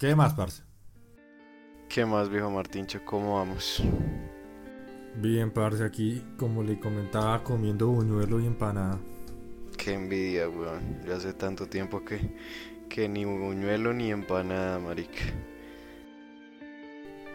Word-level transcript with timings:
¿Qué 0.00 0.16
más, 0.16 0.32
parce? 0.32 0.62
¿Qué 1.90 2.06
más, 2.06 2.30
viejo 2.30 2.50
Martincho? 2.50 3.04
¿Cómo 3.04 3.34
vamos? 3.34 3.82
Bien, 5.16 5.50
parce, 5.50 5.84
aquí, 5.84 6.24
como 6.38 6.62
le 6.62 6.80
comentaba, 6.80 7.44
comiendo 7.44 7.88
buñuelo 7.88 8.40
y 8.40 8.46
empanada. 8.46 8.98
Qué 9.76 9.92
envidia, 9.92 10.48
weón. 10.48 11.02
Ya 11.06 11.16
hace 11.16 11.34
tanto 11.34 11.66
tiempo 11.66 12.02
que, 12.02 12.34
que 12.88 13.10
ni 13.10 13.26
buñuelo 13.26 13.92
ni 13.92 14.10
empanada, 14.10 14.78
marica. 14.78 15.20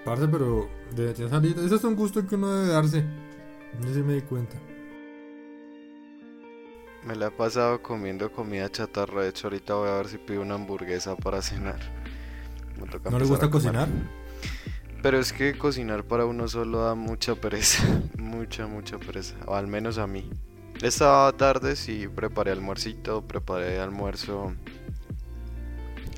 Parce, 0.03 0.27
pero 0.27 0.67
de 0.95 1.13
salir. 1.13 1.55
Ese 1.59 1.75
es 1.75 1.83
un 1.83 1.95
gusto 1.95 2.25
que 2.25 2.33
uno 2.33 2.51
debe 2.51 2.73
darse. 2.73 3.03
No 3.79 3.87
sé 3.89 3.93
si 3.93 4.01
me 4.01 4.15
di 4.15 4.21
cuenta. 4.23 4.57
Me 7.03 7.15
la 7.15 7.27
he 7.27 7.31
pasado 7.31 7.83
comiendo 7.83 8.31
comida 8.31 8.71
chatarra. 8.71 9.21
De 9.21 9.29
hecho, 9.29 9.49
ahorita 9.49 9.75
voy 9.75 9.89
a 9.89 9.97
ver 9.97 10.07
si 10.07 10.17
pido 10.17 10.41
una 10.41 10.55
hamburguesa 10.55 11.15
para 11.15 11.43
cenar. 11.43 12.04
¿No 13.09 13.19
le 13.19 13.25
gusta 13.25 13.49
cocinar? 13.49 13.87
Pero 15.01 15.19
es 15.19 15.33
que 15.33 15.57
cocinar 15.57 16.03
para 16.03 16.25
uno 16.25 16.47
solo 16.47 16.83
da 16.83 16.95
mucha 16.95 17.35
pereza. 17.35 17.83
mucha, 18.17 18.67
mucha 18.67 18.97
pereza. 18.97 19.35
O 19.45 19.55
al 19.55 19.67
menos 19.67 19.97
a 19.97 20.07
mí. 20.07 20.29
Esta 20.81 21.31
tarde 21.33 21.75
sí 21.75 22.07
preparé 22.07 22.51
almuercito. 22.51 23.21
Preparé 23.21 23.79
almuerzo. 23.79 24.53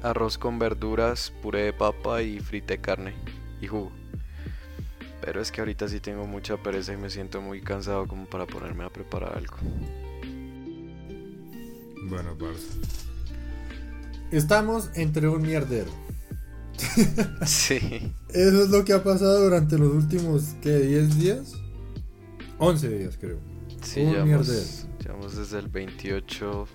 Arroz 0.03 0.37
con 0.37 0.59
verduras, 0.59 1.33
puré 1.41 1.63
de 1.63 1.73
papa 1.73 2.21
y 2.21 2.39
frite 2.39 2.77
carne 2.77 3.13
y 3.59 3.67
jugo. 3.67 3.91
Pero 5.21 5.41
es 5.41 5.51
que 5.51 5.61
ahorita 5.61 5.87
sí 5.87 5.99
tengo 5.99 6.25
mucha 6.25 6.57
pereza 6.57 6.93
y 6.93 6.97
me 6.97 7.09
siento 7.09 7.41
muy 7.41 7.61
cansado 7.61 8.07
como 8.07 8.25
para 8.25 8.45
ponerme 8.45 8.85
a 8.85 8.89
preparar 8.89 9.35
algo. 9.35 9.57
Bueno, 12.09 12.37
parce. 12.39 12.79
Estamos 14.31 14.91
entre 14.95 15.27
un 15.27 15.41
mierdero. 15.41 15.91
sí. 17.45 18.13
Eso 18.29 18.63
es 18.63 18.69
lo 18.69 18.85
que 18.85 18.93
ha 18.93 19.03
pasado 19.03 19.43
durante 19.43 19.77
los 19.77 19.93
últimos, 19.93 20.55
¿qué? 20.61 20.79
¿10 20.79 21.07
días? 21.15 21.53
11 22.59 22.89
días, 22.89 23.17
creo. 23.19 23.39
Sí, 23.81 24.01
llevamos, 24.01 24.87
llevamos 25.03 25.37
desde 25.37 25.59
el 25.59 25.67
28, 25.67 26.67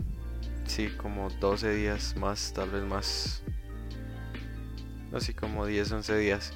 sí, 0.66 0.88
como 0.96 1.28
12 1.40 1.74
días 1.74 2.16
más, 2.16 2.52
tal 2.54 2.70
vez 2.70 2.84
más. 2.84 3.42
Así 5.12 5.34
como 5.34 5.66
10, 5.66 5.92
11 5.92 6.16
días. 6.18 6.52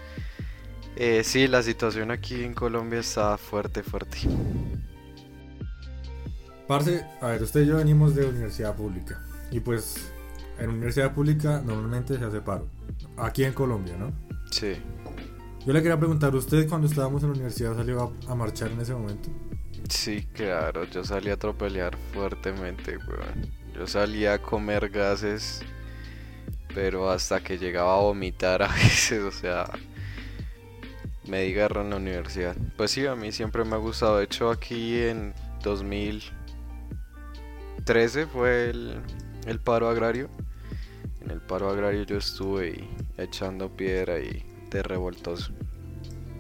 Eh, 0.97 1.23
sí, 1.25 1.47
la 1.47 1.63
situación 1.63 2.11
aquí 2.11 2.43
en 2.43 2.55
Colombia 2.55 3.01
está 3.01 3.37
fuerte, 3.37 3.83
fuerte. 3.83 4.19
Parce, 6.67 7.05
a 7.21 7.29
ver, 7.29 7.43
usted 7.43 7.63
y 7.63 7.67
yo 7.67 7.77
venimos 7.77 8.15
de 8.15 8.25
universidad 8.25 8.75
pública. 8.75 9.23
Y 9.51 9.61
pues 9.61 10.11
en 10.59 10.71
universidad 10.71 11.13
pública 11.15 11.63
normalmente 11.65 12.19
se 12.19 12.25
hace 12.25 12.41
paro. 12.41 12.69
Aquí 13.17 13.45
en 13.45 13.53
Colombia, 13.53 13.97
¿no? 13.97 14.13
Sí. 14.51 14.75
Yo 15.67 15.73
le 15.73 15.83
quería 15.83 15.99
preguntar, 15.99 16.35
¿usted 16.35 16.69
cuando 16.69 16.87
estábamos 16.87 17.23
en 17.23 17.31
la 17.31 17.35
universidad 17.35 17.75
salió 17.77 18.15
a, 18.29 18.35
marchar 18.35 18.71
en 18.71 18.81
ese 18.81 18.95
momento? 18.95 19.31
Sí, 19.89 20.27
claro, 20.33 20.85
yo 20.85 21.05
salí 21.05 21.31
a 21.31 21.37
tropelear 21.37 21.97
fuertemente, 22.13 22.97
weón. 22.97 23.51
Yo 23.75 23.87
salí 23.87 24.27
a 24.27 24.41
comer 24.41 24.89
gases, 24.89 25.63
pero 26.75 27.11
hasta 27.11 27.41
que 27.41 27.59
llegaba 27.59 27.95
a 27.97 28.01
vomitar 28.01 28.63
a 28.63 28.69
veces, 28.69 29.23
o 29.23 29.33
sea, 29.33 29.69
me 31.27 31.43
di 31.43 31.53
garra 31.53 31.83
en 31.83 31.91
la 31.91 31.97
universidad. 31.97 32.57
Pues 32.77 32.93
sí, 32.93 33.07
a 33.07 33.17
mí 33.17 33.33
siempre 33.33 33.65
me 33.65 33.75
ha 33.75 33.79
gustado. 33.79 34.19
De 34.19 34.25
hecho, 34.25 34.51
aquí 34.51 35.01
en 35.01 35.35
2000 35.63 36.23
13 37.87 38.27
fue 38.27 38.71
el, 38.71 39.01
el 39.47 39.61
paro 39.61 39.89
agrario. 39.89 40.29
En 41.27 41.33
el 41.33 41.41
paro 41.41 41.69
agrario 41.69 42.05
yo 42.05 42.19
estuve 42.19 42.89
echando 43.19 43.69
piedra 43.69 44.21
y 44.21 44.45
de 44.71 44.83
revoltoso. 44.83 45.53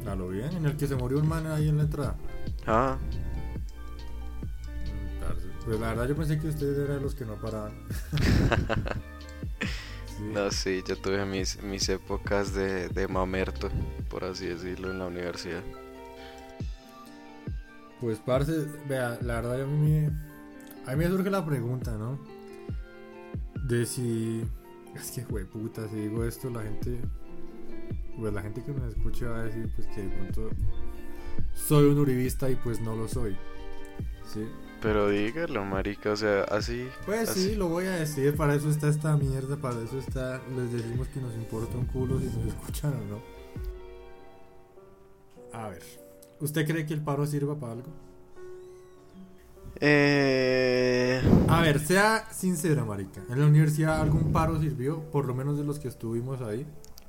A 0.06 0.14
lo 0.14 0.28
bien, 0.28 0.52
en 0.52 0.64
el 0.64 0.76
que 0.76 0.86
se 0.86 0.94
murió 0.94 1.18
un 1.18 1.28
man 1.28 1.46
ahí 1.48 1.68
en 1.68 1.76
la 1.78 1.82
entrada. 1.82 2.16
Ah. 2.66 2.96
Pues 5.64 5.80
la 5.80 5.88
verdad 5.88 6.08
yo 6.08 6.14
pensé 6.14 6.38
que 6.38 6.46
ustedes 6.46 6.78
eran 6.78 7.02
los 7.02 7.14
que 7.16 7.24
no 7.24 7.34
paraban. 7.34 7.72
No, 10.20 10.50
sí, 10.50 10.82
yo 10.88 10.96
tuve 10.96 11.26
mis, 11.26 11.62
mis 11.62 11.88
épocas 11.90 12.54
de, 12.54 12.88
de 12.88 13.06
mamerto, 13.06 13.68
por 14.08 14.24
así 14.24 14.46
decirlo, 14.46 14.90
en 14.90 14.98
la 14.98 15.06
universidad. 15.06 15.62
Pues, 18.00 18.18
parce, 18.18 18.66
vea, 18.88 19.18
la 19.22 19.42
verdad 19.42 19.62
a 19.62 19.66
mí 19.66 19.90
me, 19.90 20.06
a 20.86 20.96
mí 20.96 21.04
me 21.04 21.08
surge 21.08 21.30
la 21.30 21.44
pregunta, 21.44 21.98
¿no? 21.98 22.18
De 23.64 23.84
si. 23.84 24.42
Es 24.96 25.10
que, 25.10 25.24
güey, 25.24 25.44
puta, 25.44 25.88
si 25.88 25.96
digo 25.96 26.24
esto, 26.24 26.50
la 26.50 26.62
gente. 26.62 26.98
Pues 28.18 28.32
la 28.32 28.40
gente 28.40 28.64
que 28.64 28.72
me 28.72 28.88
escucha 28.88 29.28
va 29.28 29.40
a 29.40 29.44
decir, 29.44 29.70
pues 29.76 29.86
que 29.88 30.02
de 30.02 30.08
pronto. 30.08 30.50
Soy 31.54 31.84
un 31.84 31.98
uribista 31.98 32.48
y 32.48 32.56
pues 32.56 32.80
no 32.80 32.96
lo 32.96 33.06
soy. 33.06 33.36
¿Sí? 34.24 34.48
Pero 34.80 35.08
dígalo, 35.08 35.64
marica, 35.64 36.12
o 36.12 36.16
sea, 36.16 36.44
así. 36.44 36.88
Pues 37.04 37.30
sí, 37.30 37.54
lo 37.54 37.68
voy 37.68 37.86
a 37.86 37.92
decir, 37.92 38.34
para 38.36 38.54
eso 38.54 38.70
está 38.70 38.88
esta 38.88 39.16
mierda, 39.16 39.56
para 39.56 39.82
eso 39.82 39.98
está. 39.98 40.40
Les 40.56 40.72
decimos 40.72 41.08
que 41.08 41.20
nos 41.20 41.34
importa 41.34 41.76
un 41.76 41.86
culo 41.86 42.18
si 42.18 42.26
nos 42.26 42.46
escuchan 42.54 42.94
o 42.94 43.04
no. 43.04 43.22
A 45.52 45.68
ver, 45.68 45.82
¿usted 46.40 46.66
cree 46.66 46.86
que 46.86 46.94
el 46.94 47.02
paro 47.02 47.26
sirva 47.26 47.58
para 47.58 47.72
algo? 47.72 48.05
Eh... 49.80 51.22
A 51.48 51.60
ver, 51.60 51.80
sea 51.80 52.28
sincera, 52.32 52.84
marica. 52.84 53.22
¿En 53.28 53.40
la 53.40 53.46
universidad 53.46 54.00
algún 54.00 54.32
paro 54.32 54.60
sirvió? 54.60 55.00
Por 55.10 55.26
lo 55.26 55.34
menos 55.34 55.58
de 55.58 55.64
los 55.64 55.78
que 55.78 55.88
estuvimos 55.88 56.40
ahí. 56.42 56.66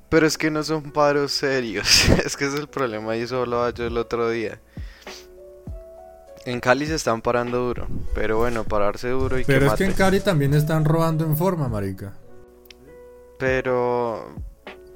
Pero 0.09 0.25
es 0.25 0.37
que 0.37 0.51
no 0.51 0.63
son 0.63 0.91
paros 0.91 1.31
serios. 1.31 2.09
es 2.25 2.37
que 2.37 2.45
es 2.45 2.53
el 2.53 2.67
problema 2.67 3.15
y 3.15 3.21
eso 3.21 3.45
lo 3.45 3.69
yo 3.71 3.85
el 3.85 3.97
otro 3.97 4.29
día. 4.29 4.59
En 6.45 6.61
Cali 6.61 6.85
se 6.85 6.95
están 6.95 7.21
parando 7.21 7.59
duro. 7.59 7.87
Pero 8.15 8.37
bueno, 8.37 8.63
pararse 8.63 9.09
duro 9.09 9.37
y 9.37 9.43
Pero 9.43 9.67
es 9.67 9.73
que 9.73 9.85
en 9.85 9.93
Cali 9.93 10.19
también 10.21 10.53
están 10.53 10.85
robando 10.85 11.25
en 11.25 11.35
forma, 11.35 11.67
marica. 11.67 12.13
Pero 13.37 14.33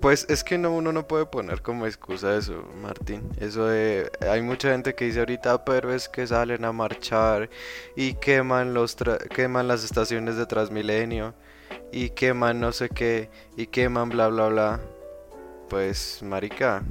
pues 0.01 0.25
es 0.29 0.43
que 0.43 0.57
no, 0.57 0.73
uno 0.73 0.91
no 0.91 1.07
puede 1.07 1.27
poner 1.27 1.61
como 1.61 1.85
excusa 1.85 2.35
eso, 2.35 2.65
Martín. 2.81 3.29
Eso 3.39 3.67
de. 3.67 4.11
Hay 4.29 4.41
mucha 4.41 4.71
gente 4.71 4.95
que 4.95 5.05
dice 5.05 5.19
ahorita, 5.19 5.63
pero 5.63 5.93
es 5.93 6.09
que 6.09 6.25
salen 6.25 6.65
a 6.65 6.71
marchar 6.71 7.49
y 7.95 8.15
queman, 8.15 8.73
los 8.73 8.97
queman 9.33 9.67
las 9.67 9.83
estaciones 9.83 10.37
de 10.37 10.47
Transmilenio 10.47 11.35
y 11.91 12.09
queman 12.09 12.59
no 12.59 12.71
sé 12.71 12.89
qué 12.89 13.29
y 13.55 13.67
queman 13.67 14.09
bla 14.09 14.27
bla 14.27 14.47
bla. 14.47 14.79
Pues, 15.69 16.21
Marica, 16.23 16.83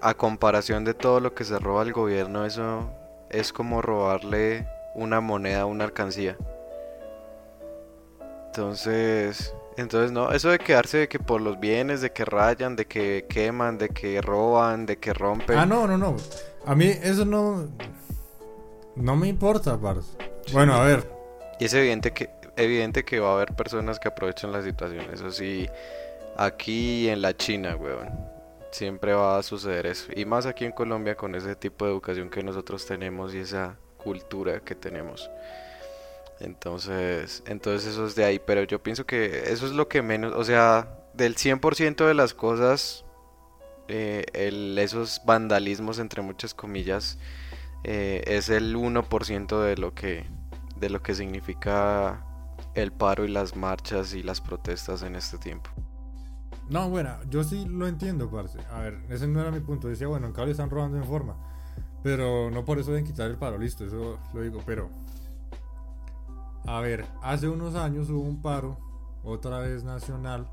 a 0.00 0.14
comparación 0.14 0.84
de 0.84 0.94
todo 0.94 1.20
lo 1.20 1.34
que 1.34 1.44
se 1.44 1.58
roba 1.58 1.82
el 1.82 1.92
gobierno, 1.92 2.44
eso 2.44 2.90
es 3.30 3.52
como 3.52 3.82
robarle 3.82 4.66
una 4.94 5.20
moneda 5.20 5.62
a 5.62 5.66
una 5.66 5.84
alcancía. 5.84 6.36
Entonces, 8.46 9.54
entonces, 9.76 10.12
no, 10.12 10.32
eso 10.32 10.50
de 10.50 10.58
quedarse 10.58 10.98
de 10.98 11.08
que 11.08 11.18
por 11.18 11.40
los 11.40 11.58
bienes, 11.58 12.00
de 12.00 12.12
que 12.12 12.24
rayan, 12.24 12.76
de 12.76 12.86
que 12.86 13.26
queman, 13.28 13.78
de 13.78 13.88
que 13.88 14.20
roban, 14.20 14.86
de 14.86 14.98
que 14.98 15.12
rompen. 15.12 15.58
Ah, 15.58 15.66
no, 15.66 15.86
no, 15.86 15.96
no. 15.96 16.16
A 16.66 16.74
mí 16.74 16.86
eso 17.02 17.24
no. 17.24 17.68
No 18.96 19.16
me 19.16 19.28
importa, 19.28 19.78
parce. 19.78 20.10
Bueno, 20.52 20.74
a 20.74 20.84
ver. 20.84 21.08
Y 21.58 21.64
es 21.66 21.74
evidente 21.74 22.12
que, 22.12 22.30
evidente 22.56 23.04
que 23.04 23.20
va 23.20 23.30
a 23.30 23.34
haber 23.34 23.54
personas 23.54 23.98
que 23.98 24.08
aprovechan 24.08 24.52
la 24.52 24.62
situación. 24.62 25.06
Eso 25.12 25.30
sí, 25.30 25.68
aquí 26.36 27.08
en 27.08 27.22
la 27.22 27.36
China, 27.36 27.76
weón. 27.76 28.10
Siempre 28.72 29.14
va 29.14 29.38
a 29.38 29.42
suceder 29.42 29.86
eso. 29.86 30.12
Y 30.14 30.24
más 30.24 30.46
aquí 30.46 30.64
en 30.64 30.72
Colombia 30.72 31.16
con 31.16 31.34
ese 31.34 31.56
tipo 31.56 31.84
de 31.84 31.90
educación 31.90 32.30
que 32.30 32.42
nosotros 32.42 32.86
tenemos 32.86 33.34
y 33.34 33.38
esa 33.38 33.76
cultura 33.96 34.60
que 34.60 34.74
tenemos. 34.74 35.28
Entonces, 36.40 37.42
entonces 37.46 37.92
eso 37.92 38.06
es 38.06 38.14
de 38.14 38.24
ahí, 38.24 38.40
pero 38.44 38.64
yo 38.64 38.82
pienso 38.82 39.06
que 39.06 39.52
eso 39.52 39.66
es 39.66 39.72
lo 39.72 39.88
que 39.88 40.02
menos, 40.02 40.32
o 40.34 40.42
sea, 40.42 40.88
del 41.12 41.36
100% 41.36 42.06
de 42.06 42.14
las 42.14 42.32
cosas, 42.32 43.04
eh, 43.88 44.24
esos 44.78 45.20
vandalismos 45.26 45.98
entre 45.98 46.22
muchas 46.22 46.54
comillas, 46.54 47.18
eh, 47.84 48.22
es 48.26 48.48
el 48.48 48.74
1% 48.76 49.62
de 49.62 49.76
lo 49.76 49.94
que 49.94 50.26
de 50.76 50.88
lo 50.88 51.02
que 51.02 51.14
significa 51.14 52.24
el 52.74 52.90
paro 52.90 53.26
y 53.26 53.28
las 53.28 53.54
marchas 53.54 54.14
y 54.14 54.22
las 54.22 54.40
protestas 54.40 55.02
en 55.02 55.14
este 55.14 55.36
tiempo. 55.36 55.70
No, 56.70 56.88
bueno, 56.88 57.16
yo 57.28 57.44
sí 57.44 57.66
lo 57.66 57.86
entiendo, 57.86 58.30
parce. 58.30 58.58
A 58.70 58.78
ver, 58.80 58.98
ese 59.10 59.26
no 59.26 59.40
era 59.40 59.50
mi 59.50 59.60
punto. 59.60 59.88
Decía, 59.88 60.06
bueno, 60.06 60.28
en 60.28 60.32
Cali 60.32 60.52
están 60.52 60.70
robando 60.70 60.96
en 60.96 61.04
forma. 61.04 61.36
Pero 62.02 62.50
no 62.50 62.64
por 62.64 62.78
eso 62.78 62.92
deben 62.92 63.04
quitar 63.04 63.28
el 63.28 63.36
paro, 63.36 63.58
listo, 63.58 63.84
eso 63.84 64.18
lo 64.32 64.40
digo. 64.40 64.62
Pero 64.64 64.88
a 66.66 66.80
ver, 66.80 67.06
hace 67.22 67.48
unos 67.48 67.74
años 67.74 68.10
hubo 68.10 68.20
un 68.20 68.42
paro, 68.42 68.78
otra 69.22 69.58
vez 69.58 69.84
nacional, 69.84 70.50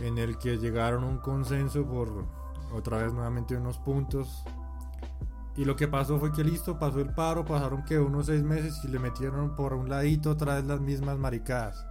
en 0.00 0.18
el 0.18 0.38
que 0.38 0.58
llegaron 0.58 1.04
a 1.04 1.06
un 1.06 1.18
consenso 1.18 1.84
por 1.86 2.26
otra 2.72 2.98
vez 2.98 3.12
nuevamente 3.12 3.56
unos 3.56 3.78
puntos. 3.78 4.44
Y 5.56 5.64
lo 5.64 5.76
que 5.76 5.86
pasó 5.86 6.18
fue 6.18 6.32
que 6.32 6.42
listo, 6.42 6.78
pasó 6.78 7.00
el 7.00 7.14
paro, 7.14 7.44
pasaron 7.44 7.84
que 7.84 7.98
unos 7.98 8.26
seis 8.26 8.42
meses 8.42 8.80
y 8.84 8.88
le 8.88 8.98
metieron 8.98 9.54
por 9.54 9.72
un 9.74 9.88
ladito 9.88 10.30
otra 10.30 10.56
vez 10.56 10.64
las 10.64 10.80
mismas 10.80 11.16
maricadas. 11.16 11.86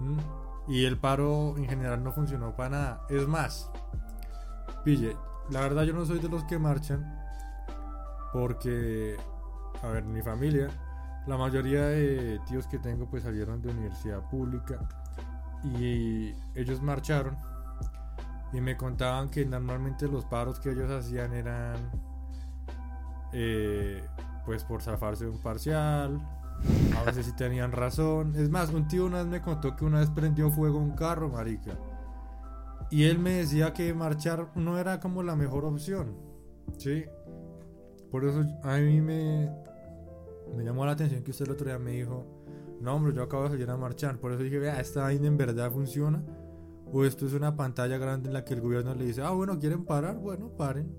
¿Mm? 0.00 0.18
Y 0.68 0.84
el 0.84 0.98
paro 0.98 1.56
en 1.56 1.68
general 1.68 2.02
no 2.02 2.12
funcionó 2.12 2.56
para 2.56 2.70
nada. 2.70 3.06
Es 3.08 3.28
más, 3.28 3.70
pille, 4.84 5.16
la 5.50 5.60
verdad 5.60 5.84
yo 5.84 5.92
no 5.92 6.04
soy 6.04 6.18
de 6.18 6.28
los 6.28 6.42
que 6.44 6.58
marchan 6.58 7.16
porque, 8.32 9.16
a 9.82 9.86
ver, 9.88 10.04
mi 10.04 10.20
familia, 10.20 10.68
la 11.26 11.36
mayoría 11.36 11.86
de 11.86 12.40
tíos 12.46 12.66
que 12.66 12.78
tengo 12.78 13.06
pues 13.06 13.24
salieron 13.24 13.60
de 13.60 13.70
universidad 13.70 14.28
pública 14.28 14.78
y 15.64 16.32
ellos 16.54 16.80
marcharon 16.82 17.36
y 18.52 18.60
me 18.60 18.76
contaban 18.76 19.30
que 19.30 19.44
normalmente 19.44 20.06
los 20.06 20.24
paros 20.24 20.60
que 20.60 20.70
ellos 20.70 20.90
hacían 20.90 21.32
eran 21.34 21.76
eh, 23.32 24.04
pues 24.44 24.64
por 24.64 24.82
zafarse 24.82 25.24
de 25.24 25.30
un 25.30 25.40
parcial, 25.40 26.20
a 26.96 27.02
veces 27.04 27.26
sí 27.26 27.32
tenían 27.32 27.72
razón. 27.72 28.34
Es 28.36 28.48
más, 28.48 28.70
un 28.70 28.86
tío 28.88 29.06
una 29.06 29.18
vez 29.18 29.26
me 29.26 29.40
contó 29.42 29.76
que 29.76 29.84
una 29.84 30.00
vez 30.00 30.10
prendió 30.10 30.50
fuego 30.50 30.78
un 30.78 30.92
carro, 30.92 31.28
marica. 31.28 31.72
Y 32.90 33.04
él 33.04 33.18
me 33.18 33.32
decía 33.32 33.72
que 33.72 33.92
marchar 33.92 34.50
no 34.54 34.78
era 34.78 35.00
como 35.00 35.22
la 35.22 35.34
mejor 35.36 35.64
opción. 35.64 36.16
¿Sí? 36.78 37.04
Por 38.10 38.24
eso 38.24 38.44
a 38.62 38.76
mí 38.76 39.00
me, 39.00 39.50
me 40.54 40.64
llamó 40.64 40.84
la 40.84 40.92
atención 40.92 41.22
que 41.22 41.30
usted 41.30 41.46
el 41.46 41.52
otro 41.52 41.66
día 41.66 41.78
me 41.78 41.92
dijo, 41.92 42.26
no 42.80 42.94
hombre, 42.94 43.14
yo 43.14 43.22
acabo 43.22 43.44
de 43.44 43.50
salir 43.50 43.70
a 43.70 43.76
marchar. 43.76 44.18
Por 44.18 44.32
eso 44.32 44.42
dije, 44.42 44.58
vea, 44.58 44.80
esta 44.80 45.02
vaina 45.02 45.26
en 45.26 45.36
verdad 45.36 45.70
funciona. 45.70 46.22
O 46.92 47.04
esto 47.04 47.26
es 47.26 47.32
una 47.32 47.56
pantalla 47.56 47.98
grande 47.98 48.28
en 48.28 48.34
la 48.34 48.44
que 48.44 48.54
el 48.54 48.60
gobierno 48.60 48.94
le 48.94 49.06
dice, 49.06 49.22
ah, 49.22 49.30
bueno, 49.30 49.58
¿quieren 49.58 49.84
parar? 49.84 50.16
Bueno, 50.16 50.50
paren. 50.56 50.94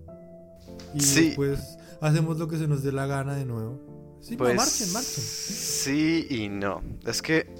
Y 0.93 0.99
después 0.99 1.77
hacemos 2.01 2.37
lo 2.37 2.47
que 2.47 2.57
se 2.57 2.67
nos 2.67 2.83
dé 2.83 2.91
la 2.91 3.05
gana 3.07 3.35
de 3.35 3.45
nuevo. 3.45 4.17
Sí, 4.19 4.35
pues, 4.35 4.55
marchen, 4.55 4.91
marchen. 4.91 5.23
Sí 5.23 6.27
y 6.29 6.49
no. 6.49 6.81
Es 7.05 7.21
que 7.21 7.53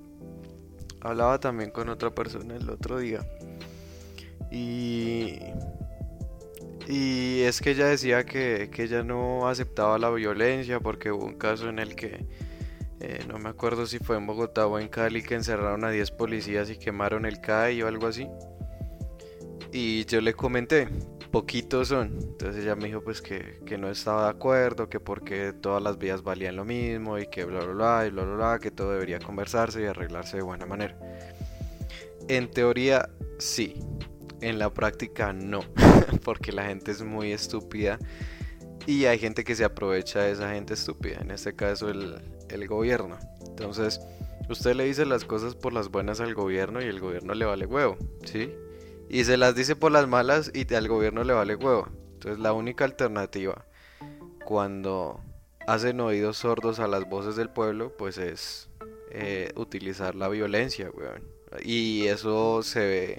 hablaba 1.00 1.40
también 1.40 1.70
con 1.70 1.88
otra 1.88 2.14
persona 2.14 2.56
el 2.56 2.68
otro 2.68 2.98
día. 2.98 3.26
Y. 4.50 5.38
Y 6.90 7.42
es 7.42 7.60
que 7.60 7.70
ella 7.70 7.86
decía 7.86 8.26
que, 8.26 8.68
que 8.72 8.82
ella 8.82 9.04
no 9.04 9.46
aceptaba 9.46 9.96
la 9.96 10.10
violencia 10.10 10.80
porque 10.80 11.12
hubo 11.12 11.24
un 11.24 11.38
caso 11.38 11.68
en 11.68 11.78
el 11.78 11.94
que. 11.94 12.26
Eh, 12.98 13.24
no 13.28 13.38
me 13.38 13.48
acuerdo 13.48 13.86
si 13.86 13.98
fue 14.00 14.16
en 14.16 14.26
Bogotá 14.26 14.66
o 14.66 14.78
en 14.78 14.88
Cali 14.88 15.22
que 15.22 15.36
encerraron 15.36 15.84
a 15.84 15.90
10 15.90 16.10
policías 16.10 16.68
y 16.68 16.76
quemaron 16.76 17.26
el 17.26 17.40
CAI 17.40 17.80
o 17.82 17.86
algo 17.86 18.08
así. 18.08 18.26
Y 19.72 20.04
yo 20.06 20.20
le 20.20 20.34
comenté, 20.34 20.88
poquitos 21.30 21.88
son. 21.88 22.18
Entonces 22.20 22.64
ella 22.64 22.74
me 22.74 22.86
dijo 22.86 23.02
pues 23.02 23.22
que, 23.22 23.60
que, 23.64 23.78
no 23.78 23.88
estaba 23.88 24.24
de 24.24 24.30
acuerdo, 24.30 24.88
que 24.88 24.98
porque 24.98 25.52
todas 25.52 25.80
las 25.80 25.96
vías 25.96 26.24
valían 26.24 26.56
lo 26.56 26.64
mismo 26.64 27.18
y 27.18 27.28
que 27.28 27.44
bla 27.44 27.60
bla 27.60 27.72
bla 27.72 28.06
y 28.06 28.10
bla 28.10 28.24
bla 28.24 28.34
bla, 28.34 28.58
que 28.58 28.72
todo 28.72 28.90
debería 28.90 29.20
conversarse 29.20 29.80
y 29.80 29.86
arreglarse 29.86 30.38
de 30.38 30.42
buena 30.42 30.66
manera. 30.66 30.98
En 32.28 32.50
teoría 32.50 33.08
sí, 33.38 33.80
en 34.40 34.58
la 34.58 34.74
práctica 34.74 35.32
no, 35.32 35.60
porque 36.24 36.52
la 36.52 36.64
gente 36.66 36.90
es 36.90 37.02
muy 37.02 37.32
estúpida 37.32 37.98
y 38.86 39.04
hay 39.04 39.18
gente 39.18 39.44
que 39.44 39.54
se 39.54 39.64
aprovecha 39.64 40.20
de 40.20 40.32
esa 40.32 40.52
gente 40.52 40.74
estúpida, 40.74 41.18
en 41.20 41.30
este 41.30 41.54
caso 41.54 41.88
el, 41.90 42.20
el 42.48 42.66
gobierno. 42.66 43.18
Entonces, 43.46 44.00
usted 44.48 44.74
le 44.74 44.84
dice 44.84 45.04
las 45.06 45.24
cosas 45.24 45.54
por 45.54 45.72
las 45.72 45.90
buenas 45.90 46.20
al 46.20 46.34
gobierno 46.34 46.80
y 46.80 46.86
el 46.86 47.00
gobierno 47.00 47.34
le 47.34 47.44
vale 47.44 47.66
huevo, 47.66 47.96
¿sí? 48.24 48.52
y 49.10 49.24
se 49.24 49.36
las 49.36 49.56
dice 49.56 49.74
por 49.74 49.90
las 49.90 50.06
malas 50.06 50.52
y 50.54 50.72
al 50.72 50.86
gobierno 50.86 51.24
le 51.24 51.32
vale 51.32 51.56
huevo. 51.56 51.88
Entonces 52.12 52.38
la 52.38 52.52
única 52.52 52.84
alternativa 52.84 53.66
cuando 54.44 55.20
hacen 55.66 56.00
oídos 56.00 56.38
sordos 56.38 56.78
a 56.78 56.86
las 56.86 57.08
voces 57.08 57.34
del 57.34 57.50
pueblo, 57.50 57.96
pues 57.96 58.18
es 58.18 58.70
eh, 59.10 59.50
utilizar 59.56 60.14
la 60.14 60.28
violencia, 60.28 60.90
weón. 60.90 61.24
Y 61.64 62.06
eso 62.06 62.62
se 62.62 62.80
ve 62.80 63.18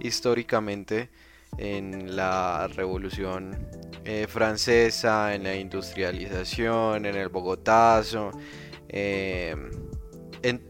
históricamente 0.00 1.10
en 1.58 2.16
la 2.16 2.68
revolución 2.68 3.56
eh, 4.04 4.26
francesa, 4.28 5.34
en 5.34 5.44
la 5.44 5.54
industrialización, 5.54 7.06
en 7.06 7.14
el 7.14 7.28
Bogotazo, 7.28 8.30
eh, 8.88 9.54
en, 10.42 10.62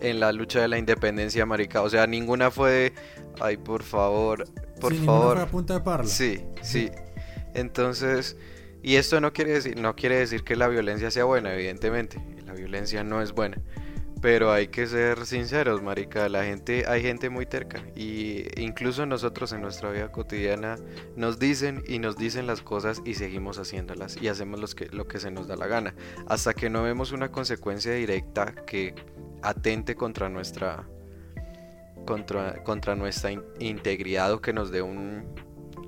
en, 0.00 0.20
la 0.20 0.32
lucha 0.32 0.60
de 0.60 0.68
la 0.68 0.78
independencia, 0.78 1.46
marica. 1.46 1.82
O 1.82 1.90
sea, 1.90 2.06
ninguna 2.06 2.50
fue 2.50 2.92
Ay, 3.40 3.56
por 3.56 3.82
favor, 3.82 4.44
por 4.80 4.94
favor. 4.94 5.38
a 5.38 5.46
punta 5.46 5.74
de 5.74 5.80
parla. 5.80 6.08
Sí, 6.08 6.44
sí. 6.62 6.90
Entonces, 7.54 8.36
y 8.82 8.96
esto 8.96 9.20
no 9.20 9.32
quiere 9.32 9.52
decir, 9.52 9.78
no 9.78 9.94
quiere 9.94 10.16
decir 10.16 10.42
que 10.42 10.56
la 10.56 10.68
violencia 10.68 11.10
sea 11.10 11.24
buena, 11.24 11.52
evidentemente. 11.52 12.20
La 12.46 12.54
violencia 12.54 13.04
no 13.04 13.20
es 13.20 13.32
buena. 13.32 13.58
Pero 14.22 14.50
hay 14.50 14.68
que 14.68 14.86
ser 14.86 15.26
sinceros, 15.26 15.82
marica, 15.82 16.28
la 16.28 16.44
gente, 16.44 16.84
hay 16.88 17.02
gente 17.02 17.28
muy 17.28 17.44
terca 17.44 17.82
y 17.94 18.44
incluso 18.60 19.04
nosotros 19.04 19.52
en 19.52 19.60
nuestra 19.60 19.90
vida 19.90 20.10
cotidiana 20.10 20.76
nos 21.16 21.38
dicen 21.38 21.84
y 21.86 21.98
nos 21.98 22.16
dicen 22.16 22.46
las 22.46 22.62
cosas 22.62 23.02
y 23.04 23.14
seguimos 23.14 23.58
haciéndolas 23.58 24.16
y 24.20 24.28
hacemos 24.28 24.74
lo 24.92 25.06
que 25.06 25.20
se 25.20 25.30
nos 25.30 25.48
da 25.48 25.56
la 25.56 25.66
gana, 25.66 25.94
hasta 26.26 26.54
que 26.54 26.70
no 26.70 26.82
vemos 26.82 27.12
una 27.12 27.30
consecuencia 27.30 27.92
directa 27.92 28.54
que 28.66 28.94
atente 29.42 29.94
contra 29.96 30.30
nuestra 30.30 30.88
contra, 32.06 32.62
contra 32.62 32.94
nuestra 32.94 33.32
integridad 33.58 34.32
o 34.32 34.40
que 34.40 34.54
nos 34.54 34.70
dé 34.70 34.80
un 34.80 35.34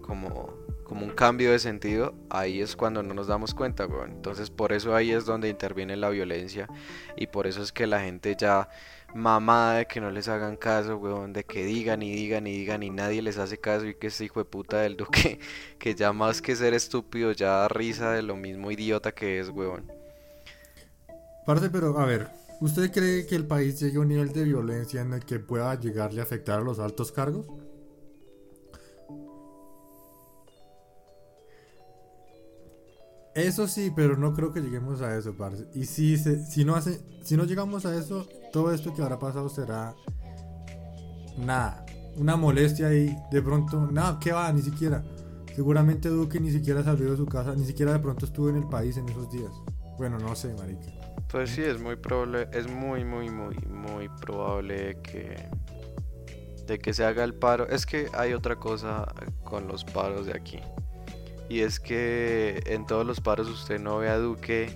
como, 0.02 0.57
como 0.88 1.04
un 1.04 1.12
cambio 1.12 1.52
de 1.52 1.58
sentido, 1.58 2.14
ahí 2.30 2.60
es 2.60 2.74
cuando 2.74 3.02
no 3.02 3.14
nos 3.14 3.26
damos 3.26 3.54
cuenta, 3.54 3.86
Entonces 4.06 4.50
por 4.50 4.72
eso 4.72 4.94
ahí 4.94 5.12
es 5.12 5.26
donde 5.26 5.48
interviene 5.48 5.96
la 5.96 6.08
violencia 6.08 6.68
y 7.16 7.26
por 7.26 7.46
eso 7.46 7.62
es 7.62 7.72
que 7.72 7.86
la 7.86 8.00
gente 8.00 8.36
ya 8.38 8.68
mamada 9.14 9.78
de 9.78 9.86
que 9.86 10.00
no 10.00 10.10
les 10.10 10.28
hagan 10.28 10.56
caso, 10.56 10.96
weón, 10.96 11.32
de 11.32 11.44
que 11.44 11.64
digan 11.64 12.02
y 12.02 12.12
digan 12.12 12.46
y 12.46 12.52
digan 12.52 12.82
y 12.82 12.90
nadie 12.90 13.22
les 13.22 13.38
hace 13.38 13.58
caso 13.58 13.86
y 13.86 13.94
que 13.94 14.08
ese 14.08 14.24
hijo 14.24 14.40
de 14.40 14.46
puta 14.46 14.80
del 14.80 14.96
duque, 14.96 15.38
que 15.78 15.94
ya 15.94 16.12
más 16.12 16.42
que 16.42 16.56
ser 16.56 16.74
estúpido, 16.74 17.32
ya 17.32 17.50
da 17.50 17.68
risa 17.68 18.12
de 18.12 18.22
lo 18.22 18.36
mismo 18.36 18.70
idiota 18.70 19.12
que 19.12 19.40
es, 19.40 19.50
weón. 19.50 19.92
Parce, 21.46 21.70
pero 21.70 21.98
a 21.98 22.04
ver, 22.04 22.28
¿Usted 22.60 22.90
cree 22.90 23.24
que 23.24 23.36
el 23.36 23.46
país 23.46 23.78
llegue 23.78 23.98
a 23.98 24.00
un 24.00 24.08
nivel 24.08 24.32
de 24.32 24.42
violencia 24.42 25.00
en 25.00 25.12
el 25.12 25.24
que 25.24 25.38
pueda 25.38 25.78
llegarle 25.78 26.20
a 26.20 26.24
afectar 26.24 26.58
a 26.58 26.62
los 26.62 26.80
altos 26.80 27.12
cargos? 27.12 27.46
Eso 33.48 33.66
sí, 33.66 33.90
pero 33.96 34.14
no 34.18 34.34
creo 34.34 34.52
que 34.52 34.60
lleguemos 34.60 35.00
a 35.00 35.16
eso, 35.16 35.34
parce. 35.34 35.66
Y 35.74 35.86
si, 35.86 36.18
si, 36.18 36.64
no 36.66 36.74
hace, 36.74 37.00
si 37.22 37.34
no 37.34 37.44
llegamos 37.44 37.86
a 37.86 37.96
eso, 37.96 38.28
todo 38.52 38.74
esto 38.74 38.92
que 38.92 39.00
habrá 39.00 39.18
pasado 39.18 39.48
será 39.48 39.94
nada, 41.38 41.86
una 42.16 42.36
molestia 42.36 42.92
y 42.92 43.16
de 43.30 43.40
pronto, 43.40 43.88
nada, 43.90 44.18
¿qué 44.20 44.32
va? 44.32 44.52
Ni 44.52 44.60
siquiera. 44.60 45.02
Seguramente 45.54 46.10
Duque 46.10 46.38
ni 46.38 46.50
siquiera 46.50 46.84
salió 46.84 47.10
de 47.10 47.16
su 47.16 47.24
casa, 47.24 47.54
ni 47.54 47.64
siquiera 47.64 47.94
de 47.94 47.98
pronto 48.00 48.26
estuvo 48.26 48.50
en 48.50 48.56
el 48.56 48.68
país 48.68 48.98
en 48.98 49.08
esos 49.08 49.30
días. 49.32 49.50
Bueno, 49.96 50.18
no 50.18 50.36
sé, 50.36 50.52
marica. 50.54 50.92
Pues 51.30 51.50
sí, 51.50 51.62
es 51.62 51.80
muy 51.80 51.96
probable, 51.96 52.48
es 52.52 52.68
muy, 52.68 53.02
muy, 53.02 53.30
muy, 53.30 53.56
muy 53.66 54.10
probable 54.20 54.98
que 55.02 55.48
de 56.66 56.78
que 56.78 56.92
se 56.92 57.02
haga 57.02 57.24
el 57.24 57.32
paro. 57.32 57.66
Es 57.66 57.86
que 57.86 58.08
hay 58.12 58.34
otra 58.34 58.56
cosa 58.56 59.10
con 59.42 59.66
los 59.66 59.84
paros 59.84 60.26
de 60.26 60.36
aquí. 60.36 60.60
Y 61.48 61.60
es 61.60 61.80
que 61.80 62.62
en 62.66 62.86
todos 62.86 63.06
los 63.06 63.20
paros 63.20 63.48
usted 63.48 63.80
no 63.80 63.98
ve 63.98 64.08
a 64.08 64.18
Duque 64.18 64.70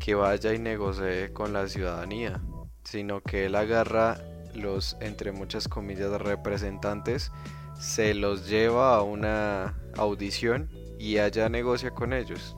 que 0.00 0.14
vaya 0.14 0.52
y 0.52 0.58
negocie 0.58 1.32
con 1.32 1.52
la 1.52 1.68
ciudadanía, 1.68 2.40
sino 2.84 3.20
que 3.20 3.46
él 3.46 3.54
agarra 3.54 4.18
los, 4.54 4.96
entre 5.00 5.32
muchas 5.32 5.68
comillas, 5.68 6.10
representantes, 6.20 7.30
se 7.78 8.14
los 8.14 8.48
lleva 8.48 8.96
a 8.96 9.02
una 9.02 9.74
audición 9.96 10.70
y 10.98 11.18
allá 11.18 11.48
negocia 11.48 11.90
con 11.90 12.12
ellos. 12.12 12.56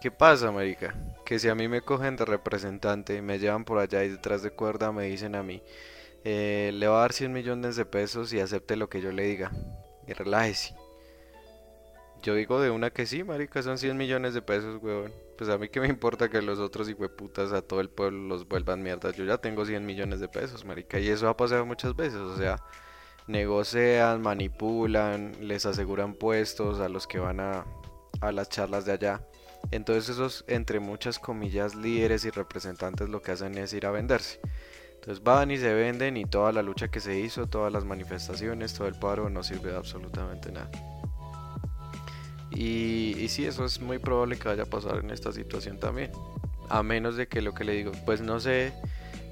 ¿Qué 0.00 0.10
pasa, 0.10 0.50
marica? 0.50 0.94
que 1.24 1.38
si 1.38 1.48
a 1.48 1.54
mí 1.54 1.68
me 1.68 1.80
cogen 1.80 2.16
de 2.16 2.24
representante, 2.24 3.22
me 3.22 3.38
llevan 3.38 3.64
por 3.64 3.78
allá 3.78 4.04
y 4.04 4.10
detrás 4.10 4.42
de 4.42 4.50
cuerda 4.50 4.92
me 4.92 5.04
dicen 5.04 5.34
a 5.34 5.42
mí, 5.42 5.62
eh, 6.24 6.70
le 6.74 6.86
va 6.86 6.98
a 6.98 7.00
dar 7.00 7.12
100 7.12 7.32
millones 7.32 7.76
de 7.76 7.86
pesos 7.86 8.32
y 8.32 8.40
acepte 8.40 8.76
lo 8.76 8.88
que 8.88 9.00
yo 9.00 9.10
le 9.10 9.24
diga. 9.24 9.50
Y 10.06 10.12
relájese. 10.12 10.74
Yo 12.24 12.34
digo 12.34 12.58
de 12.58 12.70
una 12.70 12.88
que 12.88 13.04
sí, 13.04 13.22
marica, 13.22 13.62
son 13.62 13.76
100 13.76 13.98
millones 13.98 14.32
de 14.32 14.40
pesos, 14.40 14.82
weón. 14.82 15.12
Pues 15.36 15.50
a 15.50 15.58
mí 15.58 15.68
que 15.68 15.78
me 15.78 15.88
importa 15.88 16.30
que 16.30 16.40
los 16.40 16.58
otros 16.58 16.90
putas 17.18 17.52
a 17.52 17.60
todo 17.60 17.82
el 17.82 17.90
pueblo 17.90 18.18
los 18.28 18.48
vuelvan 18.48 18.82
mierdas. 18.82 19.14
Yo 19.14 19.26
ya 19.26 19.36
tengo 19.36 19.66
100 19.66 19.84
millones 19.84 20.20
de 20.20 20.28
pesos, 20.28 20.64
marica. 20.64 20.98
Y 20.98 21.08
eso 21.10 21.28
ha 21.28 21.36
pasado 21.36 21.66
muchas 21.66 21.94
veces, 21.94 22.20
o 22.20 22.34
sea, 22.38 22.56
negocian, 23.26 24.22
manipulan, 24.22 25.32
les 25.42 25.66
aseguran 25.66 26.14
puestos 26.14 26.80
a 26.80 26.88
los 26.88 27.06
que 27.06 27.18
van 27.18 27.40
a, 27.40 27.66
a 28.22 28.32
las 28.32 28.48
charlas 28.48 28.86
de 28.86 28.92
allá. 28.92 29.28
Entonces 29.70 30.08
esos, 30.08 30.46
entre 30.48 30.80
muchas 30.80 31.18
comillas, 31.18 31.74
líderes 31.74 32.24
y 32.24 32.30
representantes 32.30 33.10
lo 33.10 33.20
que 33.20 33.32
hacen 33.32 33.58
es 33.58 33.74
ir 33.74 33.84
a 33.84 33.90
venderse. 33.90 34.40
Entonces 34.94 35.22
van 35.22 35.50
y 35.50 35.58
se 35.58 35.74
venden 35.74 36.16
y 36.16 36.24
toda 36.24 36.52
la 36.52 36.62
lucha 36.62 36.88
que 36.88 37.00
se 37.00 37.18
hizo, 37.18 37.46
todas 37.48 37.70
las 37.70 37.84
manifestaciones, 37.84 38.72
todo 38.72 38.88
el 38.88 38.98
paro 38.98 39.28
no 39.28 39.42
sirve 39.42 39.72
de 39.72 39.76
absolutamente 39.76 40.50
nada. 40.50 40.70
Y, 42.54 43.26
sí, 43.28 43.44
eso 43.44 43.64
es 43.64 43.80
muy 43.80 43.98
probable 43.98 44.38
que 44.38 44.48
vaya 44.48 44.62
a 44.62 44.66
pasar 44.66 44.98
en 44.98 45.10
esta 45.10 45.32
situación 45.32 45.78
también. 45.78 46.12
A 46.68 46.82
menos 46.82 47.16
de 47.16 47.26
que 47.26 47.42
lo 47.42 47.52
que 47.52 47.64
le 47.64 47.72
digo, 47.72 47.92
pues 48.06 48.20
no 48.20 48.40
sé 48.40 48.72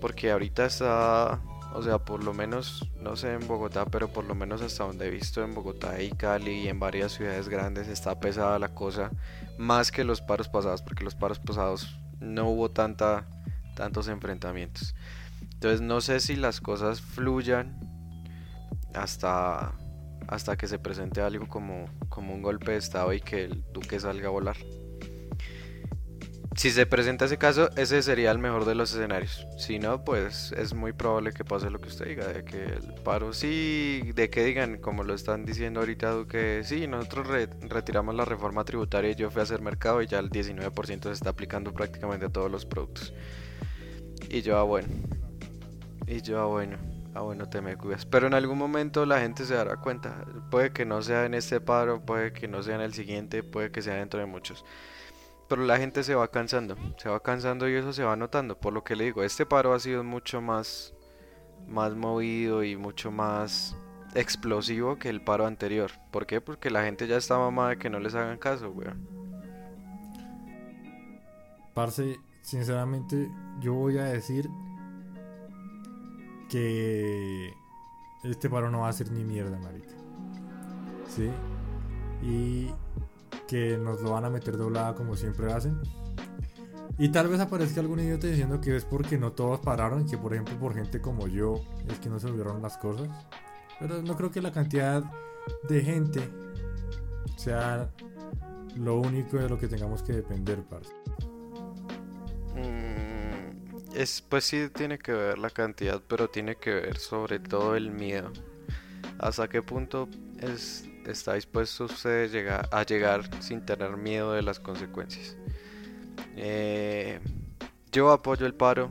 porque 0.00 0.32
ahorita 0.32 0.66
está, 0.66 1.40
o 1.74 1.82
sea, 1.82 1.98
por 1.98 2.24
lo 2.24 2.34
menos, 2.34 2.90
no 3.00 3.14
sé 3.14 3.34
en 3.34 3.46
Bogotá, 3.46 3.86
pero 3.86 4.08
por 4.08 4.24
lo 4.24 4.34
menos 4.34 4.60
hasta 4.60 4.84
donde 4.84 5.06
he 5.06 5.10
visto 5.10 5.44
en 5.44 5.54
Bogotá 5.54 6.02
y 6.02 6.10
Cali 6.10 6.62
y 6.62 6.68
en 6.68 6.80
varias 6.80 7.12
ciudades 7.12 7.48
grandes 7.48 7.86
está 7.86 8.18
pesada 8.18 8.58
la 8.58 8.74
cosa, 8.74 9.12
más 9.58 9.92
que 9.92 10.02
los 10.02 10.20
paros 10.20 10.48
pasados, 10.48 10.82
porque 10.82 11.04
los 11.04 11.14
paros 11.14 11.38
pasados 11.38 11.96
no 12.18 12.48
hubo 12.48 12.72
tanta, 12.72 13.26
tantos 13.76 14.08
enfrentamientos. 14.08 14.96
Entonces 15.54 15.80
no 15.80 16.00
sé 16.00 16.18
si 16.18 16.34
las 16.34 16.60
cosas 16.60 17.00
fluyan 17.00 17.78
hasta, 18.92 19.72
hasta 20.28 20.56
que 20.56 20.66
se 20.66 20.78
presente 20.78 21.20
algo 21.20 21.48
como, 21.48 21.86
como 22.08 22.34
un 22.34 22.42
golpe 22.42 22.72
de 22.72 22.78
estado 22.78 23.12
y 23.12 23.20
que 23.20 23.44
el 23.44 23.64
duque 23.72 23.98
salga 24.00 24.28
a 24.28 24.30
volar 24.30 24.56
si 26.56 26.70
se 26.70 26.86
presenta 26.86 27.24
ese 27.24 27.38
caso, 27.38 27.70
ese 27.76 28.02
sería 28.02 28.30
el 28.30 28.38
mejor 28.38 28.64
de 28.64 28.74
los 28.74 28.92
escenarios. 28.92 29.46
Si 29.58 29.78
no, 29.78 30.04
pues 30.04 30.52
es 30.52 30.74
muy 30.74 30.92
probable 30.92 31.32
que 31.32 31.44
pase 31.44 31.70
lo 31.70 31.80
que 31.80 31.88
usted 31.88 32.06
diga, 32.06 32.26
de 32.26 32.44
que 32.44 32.64
el 32.64 32.94
paro 33.02 33.32
sí, 33.32 34.12
de 34.14 34.28
que 34.28 34.44
digan, 34.44 34.78
como 34.78 35.02
lo 35.02 35.14
están 35.14 35.44
diciendo 35.44 35.80
ahorita, 35.80 36.24
que 36.28 36.62
sí, 36.64 36.86
nosotros 36.86 37.28
retiramos 37.68 38.14
la 38.14 38.24
reforma 38.24 38.64
tributaria 38.64 39.10
y 39.10 39.14
yo 39.14 39.30
fui 39.30 39.40
a 39.40 39.44
hacer 39.44 39.62
mercado 39.62 40.02
y 40.02 40.06
ya 40.06 40.18
el 40.18 40.30
19% 40.30 41.02
se 41.04 41.10
está 41.10 41.30
aplicando 41.30 41.72
prácticamente 41.72 42.26
a 42.26 42.28
todos 42.28 42.50
los 42.50 42.66
productos. 42.66 43.14
Y 44.28 44.42
yo, 44.42 44.58
ah, 44.58 44.62
bueno. 44.62 44.88
Y 46.06 46.20
yo, 46.20 46.40
ah, 46.40 46.46
bueno. 46.46 46.91
Ah, 47.14 47.20
bueno, 47.20 47.48
te 47.48 47.60
me 47.60 47.76
cuidas. 47.76 48.06
Pero 48.06 48.26
en 48.26 48.34
algún 48.34 48.58
momento 48.58 49.04
la 49.04 49.20
gente 49.20 49.44
se 49.44 49.54
dará 49.54 49.76
cuenta. 49.76 50.24
Puede 50.50 50.72
que 50.72 50.84
no 50.84 51.02
sea 51.02 51.26
en 51.26 51.34
este 51.34 51.60
paro, 51.60 52.04
puede 52.04 52.32
que 52.32 52.48
no 52.48 52.62
sea 52.62 52.76
en 52.76 52.80
el 52.80 52.94
siguiente, 52.94 53.42
puede 53.42 53.70
que 53.70 53.82
sea 53.82 53.94
dentro 53.94 54.18
de 54.20 54.26
muchos 54.26 54.64
pero 55.52 55.66
la 55.66 55.76
gente 55.76 56.02
se 56.02 56.14
va 56.14 56.28
cansando, 56.28 56.78
se 56.96 57.10
va 57.10 57.20
cansando 57.20 57.68
y 57.68 57.74
eso 57.74 57.92
se 57.92 58.02
va 58.02 58.16
notando. 58.16 58.58
Por 58.58 58.72
lo 58.72 58.84
que 58.84 58.96
le 58.96 59.04
digo, 59.04 59.22
este 59.22 59.44
paro 59.44 59.74
ha 59.74 59.78
sido 59.78 60.02
mucho 60.02 60.40
más, 60.40 60.94
más 61.68 61.94
movido 61.94 62.64
y 62.64 62.74
mucho 62.76 63.10
más 63.10 63.76
explosivo 64.14 64.98
que 64.98 65.10
el 65.10 65.22
paro 65.22 65.44
anterior. 65.44 65.90
¿Por 66.10 66.24
qué? 66.24 66.40
Porque 66.40 66.70
la 66.70 66.84
gente 66.84 67.06
ya 67.06 67.18
está 67.18 67.36
mamada 67.36 67.68
de 67.68 67.76
que 67.76 67.90
no 67.90 68.00
les 68.00 68.14
hagan 68.14 68.38
caso, 68.38 68.70
weón. 68.70 69.06
Parce, 71.74 72.16
sinceramente, 72.40 73.28
yo 73.60 73.74
voy 73.74 73.98
a 73.98 74.04
decir 74.04 74.48
que 76.52 77.54
este 78.22 78.50
paro 78.50 78.70
no 78.70 78.80
va 78.80 78.88
a 78.90 78.92
ser 78.92 79.10
ni 79.10 79.24
mierda, 79.24 79.58
marica. 79.58 79.94
¿Sí? 81.08 81.30
Y 82.22 82.70
que 83.48 83.78
nos 83.78 84.02
lo 84.02 84.10
van 84.10 84.26
a 84.26 84.30
meter 84.30 84.58
doblada 84.58 84.94
como 84.94 85.16
siempre 85.16 85.50
hacen. 85.50 85.80
Y 86.98 87.08
tal 87.08 87.28
vez 87.28 87.40
aparezca 87.40 87.80
algún 87.80 88.00
idiota 88.00 88.26
diciendo 88.26 88.60
que 88.60 88.76
es 88.76 88.84
porque 88.84 89.16
no 89.16 89.32
todos 89.32 89.60
pararon, 89.60 90.06
que 90.06 90.18
por 90.18 90.34
ejemplo 90.34 90.58
por 90.58 90.74
gente 90.74 91.00
como 91.00 91.26
yo 91.26 91.54
es 91.88 91.98
que 92.00 92.10
no 92.10 92.20
se 92.20 92.26
olvidaron 92.26 92.60
las 92.60 92.76
cosas. 92.76 93.08
Pero 93.80 94.02
no 94.02 94.14
creo 94.14 94.30
que 94.30 94.42
la 94.42 94.52
cantidad 94.52 95.02
de 95.70 95.80
gente 95.80 96.28
sea 97.36 97.90
lo 98.76 99.00
único 99.00 99.38
de 99.38 99.48
lo 99.48 99.58
que 99.58 99.68
tengamos 99.68 100.02
que 100.02 100.12
depender, 100.12 100.62
parce. 100.64 100.92
Mm, 102.54 102.91
es, 103.94 104.22
pues 104.22 104.44
sí 104.44 104.68
tiene 104.74 104.98
que 104.98 105.12
ver 105.12 105.38
la 105.38 105.50
cantidad, 105.50 106.00
pero 106.06 106.28
tiene 106.28 106.56
que 106.56 106.72
ver 106.72 106.98
sobre 106.98 107.38
todo 107.38 107.76
el 107.76 107.90
miedo. 107.90 108.32
¿Hasta 109.18 109.48
qué 109.48 109.62
punto 109.62 110.08
es 110.40 110.88
está 111.06 111.34
dispuesto 111.34 111.84
usted 111.84 112.30
llegar, 112.30 112.68
a 112.70 112.84
llegar 112.84 113.22
sin 113.42 113.64
tener 113.64 113.96
miedo 113.96 114.32
de 114.32 114.42
las 114.42 114.60
consecuencias. 114.60 115.36
Eh, 116.36 117.20
yo 117.90 118.10
apoyo 118.10 118.46
el 118.46 118.54
paro. 118.54 118.90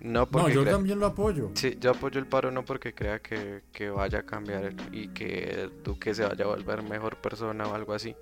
No, 0.00 0.28
porque 0.28 0.54
no 0.54 0.64
yo 0.64 0.70
también 0.70 1.00
lo 1.00 1.06
apoyo. 1.06 1.50
Sí, 1.54 1.76
yo 1.80 1.90
apoyo 1.90 2.20
el 2.20 2.26
paro 2.26 2.50
no 2.50 2.64
porque 2.64 2.94
crea 2.94 3.20
que, 3.20 3.62
que 3.72 3.90
vaya 3.90 4.20
a 4.20 4.22
cambiar 4.22 4.72
y 4.92 5.08
que 5.08 5.68
Duque 5.82 6.14
se 6.14 6.24
vaya 6.24 6.44
a 6.44 6.48
volver 6.48 6.82
mejor 6.82 7.16
persona 7.16 7.66
o 7.66 7.74
algo 7.74 7.92
así. 7.92 8.14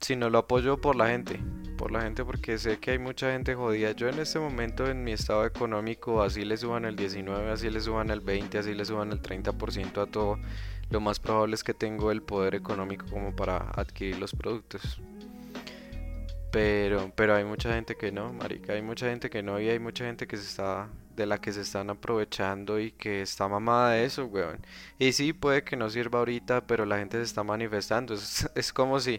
Sino 0.00 0.30
lo 0.30 0.38
apoyo 0.38 0.80
por 0.80 0.96
la 0.96 1.08
gente. 1.08 1.40
Por 1.76 1.90
la 1.90 2.02
gente 2.02 2.24
porque 2.24 2.58
sé 2.58 2.78
que 2.78 2.92
hay 2.92 2.98
mucha 2.98 3.32
gente 3.32 3.54
jodida. 3.54 3.92
Yo 3.92 4.08
en 4.08 4.18
este 4.18 4.38
momento 4.38 4.88
en 4.88 5.02
mi 5.04 5.12
estado 5.12 5.44
económico 5.44 6.22
así 6.22 6.44
le 6.44 6.56
suban 6.56 6.84
el 6.84 6.96
19, 6.96 7.50
así 7.50 7.70
le 7.70 7.80
suban 7.80 8.10
el 8.10 8.20
20, 8.20 8.58
así 8.58 8.74
le 8.74 8.84
suban 8.84 9.10
el 9.10 9.20
30% 9.20 10.02
a 10.02 10.06
todo 10.06 10.38
lo 10.92 11.00
más 11.00 11.18
probable 11.18 11.54
es 11.54 11.64
que 11.64 11.72
tengo 11.72 12.10
el 12.12 12.22
poder 12.22 12.54
económico 12.54 13.06
como 13.10 13.34
para 13.34 13.56
adquirir 13.74 14.18
los 14.18 14.34
productos. 14.34 15.00
Pero, 16.50 17.10
pero 17.16 17.34
hay 17.34 17.44
mucha 17.44 17.72
gente 17.72 17.96
que 17.96 18.12
no, 18.12 18.30
marica, 18.34 18.74
hay 18.74 18.82
mucha 18.82 19.08
gente 19.08 19.30
que 19.30 19.42
no 19.42 19.58
y 19.58 19.70
hay 19.70 19.78
mucha 19.78 20.04
gente 20.04 20.26
que 20.26 20.36
se 20.36 20.46
está 20.46 20.90
de 21.16 21.24
la 21.24 21.38
que 21.40 21.52
se 21.52 21.62
están 21.62 21.88
aprovechando 21.88 22.78
y 22.78 22.92
que 22.92 23.22
está 23.22 23.48
mamada 23.48 23.92
de 23.92 24.04
eso, 24.04 24.26
weón. 24.26 24.58
Y 24.98 25.12
sí, 25.12 25.32
puede 25.32 25.64
que 25.64 25.76
no 25.76 25.88
sirva 25.88 26.18
ahorita, 26.18 26.66
pero 26.66 26.84
la 26.84 26.98
gente 26.98 27.16
se 27.16 27.22
está 27.22 27.42
manifestando. 27.42 28.12
Es, 28.14 28.50
es 28.54 28.72
como 28.72 29.00
si 29.00 29.18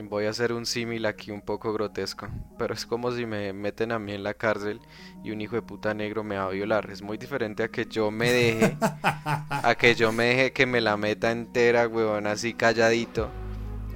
Voy 0.00 0.26
a 0.26 0.30
hacer 0.30 0.52
un 0.52 0.64
símil 0.64 1.06
aquí 1.06 1.32
un 1.32 1.40
poco 1.40 1.72
grotesco, 1.72 2.28
pero 2.56 2.72
es 2.72 2.86
como 2.86 3.10
si 3.10 3.26
me 3.26 3.52
meten 3.52 3.90
a 3.90 3.98
mí 3.98 4.12
en 4.12 4.22
la 4.22 4.32
cárcel 4.32 4.80
y 5.24 5.32
un 5.32 5.40
hijo 5.40 5.56
de 5.56 5.62
puta 5.62 5.92
negro 5.92 6.22
me 6.22 6.36
va 6.36 6.44
a 6.44 6.50
violar. 6.50 6.88
Es 6.90 7.02
muy 7.02 7.18
diferente 7.18 7.64
a 7.64 7.68
que 7.68 7.84
yo 7.84 8.10
me 8.12 8.30
deje, 8.30 8.76
a 9.02 9.74
que 9.76 9.96
yo 9.96 10.12
me 10.12 10.26
deje 10.26 10.52
que 10.52 10.66
me 10.66 10.80
la 10.80 10.96
meta 10.96 11.32
entera, 11.32 11.88
weón, 11.88 12.28
así 12.28 12.54
calladito, 12.54 13.28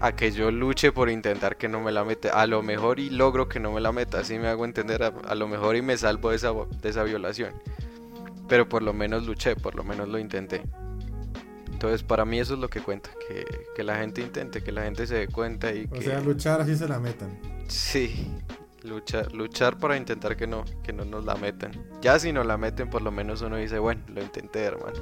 a 0.01 0.13
que 0.13 0.33
yo 0.33 0.51
luche 0.51 0.91
por 0.91 1.09
intentar 1.09 1.57
que 1.57 1.69
no 1.69 1.81
me 1.81 1.93
la 1.93 2.05
meta. 2.05 2.31
A 2.31 2.49
lo 2.49 2.63
mejor 2.63 2.99
y 2.99 3.09
logro 3.09 3.49
que 3.49 3.61
no 3.61 3.71
me 3.73 3.81
la 3.81 3.93
meta, 3.93 4.19
así 4.19 4.39
me 4.39 4.49
hago 4.49 4.65
entender, 4.65 5.05
a, 5.05 5.35
lo 5.37 5.47
mejor 5.47 5.77
y 5.77 5.83
me 5.83 5.97
salvo 5.97 6.31
de 6.31 6.37
esa, 6.37 6.53
de 6.53 6.89
esa 6.89 7.05
violación. 7.05 7.53
Pero 8.49 8.69
por 8.69 8.83
lo 8.83 8.93
menos 8.93 9.25
luché, 9.25 9.55
por 9.55 9.77
lo 9.77 9.85
menos 9.85 10.09
lo 10.09 10.19
intenté. 10.19 10.63
Entonces, 11.83 12.05
para 12.05 12.25
mí 12.25 12.39
eso 12.39 12.55
es 12.55 12.61
lo 12.61 12.71
que 12.71 12.81
cuenta, 12.81 13.11
que, 13.75 13.83
la 13.83 13.97
gente 13.97 14.21
intente, 14.21 14.63
que 14.63 14.71
la 14.71 14.85
gente 14.85 15.05
se 15.05 15.17
dé 15.17 15.27
cuenta 15.27 15.75
y 15.75 15.87
o 15.87 15.91
que... 15.91 16.03
sea, 16.03 16.21
luchar 16.21 16.61
así 16.61 16.77
se 16.77 16.87
la 16.87 17.01
metan. 17.01 17.37
Sí, 17.67 18.29
luchar, 18.85 19.33
luchar 19.33 19.77
para 19.79 19.97
intentar 19.97 20.37
que 20.37 20.47
no, 20.47 20.65
que 20.85 20.93
no 20.93 21.05
nos 21.05 21.25
la 21.25 21.35
metan. 21.35 21.73
Ya 22.01 22.21
si 22.21 22.33
nos 22.33 22.47
la 22.47 22.57
meten, 22.57 22.89
por 22.89 23.03
lo 23.03 23.11
menos 23.11 23.43
uno 23.43 23.57
dice, 23.57 23.81
bueno, 23.81 24.01
lo 24.15 24.23
intenté, 24.23 24.61
hermano. 24.61 25.01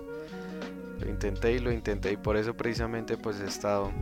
Lo 1.00 1.10
intenté 1.10 1.52
y 1.52 1.58
lo 1.58 1.70
intenté 1.70 2.12
y 2.12 2.16
por 2.16 2.38
eso 2.38 2.54
precisamente 2.54 3.18
pues 3.18 3.38
he 3.40 3.46
estado 3.46 3.92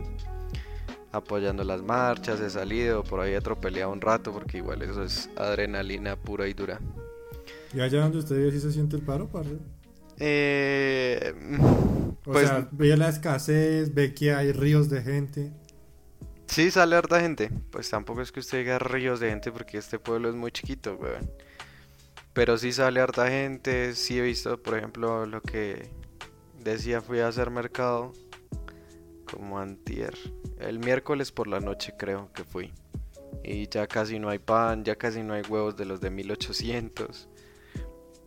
apoyando 1.11 1.65
las 1.65 1.83
marchas, 1.83 2.39
he 2.39 2.49
salido, 2.49 3.03
por 3.03 3.19
ahí 3.19 3.33
he 3.33 3.39
atropellado 3.39 3.91
un 3.91 4.01
rato 4.01 4.33
porque 4.33 4.59
igual 4.59 4.83
eso 4.83 5.03
es 5.03 5.29
adrenalina 5.35 6.15
pura 6.15 6.47
y 6.47 6.55
dura. 6.55 6.79
¿Y 7.75 7.81
allá 7.81 8.03
donde 8.03 8.19
usted 8.19 8.37
vive 8.37 8.53
sí 8.53 8.61
se 8.61 8.71
siente 8.71 8.95
el 8.95 9.03
paro, 9.03 9.27
parce? 9.27 9.59
Eh, 10.19 11.33
o 12.29 12.33
pues, 12.33 12.49
sea, 12.49 12.69
ve 12.73 12.97
la 12.97 13.09
escasez, 13.09 13.95
ve 13.95 14.15
que 14.15 14.35
hay 14.35 14.53
ríos 14.53 14.91
de 14.91 15.03
gente. 15.03 15.53
Sí, 16.47 16.71
sale 16.71 16.97
harta 16.97 17.21
gente. 17.21 17.51
Pues 17.71 17.89
tampoco 17.91 18.23
es 18.23 18.33
que 18.33 18.41
usted 18.41 18.59
diga 18.59 18.79
ríos 18.79 19.21
de 19.21 19.31
gente 19.31 19.53
porque 19.53 19.79
este 19.79 19.99
pueblo 19.99 20.29
es 20.29 20.35
muy 20.35 20.51
chiquito, 20.51 20.97
weón. 20.97 21.31
Pero 22.33 22.57
sí 22.59 22.73
sale 22.73 23.01
harta 23.01 23.29
gente. 23.29 23.95
Sí 23.95 24.19
he 24.19 24.23
visto, 24.23 24.61
por 24.63 24.77
ejemplo, 24.77 25.27
lo 25.27 25.41
que 25.41 25.91
decía 26.63 27.01
fui 27.01 27.21
a 27.21 27.29
hacer 27.29 27.51
mercado 27.51 28.13
como 29.31 29.59
antier. 29.59 30.15
El 30.59 30.79
miércoles 30.79 31.33
por 31.33 31.47
la 31.49 31.61
noche 31.61 31.95
creo 31.99 32.33
que 32.33 32.45
fui. 32.45 32.73
Y 33.45 33.69
ya 33.69 33.87
casi 33.87 34.19
no 34.19 34.29
hay 34.29 34.39
pan, 34.39 34.85
ya 34.85 34.97
casi 34.97 35.23
no 35.23 35.35
hay 35.35 35.43
huevos 35.43 35.77
de 35.77 35.85
los 35.85 36.01
de 36.01 36.11
1800. 36.11 37.29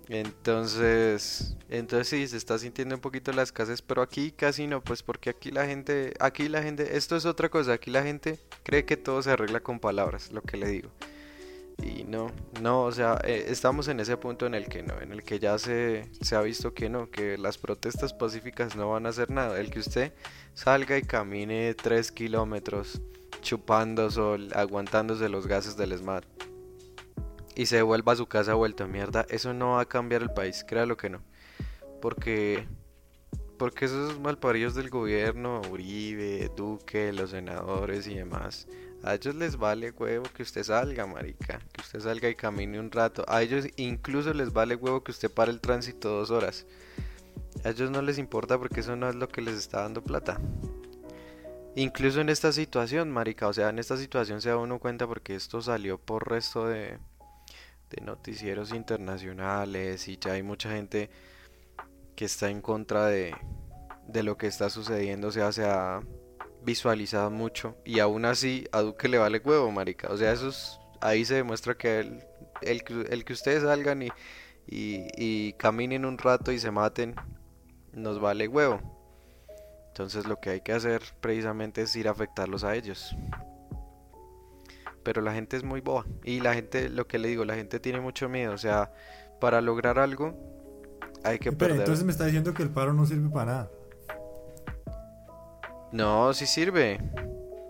Entonces, 0.09 1.55
entonces 1.69 2.07
sí, 2.07 2.27
se 2.27 2.37
está 2.37 2.59
sintiendo 2.59 2.95
un 2.95 3.01
poquito 3.01 3.31
la 3.31 3.43
escasez, 3.43 3.81
pero 3.81 4.01
aquí 4.01 4.31
casi 4.31 4.67
no, 4.67 4.83
pues 4.83 5.03
porque 5.03 5.29
aquí 5.29 5.51
la 5.51 5.65
gente, 5.65 6.13
aquí 6.19 6.49
la 6.49 6.61
gente, 6.61 6.97
esto 6.97 7.15
es 7.15 7.25
otra 7.25 7.49
cosa, 7.49 7.73
aquí 7.73 7.91
la 7.91 8.03
gente 8.03 8.39
cree 8.63 8.83
que 8.85 8.97
todo 8.97 9.21
se 9.21 9.31
arregla 9.31 9.61
con 9.61 9.79
palabras, 9.79 10.31
lo 10.31 10.41
que 10.41 10.57
le 10.57 10.67
digo. 10.67 10.89
Y 11.81 12.03
no, 12.03 12.31
no, 12.61 12.83
o 12.83 12.91
sea, 12.91 13.19
eh, 13.23 13.45
estamos 13.47 13.87
en 13.87 13.99
ese 13.99 14.17
punto 14.17 14.45
en 14.45 14.53
el 14.53 14.67
que 14.67 14.83
no, 14.83 14.99
en 15.01 15.13
el 15.13 15.23
que 15.23 15.39
ya 15.39 15.57
se, 15.57 16.09
se 16.19 16.35
ha 16.35 16.41
visto 16.41 16.73
que 16.73 16.89
no, 16.89 17.09
que 17.09 17.37
las 17.37 17.57
protestas 17.57 18.13
pacíficas 18.13 18.75
no 18.75 18.91
van 18.91 19.05
a 19.05 19.09
hacer 19.09 19.31
nada. 19.31 19.59
El 19.59 19.71
que 19.71 19.79
usted 19.79 20.13
salga 20.53 20.97
y 20.97 21.03
camine 21.03 21.73
3 21.73 22.11
kilómetros 22.11 23.01
chupando 23.41 24.11
sol, 24.11 24.49
aguantándose 24.53 25.29
los 25.29 25.47
gases 25.47 25.75
del 25.77 25.97
SMAT 25.97 26.25
y 27.55 27.65
se 27.65 27.81
vuelva 27.81 28.13
a 28.13 28.15
su 28.15 28.25
casa 28.27 28.53
vuelto 28.53 28.87
mierda, 28.87 29.25
eso 29.29 29.53
no 29.53 29.71
va 29.71 29.81
a 29.81 29.85
cambiar 29.85 30.21
el 30.21 30.31
país, 30.31 30.63
créalo 30.67 30.97
que 30.97 31.09
no. 31.09 31.21
Porque 32.01 32.67
porque 33.61 33.85
esos 33.85 34.19
malparidos 34.19 34.73
del 34.73 34.89
gobierno, 34.89 35.61
Uribe, 35.69 36.49
Duque, 36.57 37.13
los 37.13 37.29
senadores 37.29 38.07
y 38.07 38.15
demás, 38.15 38.67
a 39.03 39.13
ellos 39.13 39.35
les 39.35 39.55
vale 39.55 39.91
huevo 39.91 40.25
que 40.35 40.41
usted 40.41 40.63
salga, 40.63 41.05
marica, 41.05 41.59
que 41.71 41.81
usted 41.81 41.99
salga 41.99 42.27
y 42.27 42.33
camine 42.33 42.79
un 42.79 42.89
rato. 42.89 43.23
A 43.27 43.43
ellos 43.43 43.67
incluso 43.75 44.33
les 44.33 44.51
vale 44.51 44.75
huevo 44.75 45.03
que 45.03 45.11
usted 45.11 45.29
pare 45.29 45.51
el 45.51 45.61
tránsito 45.61 46.09
dos 46.09 46.31
horas. 46.31 46.65
A 47.63 47.69
ellos 47.69 47.91
no 47.91 48.01
les 48.01 48.17
importa 48.17 48.57
porque 48.57 48.79
eso 48.79 48.95
no 48.95 49.07
es 49.07 49.15
lo 49.15 49.27
que 49.27 49.43
les 49.43 49.55
está 49.55 49.81
dando 49.81 50.03
plata. 50.03 50.41
Incluso 51.75 52.19
en 52.19 52.29
esta 52.29 52.51
situación, 52.51 53.11
marica, 53.11 53.47
o 53.47 53.53
sea, 53.53 53.69
en 53.69 53.77
esta 53.77 53.95
situación 53.95 54.41
se 54.41 54.49
da 54.49 54.57
uno 54.57 54.79
cuenta 54.79 55.05
porque 55.05 55.35
esto 55.35 55.61
salió 55.61 55.99
por 55.99 56.27
resto 56.27 56.65
de 56.65 56.97
de 57.91 58.01
noticieros 58.01 58.73
internacionales 58.73 60.07
y 60.07 60.17
ya 60.17 60.33
hay 60.33 60.43
mucha 60.43 60.71
gente 60.71 61.09
que 62.15 62.25
está 62.25 62.49
en 62.49 62.61
contra 62.61 63.07
de, 63.07 63.35
de 64.07 64.23
lo 64.23 64.37
que 64.37 64.47
está 64.47 64.69
sucediendo, 64.69 65.27
o 65.27 65.31
sea, 65.31 65.51
se 65.51 65.65
ha 65.65 66.01
visualizado 66.63 67.31
mucho 67.31 67.75
y 67.83 67.99
aún 67.99 68.25
así 68.25 68.67
a 68.71 68.81
Duque 68.81 69.07
le 69.07 69.17
vale 69.17 69.39
huevo, 69.39 69.71
marica. 69.71 70.09
O 70.09 70.17
sea, 70.17 70.31
eso 70.31 70.49
es, 70.49 70.79
ahí 71.01 71.25
se 71.25 71.35
demuestra 71.35 71.75
que 71.75 71.99
el, 71.99 72.23
el, 72.61 72.83
el 73.09 73.25
que 73.25 73.33
ustedes 73.33 73.63
salgan 73.63 74.03
y, 74.03 74.09
y, 74.67 75.07
y 75.17 75.53
caminen 75.53 76.05
un 76.05 76.17
rato 76.17 76.51
y 76.51 76.59
se 76.59 76.71
maten, 76.71 77.15
nos 77.93 78.19
vale 78.19 78.47
huevo. 78.47 78.79
Entonces 79.87 80.25
lo 80.25 80.39
que 80.39 80.51
hay 80.51 80.61
que 80.61 80.71
hacer 80.71 81.01
precisamente 81.19 81.81
es 81.81 81.95
ir 81.95 82.07
a 82.07 82.11
afectarlos 82.11 82.63
a 82.63 82.75
ellos. 82.75 83.15
Pero 85.03 85.21
la 85.21 85.33
gente 85.33 85.57
es 85.57 85.63
muy 85.63 85.81
boba. 85.81 86.05
Y 86.23 86.39
la 86.41 86.53
gente, 86.53 86.89
lo 86.89 87.07
que 87.07 87.19
le 87.19 87.27
digo, 87.27 87.45
la 87.45 87.55
gente 87.55 87.79
tiene 87.79 87.99
mucho 87.99 88.29
miedo. 88.29 88.53
O 88.53 88.57
sea, 88.57 88.91
para 89.39 89.61
lograr 89.61 89.99
algo 89.99 90.35
hay 91.23 91.39
que 91.39 91.51
Pero 91.51 91.75
entonces 91.75 92.03
me 92.03 92.11
está 92.11 92.25
diciendo 92.25 92.53
que 92.53 92.63
el 92.63 92.69
paro 92.69 92.93
no 92.93 93.05
sirve 93.05 93.29
para 93.29 93.51
nada. 93.51 93.71
No, 95.91 96.33
sí 96.33 96.45
sirve. 96.45 96.99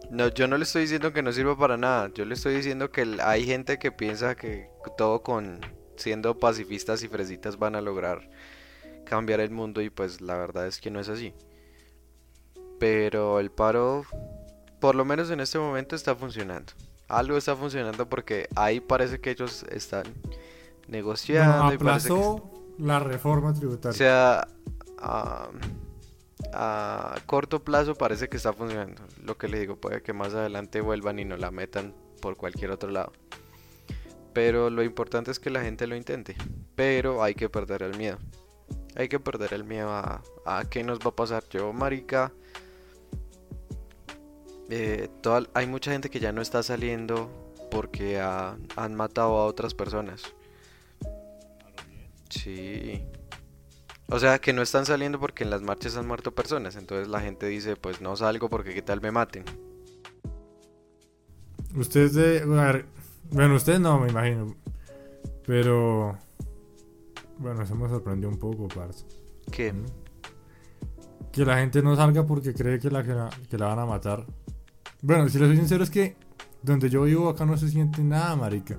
No, 0.10 0.28
yo 0.28 0.48
no 0.48 0.58
le 0.58 0.64
estoy 0.64 0.84
diciendo 0.84 1.12
que 1.12 1.24
no 1.24 1.32
sirva 1.32 1.58
para 1.58 1.78
nada. 1.78 2.12
Yo 2.14 2.26
le 2.26 2.34
estoy 2.34 2.56
diciendo 2.56 2.92
que 2.92 3.18
hay 3.24 3.46
gente 3.46 3.80
que 3.80 3.92
piensa 3.92 4.36
que 4.36 4.70
todo 4.98 5.24
con 5.24 5.60
siendo 5.96 6.38
pacifistas 6.40 7.04
y 7.04 7.08
fresitas 7.08 7.58
van 7.58 7.76
a 7.76 7.82
lograr 7.82 8.30
cambiar 9.06 9.40
el 9.40 9.52
mundo 9.52 9.82
y 9.82 9.90
pues 9.90 10.22
la 10.22 10.38
verdad 10.38 10.68
es 10.68 10.80
que 10.80 10.92
no 10.92 11.00
es 11.00 11.10
así. 11.10 11.34
Pero 12.80 13.40
el 13.40 13.52
paro, 13.52 14.04
por 14.80 14.96
lo 14.96 15.06
menos 15.06 15.30
en 15.30 15.40
este 15.40 15.60
momento, 15.60 15.96
está 15.96 16.16
funcionando. 16.16 16.74
Algo 17.12 17.38
está 17.38 17.56
funcionando 17.56 18.08
porque 18.08 18.48
ahí 18.56 18.80
parece 18.80 19.20
que 19.20 19.32
ellos 19.32 19.63
están 19.70 20.06
negociando. 20.88 21.65
aplazó 21.65 22.51
la 22.77 23.00
reforma 23.00 23.53
tributaria. 23.53 23.91
O 23.91 23.98
sea, 23.98 24.48
a 26.53 27.15
corto 27.25 27.63
plazo 27.63 27.96
parece 27.96 28.30
que 28.30 28.38
está 28.38 28.53
funcionando. 28.53 29.01
Lo 29.24 29.38
que 29.38 29.48
le 29.48 29.60
digo, 29.60 29.75
puede 29.75 30.01
que 30.01 30.13
más 30.13 30.34
adelante 30.34 30.82
vuelvan 30.82 31.20
y 31.20 31.25
no 31.25 31.38
la 31.38 31.51
metan 31.51 31.94
por 32.22 32.38
cualquier 32.38 32.72
otro 32.72 32.89
lado. 32.89 33.12
Pero 34.34 34.70
lo 34.70 34.82
importante 34.84 35.32
es 35.32 35.39
que 35.39 35.50
la 35.50 35.62
gente 35.62 35.88
lo 35.88 35.96
intente. 35.96 36.36
Pero 36.75 37.24
hay 37.24 37.36
que 37.36 37.50
perder 37.50 37.84
el 37.84 37.98
miedo. 37.98 38.18
Hay 38.96 39.10
que 39.10 39.20
perder 39.20 39.53
el 39.53 39.63
miedo 39.63 39.89
a, 39.89 40.22
a 40.46 40.63
qué 40.70 40.84
nos 40.84 41.00
va 41.00 41.10
a 41.10 41.15
pasar. 41.15 41.44
Yo, 41.50 41.74
marica, 41.74 42.32
eh, 44.72 45.10
hay 45.54 45.68
mucha 45.68 45.92
gente 45.92 46.10
que 46.10 46.20
ya 46.20 46.32
no 46.32 46.42
está 46.42 46.63
saliendo 46.63 47.30
porque 47.70 48.20
han 48.20 48.96
matado 48.96 49.38
a 49.38 49.46
otras 49.46 49.74
personas. 49.74 50.24
Sí. 52.30 53.04
O 54.08 54.20
sea, 54.20 54.40
que 54.40 54.54
no 54.54 54.62
están 54.62 54.86
saliendo 54.86 55.20
porque 55.20 55.44
en 55.44 55.50
las 55.50 55.62
marchas 55.62 55.98
han 55.98 56.08
muerto 56.08 56.34
personas. 56.34 56.75
Entonces 56.78 57.10
la 57.10 57.20
gente 57.20 57.48
dice, 57.48 57.75
pues 57.75 58.01
no 58.01 58.16
salgo 58.16 58.50
porque 58.50 58.74
qué 58.74 58.82
tal 58.82 59.01
me 59.01 59.12
maten. 59.12 59.44
Ustedes 61.75 62.13
de... 62.13 62.46
Bueno, 63.32 63.56
ustedes 63.56 63.80
no, 63.80 64.00
me 64.00 64.10
imagino. 64.10 64.56
Pero... 65.46 66.18
Bueno, 67.38 67.63
eso 67.63 67.75
me 67.75 67.90
sorprendió 67.90 68.30
un 68.30 68.38
poco, 68.38 68.68
parce. 68.68 69.06
¿Qué? 69.51 69.74
Que 71.32 71.44
la 71.44 71.58
gente 71.58 71.82
no 71.82 71.96
salga 71.96 72.25
porque 72.25 72.54
cree 72.54 72.80
que 72.80 72.90
la, 72.90 73.04
que 73.04 73.58
la 73.58 73.68
van 73.68 73.80
a 73.80 73.86
matar. 73.86 74.25
Bueno, 75.01 75.27
si 75.29 75.39
les 75.39 75.48
soy 75.48 75.58
sincero 75.58 75.84
es 75.84 75.89
que 75.89 76.15
donde 76.62 76.89
yo 76.89 77.03
vivo 77.03 77.29
acá 77.29 77.46
no 77.46 77.58
se 77.58 77.70
siente 77.70 78.03
nada, 78.03 78.36
marica. 78.36 78.77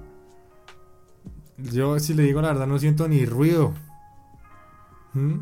Yo, 1.58 1.98
si 1.98 2.14
le 2.14 2.22
digo 2.22 2.40
la 2.40 2.48
verdad, 2.48 2.66
no 2.66 2.78
siento 2.78 3.08
ni 3.08 3.26
ruido. 3.26 3.72
¿Mm? 5.14 5.40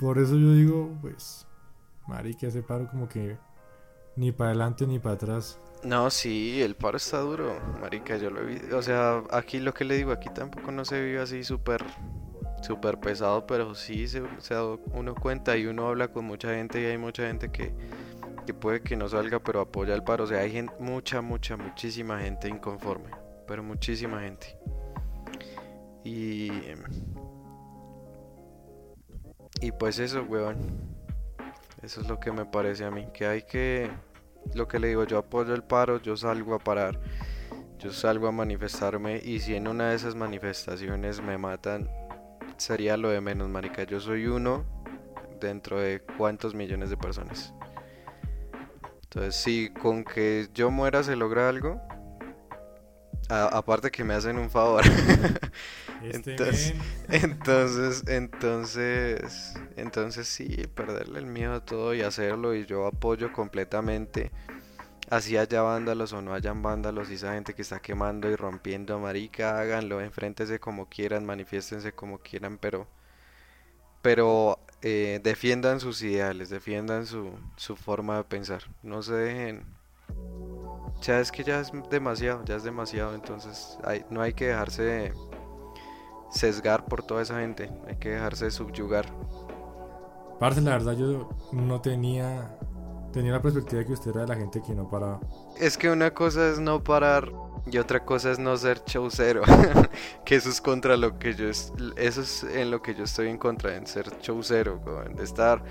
Por 0.00 0.18
eso 0.18 0.36
yo 0.36 0.52
digo, 0.52 0.90
pues, 1.00 1.46
marica, 2.06 2.48
ese 2.48 2.62
paro 2.62 2.88
como 2.88 3.08
que 3.08 3.38
ni 4.16 4.32
para 4.32 4.50
adelante 4.50 4.86
ni 4.86 4.98
para 4.98 5.14
atrás. 5.14 5.58
No, 5.82 6.10
sí, 6.10 6.60
el 6.60 6.74
paro 6.74 6.96
está 6.96 7.20
duro, 7.20 7.54
marica, 7.80 8.16
yo 8.16 8.30
lo 8.30 8.44
vi, 8.44 8.56
o 8.72 8.82
sea, 8.82 9.22
aquí 9.30 9.60
lo 9.60 9.72
que 9.72 9.84
le 9.84 9.96
digo, 9.96 10.10
aquí 10.10 10.28
tampoco 10.34 10.72
no 10.72 10.84
se 10.84 11.00
vive 11.00 11.20
así 11.20 11.44
súper, 11.44 11.84
súper 12.62 12.98
pesado, 12.98 13.46
pero 13.46 13.74
sí 13.74 14.08
se, 14.08 14.22
se 14.38 14.54
da 14.54 14.64
uno 14.64 15.14
cuenta 15.14 15.56
y 15.56 15.66
uno 15.66 15.88
habla 15.88 16.08
con 16.08 16.24
mucha 16.24 16.54
gente 16.54 16.80
y 16.80 16.86
hay 16.86 16.98
mucha 16.98 17.26
gente 17.26 17.50
que, 17.50 17.72
que 18.46 18.54
puede 18.54 18.80
que 18.80 18.96
no 18.96 19.08
salga, 19.08 19.40
pero 19.40 19.60
apoya 19.60 19.94
el 19.94 20.02
paro, 20.02 20.24
o 20.24 20.26
sea, 20.26 20.40
hay 20.40 20.52
gente, 20.52 20.72
mucha, 20.78 21.20
mucha, 21.20 21.56
muchísima 21.56 22.20
gente 22.20 22.48
inconforme, 22.48 23.10
pero 23.46 23.62
muchísima 23.62 24.20
gente. 24.20 24.56
Y 26.04 26.50
y 29.60 29.72
pues 29.72 29.98
eso, 29.98 30.22
weón. 30.22 30.56
Eso 31.82 32.00
es 32.00 32.08
lo 32.08 32.18
que 32.20 32.32
me 32.32 32.44
parece 32.44 32.84
a 32.84 32.90
mí. 32.90 33.06
Que 33.12 33.26
hay 33.26 33.42
que. 33.42 33.90
Lo 34.54 34.68
que 34.68 34.78
le 34.78 34.88
digo, 34.88 35.04
yo 35.04 35.18
apoyo 35.18 35.54
el 35.54 35.62
paro, 35.62 36.00
yo 36.00 36.16
salgo 36.16 36.54
a 36.54 36.58
parar. 36.58 37.00
Yo 37.78 37.92
salgo 37.92 38.28
a 38.28 38.32
manifestarme. 38.32 39.20
Y 39.24 39.40
si 39.40 39.54
en 39.54 39.68
una 39.68 39.90
de 39.90 39.96
esas 39.96 40.14
manifestaciones 40.14 41.20
me 41.20 41.38
matan, 41.38 41.88
sería 42.56 42.96
lo 42.96 43.10
de 43.10 43.20
menos, 43.20 43.48
marica. 43.48 43.84
Yo 43.84 44.00
soy 44.00 44.26
uno 44.26 44.64
dentro 45.40 45.80
de 45.80 46.00
cuántos 46.00 46.54
millones 46.54 46.90
de 46.90 46.96
personas. 46.96 47.54
Entonces, 49.16 49.40
si 49.40 49.70
con 49.70 50.04
que 50.04 50.50
yo 50.52 50.70
muera 50.70 51.02
se 51.02 51.16
logra 51.16 51.48
algo, 51.48 51.80
aparte 53.30 53.90
que 53.90 54.04
me 54.04 54.12
hacen 54.12 54.38
un 54.38 54.50
favor. 54.50 54.84
Este 56.02 56.32
entonces, 56.32 56.74
entonces, 57.08 58.04
entonces, 58.06 59.54
entonces 59.76 60.28
sí, 60.28 60.66
perderle 60.74 61.18
el 61.18 61.26
miedo 61.26 61.54
a 61.54 61.64
todo 61.64 61.94
y 61.94 62.02
hacerlo 62.02 62.54
y 62.54 62.66
yo 62.66 62.86
apoyo 62.86 63.32
completamente. 63.32 64.30
Así 65.08 65.38
haya 65.38 65.62
vándalos 65.62 66.12
o 66.12 66.20
no 66.20 66.34
hayan 66.34 66.62
vándalos 66.62 67.10
y 67.10 67.14
esa 67.14 67.32
gente 67.32 67.54
que 67.54 67.62
está 67.62 67.80
quemando 67.80 68.28
y 68.28 68.36
rompiendo 68.36 69.00
marica, 69.00 69.58
háganlo, 69.58 70.02
enfréntense 70.02 70.60
como 70.60 70.90
quieran, 70.90 71.24
manifiéstense 71.24 71.92
como 71.92 72.18
quieran, 72.18 72.58
pero 72.58 72.86
pero 74.02 74.60
eh, 74.82 75.20
defiendan 75.22 75.80
sus 75.80 76.02
ideales, 76.02 76.50
defiendan 76.50 77.06
su, 77.06 77.30
su 77.56 77.76
forma 77.76 78.18
de 78.18 78.24
pensar, 78.24 78.62
no 78.82 79.02
se 79.02 79.14
dejen 79.14 79.76
ya 81.02 81.20
es 81.20 81.30
que 81.30 81.44
ya 81.44 81.60
es 81.60 81.70
demasiado, 81.90 82.44
ya 82.44 82.56
es 82.56 82.64
demasiado, 82.64 83.14
entonces 83.14 83.78
hay, 83.84 84.04
no 84.10 84.22
hay 84.22 84.32
que 84.32 84.46
dejarse 84.46 85.12
sesgar 86.30 86.86
por 86.86 87.02
toda 87.02 87.22
esa 87.22 87.40
gente, 87.40 87.70
hay 87.86 87.96
que 87.96 88.10
dejarse 88.10 88.50
subyugar. 88.50 89.06
Parce, 90.40 90.60
la 90.60 90.72
verdad 90.72 90.96
yo 90.96 91.30
no 91.52 91.80
tenía 91.80 92.58
tenía 93.12 93.32
la 93.32 93.40
perspectiva 93.40 93.80
de 93.80 93.86
que 93.86 93.92
usted 93.94 94.10
era 94.10 94.22
de 94.22 94.26
la 94.26 94.36
gente 94.36 94.60
que 94.60 94.74
no 94.74 94.88
paraba. 94.88 95.20
Es 95.58 95.78
que 95.78 95.88
una 95.88 96.12
cosa 96.12 96.50
es 96.50 96.58
no 96.58 96.84
parar 96.84 97.32
y 97.70 97.78
otra 97.78 98.04
cosa 98.04 98.30
es 98.30 98.38
no 98.38 98.56
ser 98.56 98.82
showcero, 98.86 99.42
que 100.24 100.36
eso 100.36 100.48
es 100.48 100.60
contra 100.60 100.96
lo 100.96 101.18
que 101.18 101.34
yo 101.34 101.48
eso 101.48 101.72
es 101.96 102.44
en 102.44 102.70
lo 102.70 102.80
que 102.80 102.94
yo 102.94 103.04
estoy 103.04 103.28
en 103.28 103.38
contra, 103.38 103.74
en 103.76 103.86
ser 103.86 104.06
showcero, 104.20 104.80
de 105.14 105.24
estar 105.24 105.62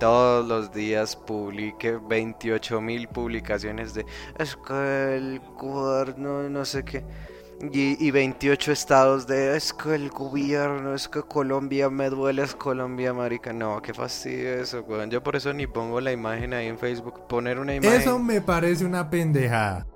todos 0.00 0.46
los 0.46 0.72
días 0.72 1.14
publique 1.14 1.98
28 2.08 2.80
mil 2.80 3.08
publicaciones 3.08 3.94
de 3.94 4.04
es 4.38 4.56
que 4.56 5.16
el 5.16 5.40
gobierno 5.56 6.48
no 6.48 6.64
sé 6.64 6.84
qué 6.84 7.04
y, 7.72 8.04
y, 8.04 8.10
28 8.10 8.72
estados 8.72 9.28
de 9.28 9.56
es 9.56 9.72
que 9.72 9.94
el 9.94 10.10
gobierno 10.10 10.92
es 10.92 11.08
que 11.08 11.22
Colombia 11.22 11.88
me 11.88 12.10
duele 12.10 12.42
es 12.42 12.54
Colombia 12.54 13.14
marica 13.14 13.52
no 13.52 13.80
qué 13.80 13.94
fastidio 13.94 14.54
eso 14.54 14.80
weón. 14.80 15.10
yo 15.10 15.22
por 15.22 15.36
eso 15.36 15.52
ni 15.54 15.68
pongo 15.68 16.00
la 16.00 16.10
imagen 16.10 16.52
ahí 16.52 16.66
en 16.66 16.78
Facebook. 16.78 17.26
Poner 17.28 17.60
una 17.60 17.76
imagen. 17.76 18.00
eso 18.00 18.18
me 18.18 18.40
parece 18.40 18.84
una 18.84 19.08
pendejada 19.08 19.86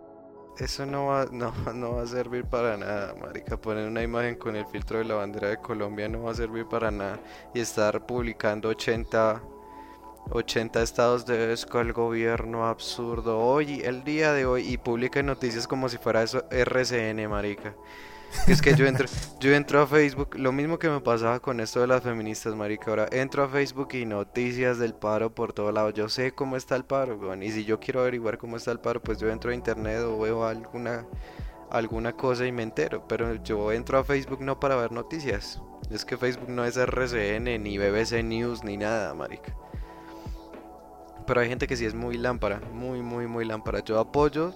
eso 0.58 0.86
no 0.86 1.06
va, 1.06 1.26
no, 1.32 1.52
no 1.74 1.96
va 1.96 2.02
a 2.02 2.06
servir 2.06 2.44
para 2.44 2.76
nada, 2.76 3.14
marica. 3.20 3.56
Poner 3.56 3.88
una 3.88 4.02
imagen 4.02 4.36
con 4.36 4.56
el 4.56 4.66
filtro 4.66 4.98
de 4.98 5.04
la 5.04 5.14
bandera 5.14 5.48
de 5.48 5.58
Colombia 5.58 6.08
no 6.08 6.24
va 6.24 6.32
a 6.32 6.34
servir 6.34 6.66
para 6.66 6.90
nada. 6.90 7.20
Y 7.54 7.60
estar 7.60 8.06
publicando 8.06 8.68
80 8.68 9.42
80 10.30 10.82
estados 10.82 11.24
de 11.24 11.56
con 11.70 11.86
el 11.86 11.92
gobierno 11.92 12.66
absurdo 12.66 13.38
hoy, 13.38 13.80
el 13.82 14.04
día 14.04 14.32
de 14.32 14.44
hoy, 14.44 14.68
y 14.68 14.76
publica 14.76 15.22
noticias 15.22 15.66
como 15.66 15.88
si 15.88 15.96
fuera 15.96 16.22
eso 16.22 16.44
RCN, 16.50 17.28
marica. 17.28 17.74
Es 18.48 18.62
que 18.62 18.74
yo 18.74 18.86
entro, 18.86 19.06
yo 19.40 19.54
entro 19.54 19.80
a 19.80 19.86
Facebook, 19.86 20.36
lo 20.36 20.52
mismo 20.52 20.78
que 20.78 20.88
me 20.88 21.00
pasaba 21.00 21.40
con 21.40 21.60
esto 21.60 21.80
de 21.80 21.86
las 21.86 22.02
feministas, 22.02 22.54
marica. 22.54 22.90
Ahora 22.90 23.08
entro 23.10 23.42
a 23.42 23.48
Facebook 23.48 23.88
y 23.94 24.04
noticias 24.04 24.78
del 24.78 24.94
paro 24.94 25.34
por 25.34 25.52
todo 25.52 25.72
lado. 25.72 25.90
Yo 25.90 26.08
sé 26.08 26.32
cómo 26.32 26.56
está 26.56 26.76
el 26.76 26.84
paro, 26.84 27.18
y 27.40 27.50
si 27.50 27.64
yo 27.64 27.80
quiero 27.80 28.00
averiguar 28.00 28.38
cómo 28.38 28.56
está 28.56 28.70
el 28.72 28.80
paro, 28.80 29.02
pues 29.02 29.18
yo 29.18 29.30
entro 29.30 29.50
a 29.50 29.54
internet 29.54 30.00
o 30.00 30.18
veo 30.18 30.44
alguna, 30.44 31.06
alguna 31.70 32.12
cosa 32.12 32.46
y 32.46 32.52
me 32.52 32.62
entero. 32.62 33.06
Pero 33.08 33.34
yo 33.36 33.72
entro 33.72 33.98
a 33.98 34.04
Facebook 34.04 34.40
no 34.40 34.58
para 34.60 34.76
ver 34.76 34.92
noticias. 34.92 35.60
Es 35.90 36.04
que 36.04 36.16
Facebook 36.16 36.48
no 36.48 36.64
es 36.64 36.76
RCN, 36.76 37.62
ni 37.62 37.78
BBC 37.78 38.22
News, 38.22 38.62
ni 38.64 38.76
nada, 38.76 39.14
marica 39.14 39.54
pero 41.28 41.42
hay 41.42 41.48
gente 41.48 41.66
que 41.66 41.76
sí 41.76 41.84
es 41.84 41.94
muy 41.94 42.16
lámpara, 42.16 42.58
muy, 42.72 43.02
muy, 43.02 43.26
muy 43.26 43.44
lámpara. 43.44 43.84
Yo 43.84 44.00
apoyo 44.00 44.54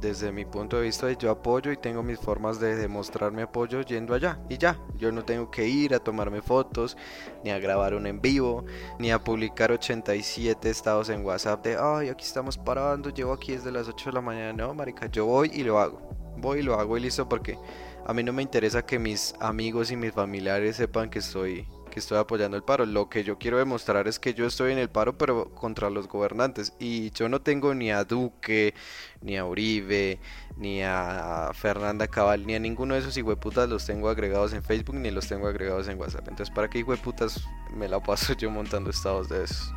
desde 0.00 0.32
mi 0.32 0.44
punto 0.44 0.76
de 0.76 0.84
vista 0.84 1.10
yo 1.12 1.30
apoyo 1.30 1.72
y 1.72 1.76
tengo 1.76 2.02
mis 2.02 2.18
formas 2.18 2.60
de 2.60 2.76
demostrar 2.76 3.32
mi 3.32 3.42
apoyo 3.42 3.80
yendo 3.82 4.14
allá 4.14 4.38
y 4.48 4.58
ya. 4.58 4.78
Yo 4.96 5.10
no 5.12 5.24
tengo 5.24 5.50
que 5.50 5.66
ir 5.66 5.94
a 5.94 5.98
tomarme 5.98 6.42
fotos, 6.42 6.96
ni 7.44 7.50
a 7.50 7.58
grabar 7.58 7.94
un 7.94 8.06
en 8.06 8.20
vivo, 8.20 8.64
ni 8.98 9.10
a 9.10 9.18
publicar 9.18 9.72
87 9.72 10.70
estados 10.70 11.08
en 11.08 11.24
WhatsApp 11.24 11.64
de, 11.64 11.76
ay, 11.80 12.08
aquí 12.08 12.24
estamos 12.24 12.56
parando, 12.56 13.10
llevo 13.10 13.32
aquí 13.32 13.52
desde 13.52 13.72
las 13.72 13.88
8 13.88 14.10
de 14.10 14.14
la 14.14 14.20
mañana. 14.20 14.52
No, 14.52 14.74
marica, 14.74 15.06
yo 15.06 15.26
voy 15.26 15.50
y 15.52 15.64
lo 15.64 15.78
hago. 15.78 16.00
Voy 16.36 16.60
y 16.60 16.62
lo 16.62 16.74
hago 16.78 16.96
y 16.96 17.00
listo 17.00 17.28
porque 17.28 17.58
a 18.06 18.14
mí 18.14 18.22
no 18.22 18.32
me 18.32 18.42
interesa 18.42 18.86
que 18.86 18.98
mis 18.98 19.34
amigos 19.40 19.90
y 19.90 19.96
mis 19.96 20.12
familiares 20.12 20.76
sepan 20.76 21.10
que 21.10 21.18
estoy 21.18 21.66
que 21.90 22.00
estoy 22.00 22.18
apoyando 22.18 22.56
el 22.56 22.62
paro. 22.62 22.86
Lo 22.86 23.08
que 23.08 23.24
yo 23.24 23.38
quiero 23.38 23.58
demostrar 23.58 24.08
es 24.08 24.18
que 24.18 24.34
yo 24.34 24.46
estoy 24.46 24.72
en 24.72 24.78
el 24.78 24.88
paro, 24.88 25.16
pero 25.18 25.54
contra 25.54 25.90
los 25.90 26.08
gobernantes. 26.08 26.72
Y 26.78 27.10
yo 27.10 27.28
no 27.28 27.40
tengo 27.40 27.74
ni 27.74 27.90
a 27.90 28.04
Duque, 28.04 28.74
ni 29.20 29.36
a 29.36 29.44
Uribe, 29.44 30.20
ni 30.56 30.82
a 30.82 31.50
Fernanda 31.54 32.08
Cabal, 32.08 32.46
ni 32.46 32.54
a 32.54 32.58
ninguno 32.58 32.94
de 32.94 33.00
esos 33.00 33.16
hijueputas 33.16 33.68
los 33.68 33.86
tengo 33.86 34.08
agregados 34.08 34.52
en 34.52 34.62
Facebook, 34.62 34.96
ni 34.96 35.10
los 35.10 35.28
tengo 35.28 35.48
agregados 35.48 35.88
en 35.88 35.98
WhatsApp. 35.98 36.28
Entonces, 36.28 36.54
¿para 36.54 36.68
qué 36.68 36.78
hijueputas 36.80 37.44
me 37.74 37.88
la 37.88 38.02
paso 38.02 38.34
yo 38.34 38.50
montando 38.50 38.90
estados 38.90 39.28
de 39.28 39.44
esos? 39.44 39.72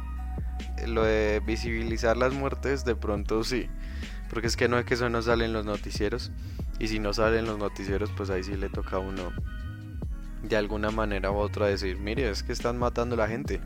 Lo 0.88 1.04
de 1.04 1.42
visibilizar 1.46 2.18
las 2.18 2.34
muertes, 2.34 2.86
de 2.86 2.96
pronto 2.96 3.44
sí. 3.44 3.70
Porque 4.30 4.48
es 4.48 4.56
que 4.56 4.68
no 4.70 4.80
es 4.80 4.86
que 4.86 4.94
eso 4.94 5.10
no 5.10 5.22
sale 5.22 5.46
en 5.46 5.54
los 5.54 5.66
noticieros. 5.66 6.32
Y 6.80 6.88
si 6.88 7.00
no 7.00 7.14
sale 7.14 7.40
en 7.40 7.46
los 7.46 7.60
noticieros, 7.60 8.12
pues 8.16 8.30
ahí 8.30 8.44
sí 8.44 8.56
le 8.56 8.70
toca 8.70 8.96
a 8.96 9.00
uno 9.00 9.32
de 10.44 10.56
alguna 10.56 10.92
manera 10.92 11.32
u 11.32 11.36
otra 11.36 11.68
decir, 11.68 11.98
mire, 11.98 12.30
es 12.30 12.44
que 12.44 12.52
están 12.54 12.78
matando 12.78 13.16
a 13.16 13.18
la 13.18 13.28
gente. 13.28 13.62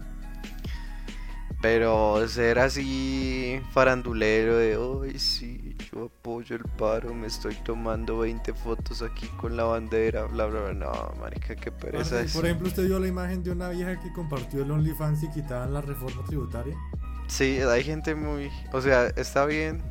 Pero 1.61 2.27
ser 2.27 2.59
así 2.59 3.59
farandulero 3.71 4.57
de, 4.57 4.77
hoy 4.77 5.17
sí, 5.17 5.75
yo 5.91 6.05
apoyo 6.05 6.55
el 6.55 6.63
paro, 6.63 7.13
me 7.13 7.25
estoy 7.25 7.55
tomando 7.55 8.19
20 8.19 8.53
fotos 8.53 9.01
aquí 9.01 9.27
con 9.37 9.57
la 9.57 9.63
bandera, 9.63 10.25
bla, 10.25 10.45
bla, 10.45 10.61
bla. 10.61 10.73
No, 10.73 11.13
marica, 11.19 11.55
qué 11.55 11.71
pereza 11.71 12.21
es. 12.21 12.33
Por 12.33 12.45
ejemplo, 12.45 12.67
¿usted 12.67 12.85
vio 12.85 12.99
la 12.99 13.07
imagen 13.07 13.43
de 13.43 13.51
una 13.51 13.69
vieja 13.69 13.99
que 13.99 14.11
compartió 14.13 14.61
el 14.61 14.69
OnlyFans 14.69 15.23
y 15.23 15.29
quitaban 15.31 15.73
la 15.73 15.81
reforma 15.81 16.23
tributaria? 16.25 16.75
Sí, 17.27 17.59
hay 17.59 17.83
gente 17.83 18.13
muy... 18.13 18.51
O 18.71 18.81
sea, 18.81 19.07
está 19.15 19.47
bien, 19.47 19.81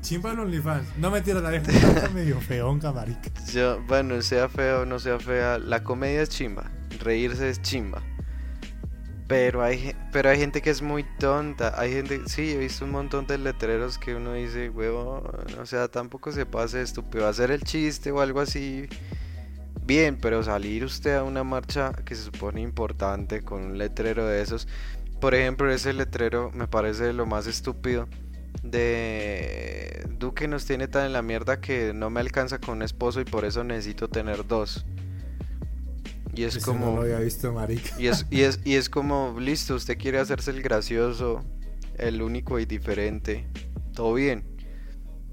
Chimba 0.00 0.32
el 0.32 0.40
OnlyFans. 0.40 0.96
No 0.98 1.10
me 1.10 1.20
tiras 1.20 1.42
la 1.42 1.50
vieja 1.50 2.08
medio 2.14 2.40
feonca, 2.40 2.92
marica. 2.92 3.30
Yo, 3.52 3.82
bueno, 3.82 4.20
sea 4.22 4.48
feo 4.48 4.82
o 4.82 4.86
no 4.86 4.98
sea 4.98 5.18
fea, 5.18 5.58
la 5.58 5.82
comedia 5.82 6.22
es 6.22 6.28
chimba. 6.28 6.70
Reírse 7.00 7.48
es 7.48 7.60
chimba. 7.62 8.02
Pero 9.26 9.62
hay, 9.62 9.94
pero 10.10 10.30
hay 10.30 10.38
gente 10.38 10.62
que 10.62 10.70
es 10.70 10.80
muy 10.80 11.04
tonta. 11.18 11.78
Hay 11.78 11.92
gente, 11.92 12.22
sí, 12.26 12.52
he 12.52 12.56
visto 12.56 12.84
un 12.84 12.92
montón 12.92 13.26
de 13.26 13.36
letreros 13.36 13.98
que 13.98 14.14
uno 14.14 14.32
dice, 14.32 14.70
huevo, 14.70 15.22
o 15.60 15.66
sea, 15.66 15.88
tampoco 15.88 16.32
se 16.32 16.46
pase 16.46 16.80
estúpido. 16.80 17.28
Hacer 17.28 17.50
el 17.50 17.62
chiste 17.62 18.10
o 18.10 18.20
algo 18.20 18.40
así, 18.40 18.88
bien, 19.84 20.16
pero 20.18 20.42
salir 20.42 20.84
usted 20.84 21.16
a 21.16 21.24
una 21.24 21.44
marcha 21.44 21.92
que 21.92 22.14
se 22.14 22.22
supone 22.22 22.62
importante 22.62 23.42
con 23.42 23.64
un 23.64 23.78
letrero 23.78 24.26
de 24.26 24.40
esos. 24.40 24.66
Por 25.20 25.34
ejemplo, 25.34 25.70
ese 25.70 25.92
letrero 25.92 26.50
me 26.54 26.66
parece 26.66 27.12
lo 27.12 27.26
más 27.26 27.46
estúpido 27.46 28.08
de 28.62 30.06
Duque 30.18 30.48
nos 30.48 30.64
tiene 30.64 30.88
tan 30.88 31.06
en 31.06 31.12
la 31.12 31.22
mierda 31.22 31.60
que 31.60 31.92
no 31.92 32.10
me 32.10 32.20
alcanza 32.20 32.58
con 32.58 32.76
un 32.76 32.82
esposo 32.82 33.20
y 33.20 33.24
por 33.24 33.44
eso 33.44 33.64
necesito 33.64 34.08
tener 34.08 34.46
dos. 34.46 34.84
Y 36.34 36.44
es 36.44 36.64
como. 36.64 36.86
No 36.86 36.96
lo 36.96 37.02
había 37.02 37.18
visto, 37.18 37.52
marica. 37.52 37.90
Y 37.98 38.06
es, 38.06 38.26
y, 38.30 38.42
es, 38.42 38.60
y 38.64 38.74
es 38.74 38.88
como, 38.88 39.36
listo, 39.40 39.74
usted 39.74 39.98
quiere 39.98 40.18
hacerse 40.18 40.50
el 40.50 40.62
gracioso, 40.62 41.44
el 41.96 42.22
único 42.22 42.58
y 42.58 42.64
diferente. 42.64 43.48
Todo 43.92 44.14
bien. 44.14 44.44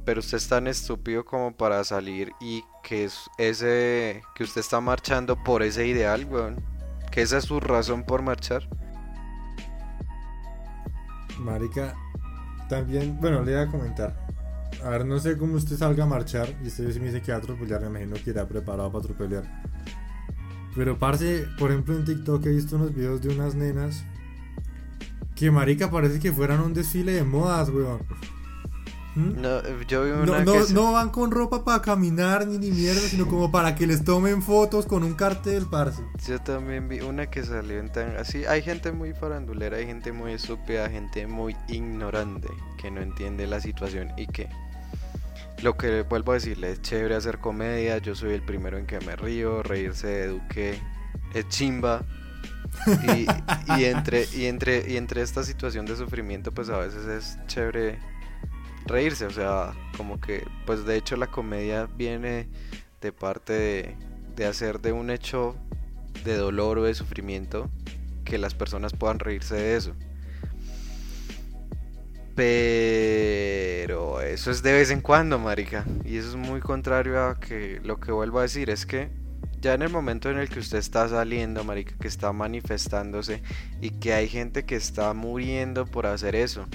Pero 0.03 0.19
usted 0.19 0.37
es 0.37 0.47
tan 0.47 0.67
estúpido 0.67 1.25
como 1.25 1.55
para 1.55 1.83
salir 1.83 2.31
y 2.39 2.63
que 2.83 3.05
es 3.05 3.19
ese. 3.37 4.21
que 4.35 4.43
usted 4.43 4.61
está 4.61 4.81
marchando 4.81 5.43
por 5.43 5.63
ese 5.63 5.85
ideal, 5.85 6.25
weón. 6.25 6.63
Que 7.11 7.21
esa 7.21 7.37
es 7.37 7.45
su 7.45 7.59
razón 7.59 8.03
por 8.03 8.21
marchar. 8.21 8.67
Marica, 11.37 11.95
también, 12.67 13.17
bueno, 13.19 13.43
le 13.43 13.51
iba 13.51 13.61
a 13.61 13.67
comentar. 13.67 14.15
A 14.83 14.89
ver, 14.89 15.05
no 15.05 15.19
sé 15.19 15.37
cómo 15.37 15.55
usted 15.55 15.77
salga 15.77 16.03
a 16.03 16.07
marchar 16.07 16.49
y 16.63 16.67
usted 16.67 16.95
me 16.99 17.07
dice 17.07 17.21
que 17.21 17.31
va 17.31 17.37
a 17.37 17.41
atropellar, 17.41 17.81
me 17.81 17.87
imagino 17.87 18.15
que 18.23 18.29
irá 18.31 18.47
preparado 18.47 18.91
para 18.91 19.03
atropellar. 19.03 19.43
Pero 20.75 20.99
parce, 20.99 21.47
por 21.57 21.71
ejemplo 21.71 21.95
en 21.95 22.03
TikTok 22.03 22.45
he 22.45 22.49
visto 22.49 22.75
unos 22.75 22.93
videos 22.93 23.21
de 23.21 23.29
unas 23.29 23.55
nenas 23.55 24.03
que 25.35 25.51
marica 25.51 25.89
parece 25.91 26.19
que 26.19 26.31
fueran 26.31 26.61
un 26.61 26.73
desfile 26.73 27.13
de 27.13 27.23
modas, 27.23 27.69
weón. 27.69 27.99
¿Mm? 29.15 29.41
No, 29.41 29.61
yo 29.87 30.03
vi 30.03 30.11
una 30.11 30.43
no, 30.43 30.67
no, 30.67 30.91
van 30.91 31.09
con 31.09 31.31
ropa 31.31 31.63
para 31.63 31.81
caminar 31.81 32.45
ni 32.45 32.57
ni 32.57 32.71
mierda, 32.71 32.99
sino 32.99 33.27
como 33.29 33.51
para 33.51 33.75
que 33.75 33.87
les 33.87 34.03
tomen 34.03 34.41
fotos 34.41 34.85
con 34.85 35.03
un 35.03 35.13
cartel, 35.13 35.65
parce. 35.69 36.03
Yo 36.27 36.39
también 36.41 36.89
vi 36.89 36.99
una 36.99 37.27
que 37.27 37.43
salió 37.43 37.79
en 37.79 37.91
tan 37.91 38.17
así. 38.17 38.45
Hay 38.45 38.61
gente 38.61 38.91
muy 38.91 39.13
farandulera, 39.13 39.77
hay 39.77 39.85
gente 39.85 40.11
muy 40.11 40.33
estúpida, 40.33 40.89
gente 40.89 41.27
muy 41.27 41.55
ignorante 41.67 42.49
que 42.77 42.91
no 42.91 43.01
entiende 43.01 43.47
la 43.47 43.61
situación 43.61 44.11
y 44.17 44.27
que 44.27 44.49
lo 45.61 45.77
que 45.77 46.01
vuelvo 46.01 46.33
a 46.33 46.35
decirle 46.35 46.71
es 46.71 46.81
chévere 46.81 47.15
hacer 47.15 47.39
comedia. 47.39 47.97
Yo 47.99 48.15
soy 48.15 48.33
el 48.33 48.41
primero 48.41 48.77
en 48.77 48.85
que 48.85 48.99
me 48.99 49.15
río, 49.15 49.63
reírse 49.63 50.07
de 50.07 50.27
Duque 50.27 50.79
es 51.33 51.47
chimba. 51.49 52.03
y, 53.15 53.25
y, 53.79 53.85
entre, 53.85 54.27
y, 54.33 54.45
entre, 54.47 54.91
y 54.91 54.97
entre 54.97 55.21
esta 55.21 55.43
situación 55.43 55.85
de 55.85 55.95
sufrimiento, 55.95 56.51
pues 56.51 56.69
a 56.69 56.77
veces 56.77 57.05
es 57.05 57.39
chévere 57.47 57.99
reírse, 58.85 59.25
o 59.25 59.31
sea, 59.31 59.73
como 59.97 60.19
que, 60.19 60.45
pues 60.65 60.85
de 60.85 60.95
hecho 60.97 61.15
la 61.15 61.27
comedia 61.27 61.87
viene 61.97 62.47
de 63.01 63.11
parte 63.11 63.97
de, 64.35 64.45
hacer 64.45 64.79
de 64.81 64.91
un 64.91 65.09
hecho 65.09 65.55
de 66.23 66.35
dolor 66.35 66.77
o 66.79 66.83
de 66.83 66.93
sufrimiento 66.93 67.69
que 68.23 68.37
las 68.37 68.53
personas 68.53 68.93
puedan 68.93 69.19
reírse 69.19 69.55
de 69.55 69.75
eso. 69.75 69.95
Pero 72.35 74.21
eso 74.21 74.51
es 74.51 74.61
de 74.61 74.73
vez 74.73 74.91
en 74.91 74.99
cuando, 75.01 75.39
marica. 75.39 75.85
Y 76.03 76.17
eso 76.17 76.29
es 76.29 76.35
muy 76.35 76.59
contrario 76.59 77.23
a 77.23 77.39
que 77.39 77.79
lo 77.83 77.99
que 77.99 78.11
vuelvo 78.11 78.39
a 78.39 78.41
decir 78.41 78.69
es 78.69 78.85
que 78.85 79.09
ya 79.61 79.73
en 79.73 79.83
el 79.83 79.89
momento 79.89 80.29
en 80.29 80.37
el 80.37 80.49
que 80.49 80.59
usted 80.59 80.79
está 80.79 81.07
saliendo, 81.07 81.63
marica, 81.63 81.95
que 81.97 82.09
está 82.09 82.33
manifestándose 82.33 83.41
y 83.79 83.91
que 83.91 84.13
hay 84.13 84.27
gente 84.27 84.65
que 84.65 84.75
está 84.75 85.13
muriendo 85.13 85.85
por 85.85 86.07
hacer 86.07 86.35
eso 86.35 86.67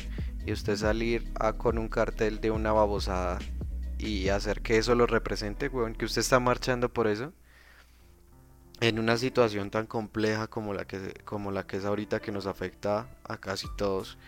y 0.50 0.52
usted 0.52 0.76
salir 0.76 1.30
a, 1.38 1.52
con 1.52 1.78
un 1.78 1.88
cartel 1.88 2.40
de 2.40 2.50
una 2.50 2.72
babosada 2.72 3.38
y 3.98 4.30
hacer 4.30 4.62
que 4.62 4.78
eso 4.78 4.96
lo 4.96 5.06
represente, 5.06 5.68
weón, 5.68 5.94
que 5.94 6.04
usted 6.04 6.22
está 6.22 6.40
marchando 6.40 6.92
por 6.92 7.06
eso 7.06 7.32
en 8.80 8.98
una 8.98 9.16
situación 9.16 9.70
tan 9.70 9.86
compleja 9.86 10.48
como 10.48 10.74
la 10.74 10.86
que 10.86 11.14
como 11.24 11.52
la 11.52 11.68
que 11.68 11.76
es 11.76 11.84
ahorita 11.84 12.18
que 12.18 12.32
nos 12.32 12.46
afecta 12.46 13.08
a 13.22 13.36
casi 13.36 13.68
todos, 13.76 14.18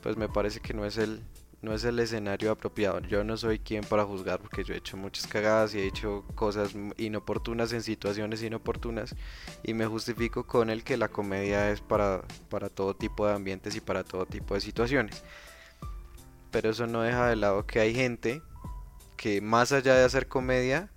pues 0.00 0.16
me 0.16 0.28
parece 0.28 0.60
que 0.60 0.74
no 0.74 0.86
es 0.86 0.96
el 0.96 1.22
no 1.60 1.74
es 1.74 1.82
el 1.84 1.98
escenario 1.98 2.52
apropiado. 2.52 3.00
Yo 3.00 3.24
no 3.24 3.36
soy 3.36 3.58
quien 3.58 3.82
para 3.82 4.04
juzgar 4.04 4.38
porque 4.38 4.62
yo 4.62 4.74
he 4.74 4.76
hecho 4.76 4.96
muchas 4.96 5.26
cagadas 5.26 5.74
y 5.74 5.80
he 5.80 5.86
hecho 5.86 6.24
cosas 6.36 6.72
inoportunas 6.98 7.72
en 7.72 7.82
situaciones 7.82 8.42
inoportunas 8.44 9.16
y 9.64 9.74
me 9.74 9.86
justifico 9.86 10.46
con 10.46 10.70
el 10.70 10.84
que 10.84 10.96
la 10.98 11.08
comedia 11.08 11.70
es 11.70 11.80
para, 11.80 12.22
para 12.48 12.68
todo 12.68 12.94
tipo 12.94 13.26
de 13.26 13.32
ambientes 13.32 13.74
y 13.74 13.80
para 13.80 14.04
todo 14.04 14.24
tipo 14.26 14.54
de 14.54 14.60
situaciones 14.60 15.24
pero 16.54 16.70
eso 16.70 16.86
no 16.86 17.02
deja 17.02 17.26
de 17.26 17.34
lado 17.34 17.66
que 17.66 17.80
hay 17.80 17.92
gente 17.92 18.40
que 19.16 19.40
más 19.40 19.72
allá 19.72 19.96
de 19.96 20.04
hacer 20.04 20.28
comedia, 20.28 20.88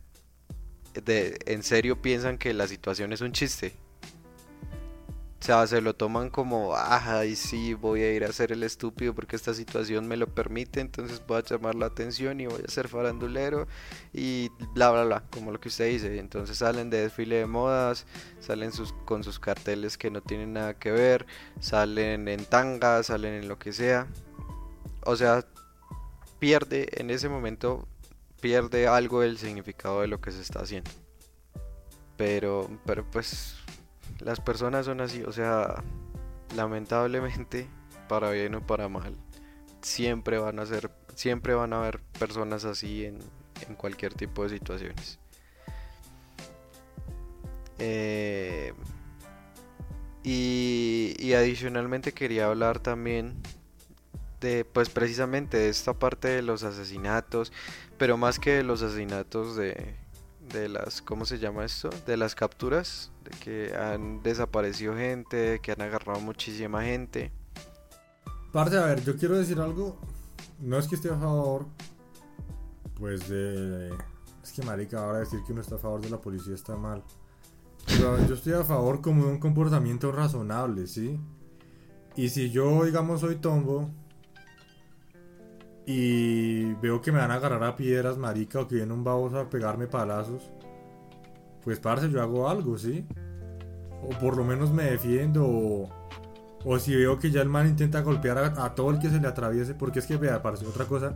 en 0.93 1.63
serio 1.63 1.99
piensan 1.99 2.37
que 2.37 2.53
la 2.53 2.67
situación 2.67 3.11
es 3.11 3.21
un 3.21 3.31
chiste. 3.31 3.73
O 5.41 5.43
sea, 5.43 5.65
se 5.65 5.81
lo 5.81 5.95
toman 5.95 6.29
como, 6.29 6.75
ay, 6.75 7.35
sí, 7.35 7.73
voy 7.73 8.03
a 8.03 8.13
ir 8.13 8.23
a 8.23 8.29
hacer 8.29 8.51
el 8.51 8.61
estúpido 8.61 9.15
porque 9.15 9.35
esta 9.35 9.55
situación 9.55 10.07
me 10.07 10.15
lo 10.15 10.27
permite, 10.27 10.79
entonces 10.79 11.23
voy 11.25 11.39
a 11.39 11.43
llamar 11.43 11.73
la 11.73 11.87
atención 11.87 12.39
y 12.39 12.45
voy 12.45 12.61
a 12.63 12.69
ser 12.69 12.87
farandulero 12.87 13.67
y 14.13 14.49
bla, 14.75 14.91
bla, 14.91 15.05
bla, 15.05 15.23
como 15.31 15.51
lo 15.51 15.59
que 15.59 15.69
usted 15.69 15.89
dice. 15.89 16.19
Entonces 16.19 16.59
salen 16.59 16.91
de 16.91 17.01
desfile 17.01 17.37
de 17.37 17.47
modas, 17.47 18.05
salen 18.41 18.69
con 19.05 19.23
sus 19.23 19.39
carteles 19.39 19.97
que 19.97 20.11
no 20.11 20.21
tienen 20.21 20.53
nada 20.53 20.75
que 20.75 20.91
ver, 20.91 21.25
salen 21.59 22.27
en 22.27 22.45
tanga, 22.45 23.01
salen 23.01 23.33
en 23.33 23.47
lo 23.47 23.57
que 23.57 23.73
sea 23.73 24.07
o 25.07 25.15
sea, 25.15 25.45
pierde 26.37 26.89
en 26.99 27.09
ese 27.09 27.29
momento, 27.29 27.87
pierde 28.41 28.87
algo 28.87 29.21
del 29.21 29.37
significado 29.37 30.01
de 30.01 30.07
lo 30.07 30.19
que 30.19 30.31
se 30.31 30.41
está 30.41 30.59
haciendo. 30.59 30.91
Pero, 32.17 32.69
pero 32.85 33.09
pues, 33.09 33.55
las 34.19 34.41
personas 34.41 34.85
son 34.85 34.99
así, 34.99 35.23
o 35.23 35.31
sea, 35.31 35.81
lamentablemente, 36.57 37.67
para 38.09 38.31
bien 38.31 38.55
o 38.55 38.67
para 38.67 38.89
mal, 38.89 39.15
siempre 39.81 40.39
van 40.39 40.59
a 40.59 40.65
ser, 40.65 40.91
siempre 41.15 41.53
van 41.53 41.71
a 41.71 41.79
haber 41.79 42.01
personas 42.19 42.65
así 42.65 43.05
en, 43.05 43.19
cualquier 43.77 44.13
tipo 44.13 44.43
de 44.43 44.49
situaciones. 44.49 45.19
Eh, 47.79 48.73
y, 50.23 51.15
y 51.17 51.33
adicionalmente 51.33 52.11
quería 52.11 52.47
hablar 52.47 52.79
también 52.79 53.41
de, 54.39 54.65
pues 54.65 54.89
precisamente 54.89 55.69
esta 55.69 55.93
parte 55.93 56.27
de 56.27 56.41
los 56.41 56.63
asesinatos, 56.63 57.51
pero 57.97 58.17
más 58.17 58.39
que 58.39 58.63
los 58.63 58.81
asesinatos 58.81 59.55
de, 59.55 59.95
de 60.51 60.69
las, 60.69 61.01
¿cómo 61.01 61.25
se 61.25 61.39
llama 61.39 61.65
esto? 61.65 61.89
De 62.05 62.17
las 62.17 62.35
capturas, 62.35 63.11
de 63.23 63.31
que 63.39 63.75
han 63.75 64.21
desaparecido 64.23 64.95
gente, 64.95 65.59
que 65.61 65.71
han 65.71 65.81
agarrado 65.81 66.19
muchísima 66.19 66.83
gente. 66.83 67.31
Parte, 68.51 68.77
a 68.77 68.85
ver, 68.85 69.03
yo 69.03 69.17
quiero 69.17 69.37
decir 69.37 69.59
algo, 69.59 69.99
no 70.59 70.77
es 70.77 70.87
que 70.87 70.95
esté 70.95 71.09
a 71.09 71.17
favor, 71.17 71.67
pues 72.95 73.27
de... 73.29 73.89
Es 74.41 74.53
que 74.53 74.63
marica, 74.63 75.03
ahora 75.03 75.19
decir 75.19 75.41
que 75.45 75.51
uno 75.51 75.61
está 75.61 75.75
a 75.75 75.79
favor 75.79 75.99
de 76.01 76.09
la 76.09 76.21
policía 76.21 76.55
está 76.55 76.77
mal. 76.77 77.03
Pero 77.85 78.17
yo 78.27 78.35
estoy 78.35 78.53
a 78.53 78.63
favor 78.63 79.01
como 79.01 79.25
de 79.25 79.31
un 79.31 79.39
comportamiento 79.39 80.11
razonable, 80.11 80.87
¿sí? 80.87 81.19
Y 82.15 82.29
si 82.29 82.49
yo, 82.49 82.85
digamos, 82.85 83.21
soy 83.21 83.35
tombo 83.35 83.91
y 85.89 86.73
veo 86.75 87.01
que 87.01 87.13
me 87.13 87.19
van 87.19 87.31
a 87.31 87.35
agarrar 87.35 87.63
a 87.63 87.77
piedras, 87.77 88.17
marica, 88.17 88.59
o 88.59 88.67
que 88.67 88.75
viene 88.75 88.93
un 88.93 89.05
baboso 89.05 89.39
a 89.39 89.49
pegarme 89.49 89.87
palazos, 89.87 90.51
pues 91.63 91.79
parce, 91.79 92.11
yo 92.11 92.21
hago 92.21 92.49
algo, 92.49 92.77
¿sí? 92.77 93.07
O 94.03 94.09
por 94.19 94.35
lo 94.35 94.43
menos 94.43 94.69
me 94.73 94.83
defiendo, 94.83 95.45
o, 95.47 95.89
o 96.65 96.77
si 96.77 96.93
veo 96.93 97.17
que 97.17 97.31
ya 97.31 97.41
el 97.41 97.47
man 97.47 97.67
intenta 97.67 98.01
golpear 98.01 98.37
a, 98.37 98.75
todo 98.75 98.91
el 98.91 98.99
que 98.99 99.09
se 99.09 99.21
le 99.21 99.29
atraviese, 99.29 99.75
porque 99.75 99.99
es 99.99 100.05
que, 100.05 100.17
vea, 100.17 100.41
parce, 100.41 100.67
otra 100.67 100.83
cosa 100.83 101.15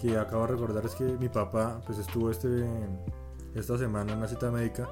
que 0.00 0.16
acabo 0.16 0.46
de 0.46 0.52
recordar 0.54 0.86
es 0.86 0.94
que 0.94 1.04
mi 1.04 1.28
papá, 1.28 1.82
pues 1.84 1.98
estuvo 1.98 2.30
este, 2.30 2.64
esta 3.54 3.76
semana 3.76 4.12
en 4.12 4.18
una 4.18 4.28
cita 4.28 4.50
médica, 4.50 4.88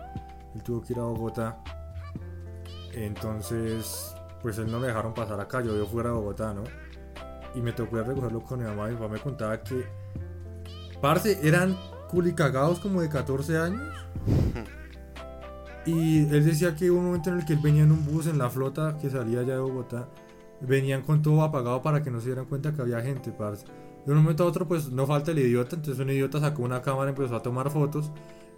él 0.54 0.62
tuvo 0.62 0.82
que 0.82 0.92
ir 0.92 0.98
a 0.98 1.04
Bogotá, 1.04 1.64
entonces, 2.92 4.14
pues 4.42 4.58
él 4.58 4.70
no 4.70 4.78
me 4.78 4.88
dejaron 4.88 5.14
pasar 5.14 5.40
acá, 5.40 5.62
yo 5.62 5.72
vivo 5.72 5.86
fuera 5.86 6.10
de 6.10 6.16
Bogotá, 6.16 6.52
¿no? 6.52 6.64
Y 7.54 7.60
me 7.60 7.72
tocó 7.72 8.02
recogerlo 8.02 8.40
con 8.40 8.60
mi 8.60 8.64
mamá. 8.64 8.88
Mi 8.88 8.94
papá 8.94 9.08
me 9.08 9.20
contaba 9.20 9.62
que, 9.62 9.84
parce, 11.00 11.38
eran 11.42 11.76
culicagados 12.08 12.78
como 12.80 13.00
de 13.00 13.08
14 13.08 13.58
años. 13.58 13.80
Y 15.84 16.18
él 16.32 16.44
decía 16.44 16.76
que 16.76 16.90
hubo 16.90 17.00
un 17.00 17.06
momento 17.06 17.30
en 17.30 17.40
el 17.40 17.44
que 17.44 17.54
él 17.54 17.58
venía 17.60 17.82
en 17.82 17.90
un 17.90 18.04
bus 18.04 18.28
en 18.28 18.38
la 18.38 18.48
flota 18.48 18.96
que 19.00 19.10
salía 19.10 19.40
allá 19.40 19.54
de 19.54 19.60
Bogotá. 19.60 20.08
Venían 20.60 21.02
con 21.02 21.22
todo 21.22 21.42
apagado 21.42 21.82
para 21.82 22.04
que 22.04 22.10
no 22.10 22.20
se 22.20 22.26
dieran 22.26 22.44
cuenta 22.44 22.72
que 22.72 22.82
había 22.82 23.00
gente, 23.00 23.32
parce. 23.32 23.66
De 24.06 24.12
un 24.12 24.18
momento 24.18 24.44
a 24.44 24.46
otro, 24.46 24.68
pues 24.68 24.90
no 24.90 25.06
falta 25.06 25.32
el 25.32 25.40
idiota. 25.40 25.74
Entonces 25.74 26.00
un 26.00 26.10
idiota 26.10 26.38
sacó 26.38 26.62
una 26.62 26.82
cámara, 26.82 27.10
empezó 27.10 27.34
a 27.34 27.42
tomar 27.42 27.70
fotos. 27.70 28.12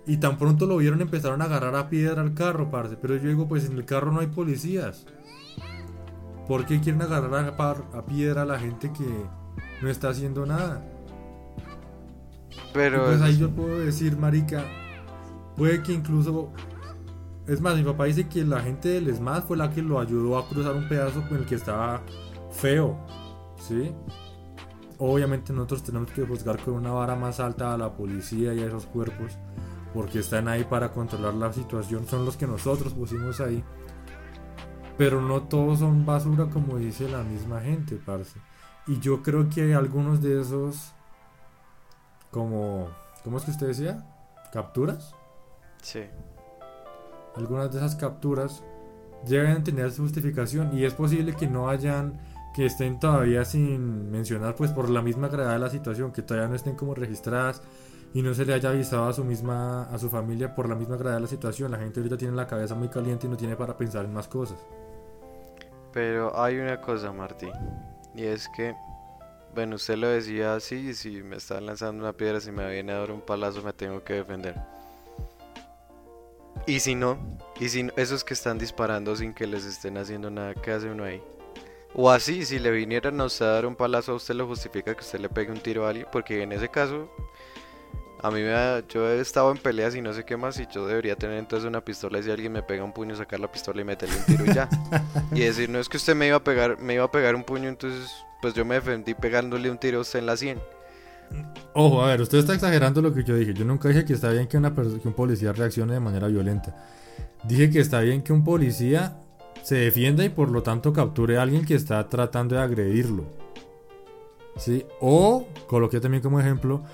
Y 0.06 0.18
tan 0.18 0.36
pronto 0.36 0.66
lo 0.66 0.76
vieron, 0.76 1.00
empezaron 1.00 1.40
a 1.40 1.46
agarrar 1.46 1.74
a 1.76 1.88
piedra 1.88 2.20
al 2.20 2.34
carro, 2.34 2.70
parce. 2.70 2.96
Pero 2.96 3.16
yo 3.16 3.28
digo, 3.28 3.48
pues 3.48 3.64
en 3.64 3.78
el 3.78 3.86
carro 3.86 4.12
no 4.12 4.20
hay 4.20 4.26
policías. 4.26 5.06
¿Por 6.46 6.66
qué 6.66 6.80
quieren 6.80 7.00
agarrar 7.00 7.54
a, 7.58 8.06
piedra 8.06 8.42
a 8.42 8.44
la 8.44 8.58
gente 8.58 8.92
que 8.92 9.06
no 9.80 9.88
está 9.88 10.10
haciendo 10.10 10.44
nada? 10.44 10.84
Pero. 12.72 13.04
pues 13.06 13.22
ahí 13.22 13.38
yo 13.38 13.50
puedo 13.50 13.78
decir, 13.78 14.16
Marica, 14.16 14.64
puede 15.56 15.82
que 15.82 15.92
incluso. 15.92 16.52
Es 17.46 17.60
más, 17.60 17.76
mi 17.76 17.82
papá 17.82 18.04
dice 18.04 18.26
que 18.26 18.44
la 18.44 18.60
gente 18.60 18.88
del 18.88 19.08
ESMAD 19.08 19.44
fue 19.44 19.56
la 19.56 19.70
que 19.70 19.82
lo 19.82 20.00
ayudó 20.00 20.38
a 20.38 20.48
cruzar 20.48 20.74
un 20.74 20.88
pedazo 20.88 21.26
con 21.28 21.38
el 21.38 21.46
que 21.46 21.54
estaba 21.54 22.02
feo. 22.50 22.98
¿Sí? 23.58 23.92
Obviamente 24.98 25.52
nosotros 25.52 25.82
tenemos 25.82 26.10
que 26.10 26.26
juzgar 26.26 26.58
con 26.58 26.74
una 26.74 26.92
vara 26.92 27.16
más 27.16 27.40
alta 27.40 27.74
a 27.74 27.78
la 27.78 27.92
policía 27.92 28.54
y 28.54 28.60
a 28.60 28.66
esos 28.66 28.86
cuerpos. 28.86 29.32
Porque 29.92 30.20
están 30.20 30.48
ahí 30.48 30.64
para 30.64 30.92
controlar 30.92 31.34
la 31.34 31.52
situación. 31.52 32.06
Son 32.06 32.24
los 32.24 32.36
que 32.36 32.46
nosotros 32.46 32.94
pusimos 32.94 33.40
ahí. 33.40 33.62
Pero 34.96 35.20
no 35.20 35.42
todos 35.42 35.80
son 35.80 36.06
basura 36.06 36.46
como 36.46 36.78
dice 36.78 37.08
la 37.08 37.22
misma 37.22 37.60
gente, 37.60 37.96
parce. 37.96 38.38
Y 38.86 39.00
yo 39.00 39.22
creo 39.22 39.48
que 39.48 39.62
hay 39.62 39.72
algunos 39.72 40.22
de 40.22 40.40
esos, 40.40 40.92
como, 42.30 42.88
¿cómo 43.22 43.38
es 43.38 43.44
que 43.44 43.50
usted 43.50 43.68
decía? 43.68 44.04
¿Capturas? 44.52 45.14
Sí. 45.82 46.02
Algunas 47.34 47.72
de 47.72 47.78
esas 47.78 47.96
capturas 47.96 48.62
llegan 49.26 49.56
a 49.58 49.64
tener 49.64 49.90
su 49.90 50.02
justificación 50.02 50.76
y 50.76 50.84
es 50.84 50.94
posible 50.94 51.34
que 51.34 51.46
no 51.46 51.68
hayan, 51.68 52.20
que 52.54 52.66
estén 52.66 53.00
todavía 53.00 53.44
sin 53.44 54.10
mencionar, 54.10 54.54
pues 54.54 54.70
por 54.70 54.90
la 54.90 55.02
misma 55.02 55.28
gravedad 55.28 55.54
de 55.54 55.60
la 55.60 55.70
situación, 55.70 56.12
que 56.12 56.22
todavía 56.22 56.48
no 56.48 56.54
estén 56.54 56.76
como 56.76 56.94
registradas 56.94 57.62
y 58.12 58.22
no 58.22 58.32
se 58.32 58.44
le 58.44 58.54
haya 58.54 58.68
avisado 58.68 59.08
a 59.08 59.12
su 59.12 59.24
misma, 59.24 59.84
a 59.84 59.98
su 59.98 60.08
familia 60.08 60.54
por 60.54 60.68
la 60.68 60.76
misma 60.76 60.96
gravedad 60.96 61.16
de 61.16 61.22
la 61.22 61.28
situación. 61.28 61.72
La 61.72 61.78
gente 61.78 62.00
ahorita 62.00 62.16
tiene 62.16 62.36
la 62.36 62.46
cabeza 62.46 62.74
muy 62.74 62.88
caliente 62.88 63.26
y 63.26 63.30
no 63.30 63.36
tiene 63.36 63.56
para 63.56 63.76
pensar 63.76 64.04
en 64.04 64.12
más 64.12 64.28
cosas. 64.28 64.58
Pero 65.94 66.36
hay 66.36 66.58
una 66.58 66.80
cosa, 66.80 67.12
Martín, 67.12 67.52
y 68.16 68.24
es 68.24 68.48
que, 68.48 68.74
bueno, 69.54 69.76
usted 69.76 69.96
lo 69.96 70.08
decía 70.08 70.56
así, 70.56 70.92
si 70.92 71.22
me 71.22 71.36
están 71.36 71.66
lanzando 71.66 72.02
una 72.02 72.12
piedra, 72.12 72.40
si 72.40 72.50
me 72.50 72.68
viene 72.68 72.92
a 72.92 72.98
dar 72.98 73.12
un 73.12 73.20
palazo, 73.20 73.62
me 73.62 73.72
tengo 73.72 74.02
que 74.02 74.14
defender. 74.14 74.56
Y 76.66 76.80
si 76.80 76.96
no, 76.96 77.16
y 77.60 77.68
si 77.68 77.88
esos 77.96 78.24
que 78.24 78.34
están 78.34 78.58
disparando 78.58 79.14
sin 79.14 79.32
que 79.32 79.46
les 79.46 79.64
estén 79.64 79.96
haciendo 79.96 80.30
nada, 80.30 80.54
¿qué 80.54 80.72
hace 80.72 80.90
uno 80.90 81.04
ahí? 81.04 81.22
O 81.94 82.10
así, 82.10 82.44
si 82.44 82.58
le 82.58 82.72
vinieran 82.72 83.20
a 83.20 83.26
usted 83.26 83.46
a 83.46 83.52
dar 83.52 83.66
un 83.66 83.76
palazo, 83.76 84.12
¿a 84.12 84.16
usted 84.16 84.34
lo 84.34 84.48
justifica 84.48 84.94
que 84.96 85.00
usted 85.00 85.20
le 85.20 85.28
pegue 85.28 85.52
un 85.52 85.60
tiro 85.60 85.86
a 85.86 85.90
alguien? 85.90 86.08
Porque 86.10 86.42
en 86.42 86.50
ese 86.50 86.68
caso, 86.68 87.08
a 88.24 88.30
mí 88.30 88.40
me 88.40 88.84
yo 88.88 89.06
he 89.06 89.20
estado 89.20 89.52
en 89.52 89.58
peleas 89.58 89.94
y 89.94 90.00
no 90.00 90.14
sé 90.14 90.24
qué 90.24 90.38
más 90.38 90.58
y 90.58 90.66
yo 90.72 90.86
debería 90.86 91.14
tener 91.14 91.36
entonces 91.36 91.68
una 91.68 91.84
pistola 91.84 92.18
y 92.18 92.22
si 92.22 92.30
alguien 92.30 92.52
me 92.52 92.62
pega 92.62 92.82
un 92.82 92.94
puño 92.94 93.14
sacar 93.14 93.38
la 93.38 93.52
pistola 93.52 93.82
y 93.82 93.84
meterle 93.84 94.16
un 94.16 94.24
tiro 94.24 94.46
y 94.46 94.54
ya. 94.54 94.66
y 95.32 95.40
decir, 95.44 95.68
no 95.68 95.78
es 95.78 95.90
que 95.90 95.98
usted 95.98 96.16
me 96.16 96.28
iba 96.28 96.38
a 96.38 96.42
pegar, 96.42 96.80
me 96.80 96.94
iba 96.94 97.04
a 97.04 97.10
pegar 97.10 97.34
un 97.34 97.44
puño, 97.44 97.68
entonces 97.68 98.10
pues 98.40 98.54
yo 98.54 98.64
me 98.64 98.76
defendí 98.76 99.12
pegándole 99.12 99.70
un 99.70 99.76
tiro 99.76 99.98
a 99.98 100.00
usted 100.00 100.20
en 100.20 100.26
la 100.26 100.38
100. 100.38 100.58
Ojo, 101.74 102.02
a 102.02 102.06
ver, 102.06 102.22
usted 102.22 102.38
está 102.38 102.54
exagerando 102.54 103.02
lo 103.02 103.12
que 103.12 103.24
yo 103.24 103.36
dije. 103.36 103.52
Yo 103.52 103.66
nunca 103.66 103.90
dije 103.90 104.06
que 104.06 104.14
está 104.14 104.30
bien 104.30 104.48
que, 104.48 104.56
una 104.56 104.74
que 104.74 105.06
un 105.06 105.14
policía 105.14 105.52
reaccione 105.52 105.92
de 105.92 106.00
manera 106.00 106.26
violenta. 106.28 106.74
Dije 107.42 107.68
que 107.68 107.80
está 107.80 108.00
bien 108.00 108.22
que 108.22 108.32
un 108.32 108.42
policía 108.42 109.18
se 109.62 109.74
defienda 109.74 110.24
y 110.24 110.30
por 110.30 110.50
lo 110.50 110.62
tanto 110.62 110.94
capture 110.94 111.36
a 111.36 111.42
alguien 111.42 111.66
que 111.66 111.74
está 111.74 112.08
tratando 112.08 112.54
de 112.54 112.62
agredirlo. 112.62 113.24
¿Sí? 114.56 114.86
O, 115.00 115.46
coloqué 115.66 116.00
también 116.00 116.22
como 116.22 116.40
ejemplo, 116.40 116.84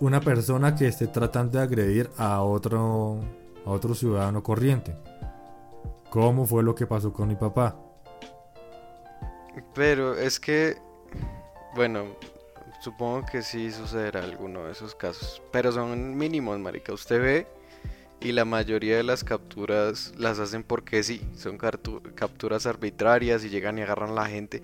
una 0.00 0.20
persona 0.20 0.74
que 0.74 0.88
esté 0.88 1.06
tratando 1.06 1.58
de 1.58 1.64
agredir 1.64 2.10
a 2.16 2.42
otro, 2.42 3.20
a 3.64 3.70
otro 3.70 3.94
ciudadano 3.94 4.42
corriente. 4.42 4.96
¿Cómo 6.08 6.46
fue 6.46 6.62
lo 6.62 6.74
que 6.74 6.86
pasó 6.86 7.12
con 7.12 7.28
mi 7.28 7.36
papá? 7.36 7.76
Pero 9.74 10.16
es 10.16 10.40
que, 10.40 10.78
bueno, 11.74 12.16
supongo 12.80 13.26
que 13.30 13.42
sí 13.42 13.70
sucederá 13.70 14.24
alguno 14.24 14.64
de 14.64 14.72
esos 14.72 14.94
casos. 14.94 15.42
Pero 15.52 15.70
son 15.70 16.16
mínimos, 16.16 16.58
marica. 16.58 16.92
Usted 16.92 17.20
ve 17.20 17.46
y 18.20 18.32
la 18.32 18.44
mayoría 18.44 18.96
de 18.96 19.02
las 19.02 19.22
capturas 19.22 20.12
las 20.16 20.38
hacen 20.38 20.64
porque 20.64 21.02
sí. 21.02 21.22
Son 21.36 21.58
capturas 21.58 22.66
arbitrarias 22.66 23.44
y 23.44 23.50
llegan 23.50 23.78
y 23.78 23.82
agarran 23.82 24.10
a 24.10 24.14
la 24.14 24.26
gente. 24.26 24.62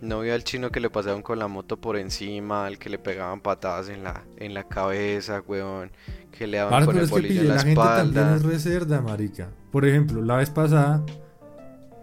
No 0.00 0.20
vi 0.20 0.30
al 0.30 0.44
chino 0.44 0.70
que 0.70 0.80
le 0.80 0.90
pasaron 0.90 1.22
con 1.22 1.38
la 1.38 1.48
moto 1.48 1.80
por 1.80 1.96
encima, 1.96 2.66
al 2.66 2.78
que 2.78 2.90
le 2.90 2.98
pegaban 2.98 3.40
patadas 3.40 3.88
en 3.88 4.04
la, 4.04 4.24
en 4.36 4.52
la 4.52 4.64
cabeza, 4.64 5.42
weón, 5.46 5.90
que 6.30 6.46
le 6.46 6.58
daban 6.58 6.84
con 6.84 6.98
el 6.98 7.06
bolillo 7.06 7.40
en 7.40 7.48
la, 7.48 7.54
la 7.54 7.60
espalda. 7.62 8.02
Gente 8.02 8.14
también 8.20 8.36
es 8.36 8.42
reserda, 8.42 9.00
marica. 9.00 9.48
Por 9.72 9.86
ejemplo, 9.86 10.20
la 10.22 10.36
vez 10.36 10.50
pasada, 10.50 11.02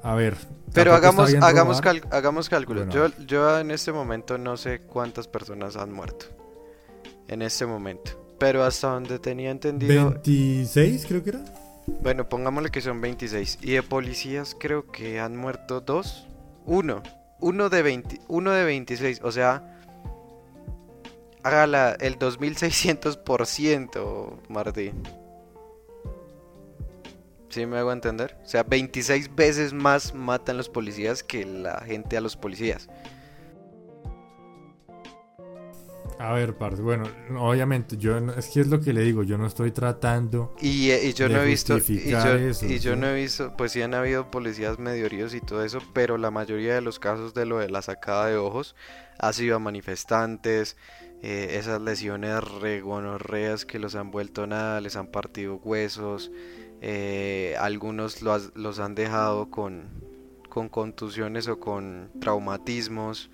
a 0.01 0.15
ver. 0.15 0.35
Pero 0.73 0.93
hagamos, 0.95 1.33
hagamos, 1.35 1.81
hagamos 2.09 2.49
cálculos. 2.49 2.89
Yo, 2.89 3.07
yo 3.27 3.59
en 3.59 3.69
este 3.69 3.91
momento 3.91 4.39
no 4.39 4.57
sé 4.57 4.79
cuántas 4.79 5.27
personas 5.27 5.77
han 5.77 5.91
muerto. 5.91 6.25
En 7.27 7.43
este 7.43 7.65
momento. 7.65 8.11
Pero 8.39 8.63
hasta 8.63 8.89
donde 8.89 9.19
tenía 9.19 9.51
entendido. 9.51 10.11
26 10.11 11.05
creo 11.05 11.23
que 11.23 11.29
era. 11.29 11.45
Bueno, 12.01 12.27
pongámosle 12.27 12.71
que 12.71 12.81
son 12.81 12.99
26. 13.01 13.59
Y 13.61 13.73
de 13.73 13.83
policías 13.83 14.55
creo 14.59 14.91
que 14.91 15.19
han 15.19 15.37
muerto 15.37 15.79
dos. 15.79 16.27
Uno 16.65 17.03
uno 17.43 17.69
de, 17.69 17.83
20, 17.83 18.21
uno 18.29 18.51
de 18.51 18.63
26, 18.63 19.19
o 19.21 19.31
sea, 19.31 19.81
hágala 21.43 21.95
el 21.99 22.17
2600%, 22.17 24.47
Martín. 24.47 25.03
¿Sí 27.49 27.65
me 27.65 27.77
hago 27.77 27.91
entender? 27.91 28.37
O 28.43 28.47
sea, 28.47 28.63
26 28.63 29.35
veces 29.35 29.73
más 29.73 30.13
matan 30.13 30.55
los 30.55 30.69
policías 30.69 31.21
que 31.21 31.45
la 31.45 31.81
gente 31.81 32.15
a 32.15 32.21
los 32.21 32.37
policías. 32.37 32.87
A 36.23 36.31
ver, 36.31 36.55
parce, 36.55 36.81
bueno, 36.81 37.03
obviamente, 37.37 37.97
yo 37.97 38.17
es 38.17 38.47
que 38.47 38.61
es 38.61 38.67
lo 38.67 38.79
que 38.79 38.93
le 38.93 39.01
digo, 39.01 39.23
yo 39.23 39.37
no 39.37 39.45
estoy 39.45 39.71
tratando. 39.71 40.55
Y, 40.61 40.89
eh, 40.91 41.11
yo 41.13 41.27
no 41.27 41.41
he 41.41 41.45
visto. 41.45 41.77
Y 41.79 42.11
yo, 42.11 42.37
y 42.61 42.79
yo 42.79 42.95
no 42.95 43.07
he 43.07 43.13
visto, 43.13 43.53
pues 43.57 43.73
sí 43.73 43.81
han 43.81 43.93
habido 43.93 44.31
policías 44.31 44.79
medio 44.79 45.05
heridos 45.05 45.33
y 45.33 45.41
todo 45.41 45.65
eso, 45.65 45.79
pero 45.91 46.17
la 46.17 46.31
mayoría 46.31 46.75
de 46.75 46.79
los 46.79 46.97
casos 46.97 47.33
de 47.33 47.45
lo 47.45 47.57
de 47.59 47.69
la 47.69 47.81
sacada 47.81 48.27
de 48.27 48.37
ojos 48.37 48.73
ha 49.19 49.33
sido 49.33 49.57
a 49.57 49.59
manifestantes, 49.59 50.77
eh, 51.21 51.57
esas 51.59 51.81
lesiones 51.81 52.41
regonorreas 52.41 53.65
que 53.65 53.77
los 53.77 53.95
han 53.95 54.09
vuelto 54.09 54.47
nada, 54.47 54.79
les 54.79 54.95
han 54.95 55.07
partido 55.07 55.55
huesos, 55.55 56.31
eh, 56.79 57.57
algunos 57.59 58.21
los 58.21 58.79
han 58.79 58.95
dejado 58.95 59.51
con, 59.51 59.89
con 60.47 60.69
contusiones 60.69 61.49
o 61.49 61.59
con 61.59 62.11
traumatismos. 62.21 63.29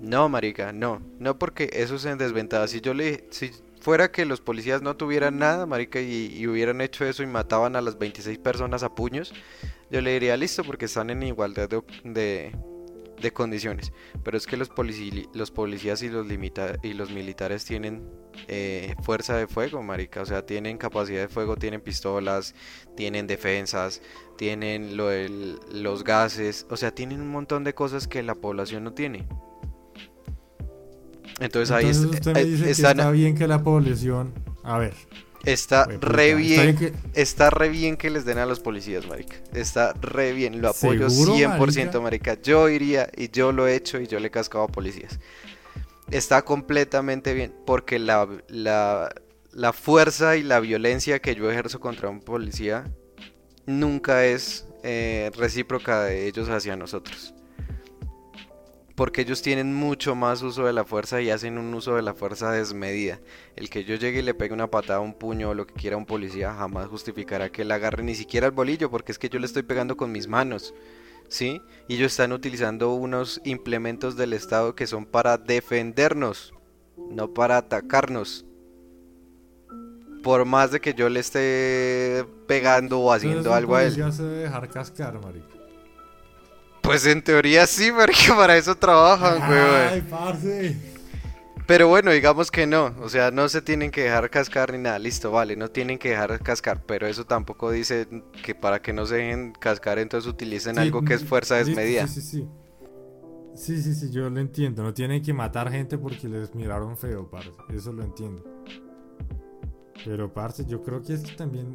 No, 0.00 0.28
marica, 0.28 0.72
no. 0.72 1.00
No 1.18 1.38
porque 1.38 1.70
eso 1.72 1.96
es 1.96 2.04
en 2.04 2.18
desventaja. 2.18 2.68
Si 2.68 2.80
yo 2.80 2.94
le... 2.94 3.26
Si 3.30 3.50
fuera 3.80 4.10
que 4.10 4.24
los 4.24 4.40
policías 4.40 4.82
no 4.82 4.96
tuvieran 4.96 5.38
nada, 5.38 5.64
marica, 5.64 6.00
y, 6.00 6.44
hubieran 6.48 6.80
hecho 6.80 7.04
eso 7.04 7.22
y 7.22 7.26
mataban 7.26 7.76
a 7.76 7.80
las 7.80 7.98
26 7.98 8.38
personas 8.38 8.82
a 8.82 8.94
puños, 8.94 9.32
yo 9.92 10.00
le 10.00 10.12
diría 10.12 10.36
listo 10.36 10.64
porque 10.64 10.86
están 10.86 11.08
en 11.10 11.22
igualdad 11.22 11.68
de, 11.68 12.52
de, 13.20 13.32
condiciones. 13.32 13.92
Pero 14.24 14.36
es 14.36 14.46
que 14.46 14.56
los, 14.56 14.72
los 15.34 15.50
policías 15.52 16.02
y 16.02 16.08
los, 16.08 16.26
limita 16.26 16.74
y 16.82 16.94
los 16.94 17.10
militares 17.10 17.64
tienen 17.64 18.10
eh, 18.48 18.96
fuerza 19.04 19.36
de 19.36 19.46
fuego, 19.46 19.82
marica. 19.84 20.22
O 20.22 20.26
sea, 20.26 20.44
tienen 20.44 20.78
capacidad 20.78 21.20
de 21.20 21.28
fuego, 21.28 21.56
tienen 21.56 21.80
pistolas, 21.80 22.56
tienen 22.96 23.28
defensas, 23.28 24.02
tienen 24.36 24.96
lo, 24.96 25.10
los 25.70 26.02
gases. 26.02 26.66
O 26.70 26.76
sea, 26.76 26.92
tienen 26.92 27.20
un 27.20 27.28
montón 27.30 27.62
de 27.62 27.72
cosas 27.72 28.08
que 28.08 28.22
la 28.24 28.34
población 28.34 28.82
no 28.82 28.94
tiene. 28.94 29.28
Entonces, 31.40 31.70
ahí 31.70 31.90
usted 31.90 32.34
me 32.34 32.44
dice 32.44 32.64
que 32.64 32.70
está 32.70 33.10
bien 33.10 33.34
que 33.34 33.46
la 33.46 33.62
población. 33.62 34.32
A 34.62 34.78
ver. 34.78 34.94
Está 35.44 35.84
re 35.84 36.34
bien, 36.34 36.92
está, 37.14 37.50
re 37.50 37.68
bien 37.68 37.96
que 37.96 38.10
les 38.10 38.24
den 38.24 38.38
a 38.38 38.46
los 38.46 38.58
policías, 38.58 39.06
marica. 39.06 39.36
Está 39.54 39.92
re 39.92 40.32
bien, 40.32 40.60
lo 40.60 40.70
apoyo 40.70 41.06
100%, 41.06 42.00
marica? 42.00 42.36
Yo 42.42 42.68
iría 42.68 43.08
y 43.16 43.30
yo 43.30 43.52
lo 43.52 43.68
he 43.68 43.76
hecho 43.76 44.00
y 44.00 44.08
yo 44.08 44.18
le 44.18 44.26
he 44.26 44.30
cascado 44.32 44.64
a 44.64 44.68
policías. 44.68 45.20
Está 46.10 46.42
completamente 46.42 47.32
bien 47.32 47.54
porque 47.64 48.00
la, 48.00 48.28
la, 48.48 49.14
la 49.52 49.72
fuerza 49.72 50.36
y 50.36 50.42
la 50.42 50.58
violencia 50.58 51.20
que 51.20 51.36
yo 51.36 51.48
ejerzo 51.48 51.78
contra 51.78 52.08
un 52.08 52.20
policía 52.20 52.90
nunca 53.66 54.24
es 54.24 54.66
eh, 54.82 55.30
recíproca 55.36 56.02
de 56.02 56.26
ellos 56.26 56.48
hacia 56.48 56.74
nosotros 56.76 57.35
porque 58.96 59.20
ellos 59.20 59.42
tienen 59.42 59.74
mucho 59.74 60.14
más 60.14 60.42
uso 60.42 60.64
de 60.64 60.72
la 60.72 60.84
fuerza 60.84 61.20
y 61.20 61.30
hacen 61.30 61.58
un 61.58 61.72
uso 61.74 61.94
de 61.94 62.02
la 62.02 62.14
fuerza 62.14 62.50
desmedida. 62.50 63.20
El 63.54 63.68
que 63.68 63.84
yo 63.84 63.94
llegue 63.94 64.20
y 64.20 64.22
le 64.22 64.32
pegue 64.32 64.54
una 64.54 64.70
patada, 64.70 65.00
un 65.00 65.12
puño 65.12 65.50
o 65.50 65.54
lo 65.54 65.66
que 65.66 65.74
quiera 65.74 65.96
a 65.96 65.98
un 65.98 66.06
policía 66.06 66.54
jamás 66.54 66.88
justificará 66.88 67.50
que 67.50 67.62
él 67.62 67.70
agarre 67.70 68.02
ni 68.02 68.14
siquiera 68.14 68.46
el 68.46 68.52
bolillo, 68.52 68.90
porque 68.90 69.12
es 69.12 69.18
que 69.18 69.28
yo 69.28 69.38
le 69.38 69.44
estoy 69.44 69.62
pegando 69.62 69.98
con 69.98 70.10
mis 70.10 70.26
manos. 70.26 70.74
¿Sí? 71.28 71.60
Y 71.88 71.96
ellos 71.96 72.12
están 72.12 72.32
utilizando 72.32 72.94
unos 72.94 73.40
implementos 73.44 74.16
del 74.16 74.32
Estado 74.32 74.74
que 74.74 74.86
son 74.86 75.04
para 75.04 75.36
defendernos, 75.36 76.54
no 77.10 77.34
para 77.34 77.58
atacarnos. 77.58 78.46
Por 80.22 80.46
más 80.46 80.70
de 80.70 80.80
que 80.80 80.94
yo 80.94 81.08
le 81.10 81.20
esté 81.20 82.24
pegando 82.48 83.00
o 83.00 83.12
haciendo 83.12 83.52
algo 83.52 83.76
a 83.76 83.84
él. 83.84 84.12
Se 84.12 84.22
dejar 84.22 84.68
cascar, 84.68 85.20
marica. 85.20 85.65
Pues 86.86 87.04
en 87.04 87.20
teoría 87.20 87.66
sí, 87.66 87.90
porque 87.90 88.14
para 88.36 88.56
eso 88.56 88.76
trabajan, 88.76 89.42
Ay, 89.42 90.02
parce. 90.08 90.76
Pero 91.66 91.88
bueno, 91.88 92.12
digamos 92.12 92.52
que 92.52 92.64
no, 92.64 92.94
o 93.02 93.08
sea, 93.08 93.32
no 93.32 93.48
se 93.48 93.60
tienen 93.60 93.90
que 93.90 94.04
dejar 94.04 94.30
cascar 94.30 94.72
ni 94.72 94.78
nada, 94.78 95.00
listo, 95.00 95.32
vale, 95.32 95.56
no 95.56 95.68
tienen 95.68 95.98
que 95.98 96.10
dejar 96.10 96.40
cascar, 96.40 96.80
pero 96.86 97.08
eso 97.08 97.24
tampoco 97.24 97.72
dice 97.72 98.06
que 98.44 98.54
para 98.54 98.80
que 98.80 98.92
no 98.92 99.04
se 99.04 99.16
dejen 99.16 99.52
cascar 99.52 99.98
entonces 99.98 100.30
utilicen 100.30 100.78
algo 100.78 101.02
que 101.02 101.14
es 101.14 101.24
fuerza 101.24 101.56
desmedida. 101.56 102.06
Sí, 102.06 102.20
sí, 102.20 102.38
sí. 102.38 102.48
Sí, 103.56 103.82
sí, 103.82 103.94
sí, 103.94 104.12
yo 104.12 104.30
lo 104.30 104.38
entiendo, 104.38 104.84
no 104.84 104.94
tienen 104.94 105.22
que 105.22 105.32
matar 105.32 105.72
gente 105.72 105.98
porque 105.98 106.28
les 106.28 106.54
miraron 106.54 106.96
feo, 106.96 107.28
parce, 107.28 107.50
eso 107.74 107.92
lo 107.92 108.04
entiendo. 108.04 108.44
Pero, 110.04 110.32
parce, 110.32 110.64
yo 110.66 110.84
creo 110.84 111.02
que 111.02 111.14
es 111.14 111.22
que 111.22 111.32
también 111.32 111.74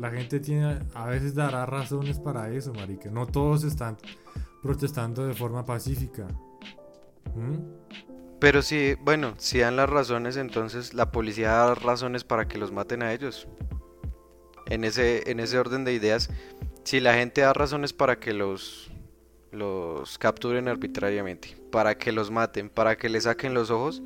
la 0.00 0.10
gente 0.10 0.40
tiene, 0.40 0.78
a 0.94 1.06
veces 1.06 1.34
dará 1.34 1.66
razones 1.66 2.18
para 2.18 2.50
eso, 2.50 2.72
marica. 2.72 3.10
No 3.10 3.26
todos 3.26 3.64
están 3.64 3.98
protestando 4.62 5.26
de 5.26 5.34
forma 5.34 5.64
pacífica. 5.64 6.26
¿Mm? 7.34 7.58
Pero 8.40 8.62
si, 8.62 8.94
bueno, 8.94 9.34
si 9.36 9.58
dan 9.58 9.76
las 9.76 9.90
razones, 9.90 10.38
entonces 10.38 10.94
la 10.94 11.12
policía 11.12 11.50
da 11.50 11.74
razones 11.74 12.24
para 12.24 12.48
que 12.48 12.56
los 12.56 12.72
maten 12.72 13.02
a 13.02 13.12
ellos. 13.12 13.46
En 14.66 14.84
ese, 14.84 15.30
en 15.30 15.38
ese 15.38 15.58
orden 15.58 15.84
de 15.84 15.92
ideas, 15.92 16.30
si 16.84 17.00
la 17.00 17.12
gente 17.12 17.42
da 17.42 17.52
razones 17.52 17.92
para 17.92 18.18
que 18.18 18.32
los, 18.32 18.90
los 19.52 20.16
capturen 20.16 20.68
arbitrariamente, 20.68 21.58
para 21.70 21.98
que 21.98 22.10
los 22.10 22.30
maten, 22.30 22.70
para 22.70 22.96
que 22.96 23.10
les 23.10 23.24
saquen 23.24 23.52
los 23.52 23.70
ojos, 23.70 24.02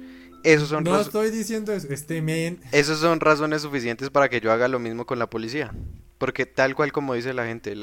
son 0.66 0.84
no 0.84 1.00
estoy 1.00 1.30
diciendo 1.30 1.72
eso, 1.72 1.88
este 1.90 2.20
men. 2.20 2.60
Esos 2.72 2.98
son 2.98 3.20
razones 3.20 3.62
suficientes 3.62 4.10
para 4.10 4.28
que 4.28 4.40
yo 4.40 4.52
haga 4.52 4.68
lo 4.68 4.78
mismo 4.78 5.06
con 5.06 5.18
la 5.18 5.28
policía. 5.28 5.72
Porque 6.18 6.46
tal 6.46 6.74
cual 6.74 6.92
como 6.92 7.14
dice 7.14 7.34
la 7.34 7.46
gente, 7.46 7.74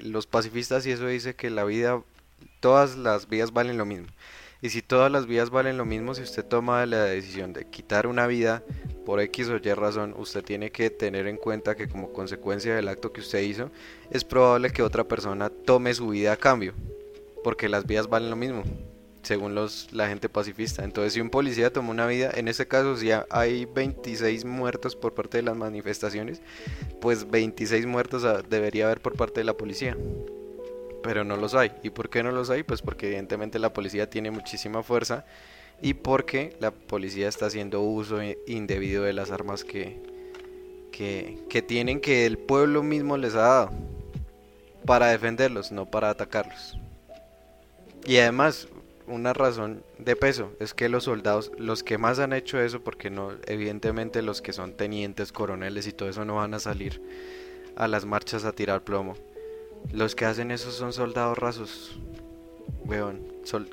los 0.00 0.26
pacifistas 0.26 0.86
y 0.86 0.92
eso 0.92 1.06
dice 1.06 1.34
que 1.34 1.50
la 1.50 1.64
vida, 1.64 2.02
todas 2.60 2.96
las 2.96 3.28
vidas 3.28 3.52
valen 3.52 3.78
lo 3.78 3.84
mismo. 3.84 4.06
Y 4.62 4.70
si 4.70 4.80
todas 4.80 5.12
las 5.12 5.26
vidas 5.26 5.50
valen 5.50 5.76
lo 5.76 5.84
mismo, 5.84 6.14
si 6.14 6.22
usted 6.22 6.44
toma 6.44 6.86
la 6.86 7.04
decisión 7.04 7.52
de 7.52 7.66
quitar 7.66 8.06
una 8.06 8.26
vida 8.26 8.62
por 9.04 9.20
X 9.20 9.48
o 9.50 9.56
Y 9.56 9.74
razón, 9.74 10.14
usted 10.16 10.42
tiene 10.42 10.70
que 10.70 10.88
tener 10.88 11.26
en 11.26 11.36
cuenta 11.36 11.74
que 11.74 11.88
como 11.88 12.12
consecuencia 12.12 12.74
del 12.74 12.88
acto 12.88 13.12
que 13.12 13.20
usted 13.20 13.42
hizo, 13.42 13.70
es 14.10 14.24
probable 14.24 14.70
que 14.70 14.82
otra 14.82 15.04
persona 15.04 15.50
tome 15.50 15.92
su 15.92 16.08
vida 16.08 16.32
a 16.32 16.36
cambio. 16.36 16.72
Porque 17.42 17.68
las 17.68 17.86
vidas 17.86 18.08
valen 18.08 18.30
lo 18.30 18.36
mismo 18.36 18.64
según 19.24 19.54
los, 19.54 19.92
la 19.92 20.08
gente 20.08 20.28
pacifista. 20.28 20.84
Entonces, 20.84 21.14
si 21.14 21.20
un 21.20 21.30
policía 21.30 21.72
tomó 21.72 21.90
una 21.90 22.06
vida, 22.06 22.30
en 22.34 22.48
este 22.48 22.66
caso, 22.66 22.96
si 22.96 23.10
hay 23.30 23.64
26 23.64 24.44
muertos 24.44 24.96
por 24.96 25.14
parte 25.14 25.38
de 25.38 25.42
las 25.42 25.56
manifestaciones, 25.56 26.40
pues 27.00 27.30
26 27.30 27.86
muertos 27.86 28.24
ah, 28.24 28.42
debería 28.48 28.86
haber 28.86 29.00
por 29.00 29.16
parte 29.16 29.40
de 29.40 29.44
la 29.44 29.54
policía. 29.54 29.96
Pero 31.02 31.24
no 31.24 31.36
los 31.36 31.54
hay. 31.54 31.72
¿Y 31.82 31.90
por 31.90 32.08
qué 32.08 32.22
no 32.22 32.30
los 32.30 32.50
hay? 32.50 32.62
Pues 32.62 32.80
porque 32.80 33.06
evidentemente 33.08 33.58
la 33.58 33.72
policía 33.72 34.08
tiene 34.08 34.30
muchísima 34.30 34.82
fuerza 34.82 35.24
y 35.82 35.94
porque 35.94 36.56
la 36.60 36.70
policía 36.70 37.28
está 37.28 37.46
haciendo 37.46 37.80
uso 37.80 38.20
indebido 38.46 39.04
de 39.04 39.12
las 39.12 39.30
armas 39.30 39.64
que, 39.64 40.00
que, 40.92 41.38
que 41.50 41.62
tienen 41.62 42.00
que 42.00 42.26
el 42.26 42.38
pueblo 42.38 42.82
mismo 42.82 43.16
les 43.16 43.34
ha 43.34 43.40
dado 43.40 43.70
para 44.86 45.08
defenderlos, 45.08 45.72
no 45.72 45.86
para 45.86 46.10
atacarlos. 46.10 46.78
Y 48.06 48.18
además, 48.18 48.68
una 49.06 49.32
razón 49.32 49.82
de 49.98 50.16
peso 50.16 50.52
es 50.60 50.74
que 50.74 50.88
los 50.88 51.04
soldados, 51.04 51.52
los 51.58 51.82
que 51.82 51.98
más 51.98 52.18
han 52.18 52.32
hecho 52.32 52.60
eso, 52.60 52.80
porque 52.82 53.10
no, 53.10 53.32
evidentemente 53.46 54.22
los 54.22 54.40
que 54.40 54.52
son 54.52 54.72
tenientes, 54.74 55.32
coroneles 55.32 55.86
y 55.86 55.92
todo 55.92 56.08
eso 56.08 56.24
no 56.24 56.36
van 56.36 56.54
a 56.54 56.58
salir 56.58 57.02
a 57.76 57.88
las 57.88 58.04
marchas 58.04 58.44
a 58.44 58.52
tirar 58.52 58.82
plomo. 58.82 59.14
Los 59.92 60.14
que 60.14 60.24
hacen 60.24 60.50
eso 60.50 60.70
son 60.70 60.92
soldados 60.92 61.36
rasos, 61.36 61.98
weón, 62.86 63.20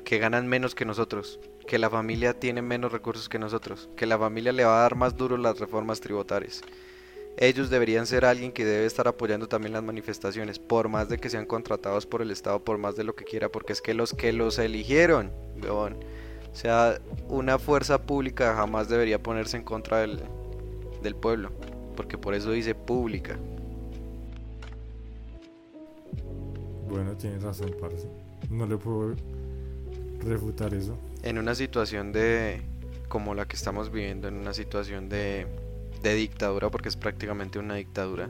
que 0.04 0.18
ganan 0.18 0.46
menos 0.46 0.74
que 0.74 0.84
nosotros, 0.84 1.40
que 1.66 1.78
la 1.78 1.88
familia 1.88 2.38
tiene 2.38 2.60
menos 2.60 2.92
recursos 2.92 3.28
que 3.28 3.38
nosotros, 3.38 3.88
que 3.96 4.06
la 4.06 4.18
familia 4.18 4.52
le 4.52 4.64
va 4.64 4.78
a 4.78 4.82
dar 4.82 4.96
más 4.96 5.16
duro 5.16 5.36
las 5.36 5.58
reformas 5.58 6.00
tributarias 6.00 6.62
ellos 7.36 7.70
deberían 7.70 8.06
ser 8.06 8.24
alguien 8.24 8.52
que 8.52 8.64
debe 8.64 8.84
estar 8.84 9.08
apoyando 9.08 9.48
también 9.48 9.72
las 9.72 9.82
manifestaciones, 9.82 10.58
por 10.58 10.88
más 10.88 11.08
de 11.08 11.18
que 11.18 11.30
sean 11.30 11.46
contratados 11.46 12.06
por 12.06 12.22
el 12.22 12.30
Estado, 12.30 12.62
por 12.62 12.78
más 12.78 12.96
de 12.96 13.04
lo 13.04 13.14
que 13.14 13.24
quiera, 13.24 13.48
porque 13.48 13.72
es 13.72 13.80
que 13.80 13.94
los 13.94 14.12
que 14.12 14.32
los 14.32 14.58
eligieron, 14.58 15.30
o 15.68 15.90
sea, 16.52 17.00
una 17.28 17.58
fuerza 17.58 18.02
pública 18.02 18.54
jamás 18.54 18.88
debería 18.88 19.22
ponerse 19.22 19.56
en 19.56 19.64
contra 19.64 20.00
del, 20.00 20.20
del 21.02 21.16
pueblo, 21.16 21.50
porque 21.96 22.18
por 22.18 22.34
eso 22.34 22.50
dice 22.50 22.74
pública. 22.74 23.38
Bueno, 26.88 27.16
tienes 27.16 27.42
razón, 27.42 27.74
parce. 27.80 28.06
No 28.50 28.66
le 28.66 28.76
puedo 28.76 29.14
refutar 30.20 30.74
eso. 30.74 30.98
En 31.22 31.38
una 31.38 31.54
situación 31.54 32.12
de 32.12 32.60
como 33.08 33.34
la 33.34 33.46
que 33.46 33.56
estamos 33.56 33.90
viviendo, 33.90 34.28
en 34.28 34.34
una 34.34 34.52
situación 34.52 35.08
de 35.08 35.46
de 36.02 36.14
dictadura, 36.14 36.70
porque 36.70 36.88
es 36.88 36.96
prácticamente 36.96 37.58
una 37.58 37.76
dictadura, 37.76 38.28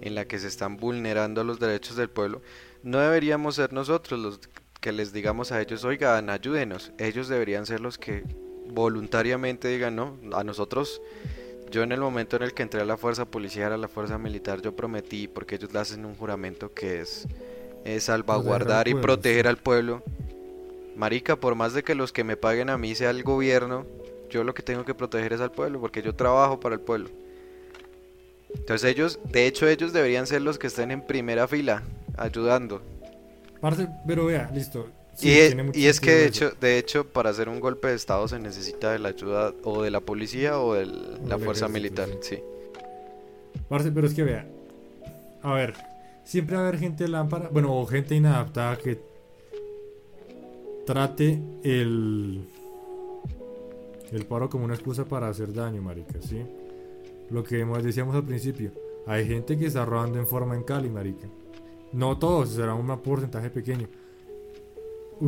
en 0.00 0.14
la 0.14 0.26
que 0.26 0.38
se 0.38 0.48
están 0.48 0.76
vulnerando 0.76 1.44
los 1.44 1.58
derechos 1.60 1.96
del 1.96 2.10
pueblo, 2.10 2.42
no 2.82 2.98
deberíamos 2.98 3.54
ser 3.54 3.72
nosotros 3.72 4.20
los 4.20 4.40
que 4.80 4.92
les 4.92 5.14
digamos 5.14 5.50
a 5.50 5.62
ellos, 5.62 5.84
oigan, 5.84 6.28
ayúdenos. 6.28 6.92
Ellos 6.98 7.28
deberían 7.28 7.64
ser 7.64 7.80
los 7.80 7.96
que 7.96 8.22
voluntariamente 8.68 9.68
digan, 9.68 9.96
no, 9.96 10.18
a 10.34 10.44
nosotros, 10.44 11.00
yo 11.70 11.82
en 11.82 11.92
el 11.92 12.00
momento 12.00 12.36
en 12.36 12.42
el 12.42 12.52
que 12.52 12.62
entré 12.62 12.82
a 12.82 12.84
la 12.84 12.98
fuerza 12.98 13.24
policial, 13.24 13.72
a 13.72 13.78
la 13.78 13.88
fuerza 13.88 14.18
militar, 14.18 14.60
yo 14.60 14.76
prometí, 14.76 15.26
porque 15.26 15.54
ellos 15.54 15.72
le 15.72 15.78
hacen 15.78 16.04
un 16.04 16.14
juramento 16.14 16.74
que 16.74 17.00
es, 17.00 17.26
salvaguardar 18.00 18.88
y 18.88 18.94
proteger 18.94 19.48
al 19.48 19.56
pueblo. 19.56 20.02
Marica, 20.96 21.36
por 21.36 21.54
más 21.54 21.72
de 21.72 21.82
que 21.82 21.94
los 21.94 22.12
que 22.12 22.24
me 22.24 22.36
paguen 22.36 22.70
a 22.70 22.78
mí 22.78 22.94
sea 22.94 23.10
el 23.10 23.22
gobierno, 23.22 23.86
yo 24.34 24.42
lo 24.42 24.52
que 24.52 24.64
tengo 24.64 24.84
que 24.84 24.94
proteger 24.94 25.32
es 25.32 25.40
al 25.40 25.52
pueblo, 25.52 25.80
porque 25.80 26.02
yo 26.02 26.12
trabajo 26.12 26.58
para 26.58 26.74
el 26.74 26.80
pueblo. 26.80 27.08
Entonces 28.52 28.90
ellos, 28.90 29.20
de 29.30 29.46
hecho 29.46 29.68
ellos 29.68 29.92
deberían 29.92 30.26
ser 30.26 30.42
los 30.42 30.58
que 30.58 30.66
estén 30.66 30.90
en 30.90 31.02
primera 31.02 31.46
fila, 31.46 31.84
ayudando. 32.16 32.82
pero 34.06 34.26
vea, 34.26 34.50
listo. 34.52 34.88
y, 35.20 35.30
e, 35.30 35.88
es 35.88 36.00
que 36.00 36.10
de 36.10 36.26
hecho, 36.26 36.50
de 36.60 36.78
hecho, 36.78 37.06
para 37.06 37.30
hacer 37.30 37.48
un 37.48 37.60
golpe 37.60 37.88
de 37.88 37.94
estado 37.94 38.26
se 38.26 38.40
necesita 38.40 38.90
de 38.90 38.98
la 38.98 39.10
ayuda 39.10 39.54
o 39.62 39.84
de 39.84 39.92
la 39.92 40.00
policía 40.00 40.58
o 40.58 40.74
de 40.74 40.86
la 41.26 41.38
fuerza 41.38 41.68
militar, 41.68 42.08
sí. 42.20 42.40
pero 43.68 44.06
es 44.06 44.14
que 44.14 44.24
vea, 44.24 44.46
a 45.42 45.54
ver, 45.54 45.74
siempre 46.24 46.56
va 46.56 46.64
a 46.64 46.68
haber 46.68 46.80
gente 46.80 47.06
lámpara, 47.06 47.48
bueno, 47.52 47.72
o 47.72 47.86
gente 47.86 48.16
inadaptada 48.16 48.76
que 48.78 48.98
trate 50.86 51.40
el, 51.62 52.48
el 54.12 54.26
paro 54.26 54.48
como 54.48 54.64
una 54.64 54.74
excusa 54.74 55.04
para 55.04 55.28
hacer 55.28 55.52
daño, 55.52 55.82
marica, 55.82 56.20
¿sí? 56.20 56.44
Lo 57.30 57.42
que 57.42 57.64
decíamos 57.64 58.14
al 58.14 58.24
principio, 58.24 58.72
hay 59.06 59.26
gente 59.26 59.56
que 59.56 59.66
está 59.66 59.84
robando 59.84 60.18
en 60.18 60.26
forma 60.26 60.54
en 60.54 60.62
Cali, 60.62 60.88
marica. 60.88 61.28
No 61.92 62.18
todos, 62.18 62.50
será 62.50 62.74
un 62.74 62.86
porcentaje 63.00 63.50
pequeño. 63.50 63.88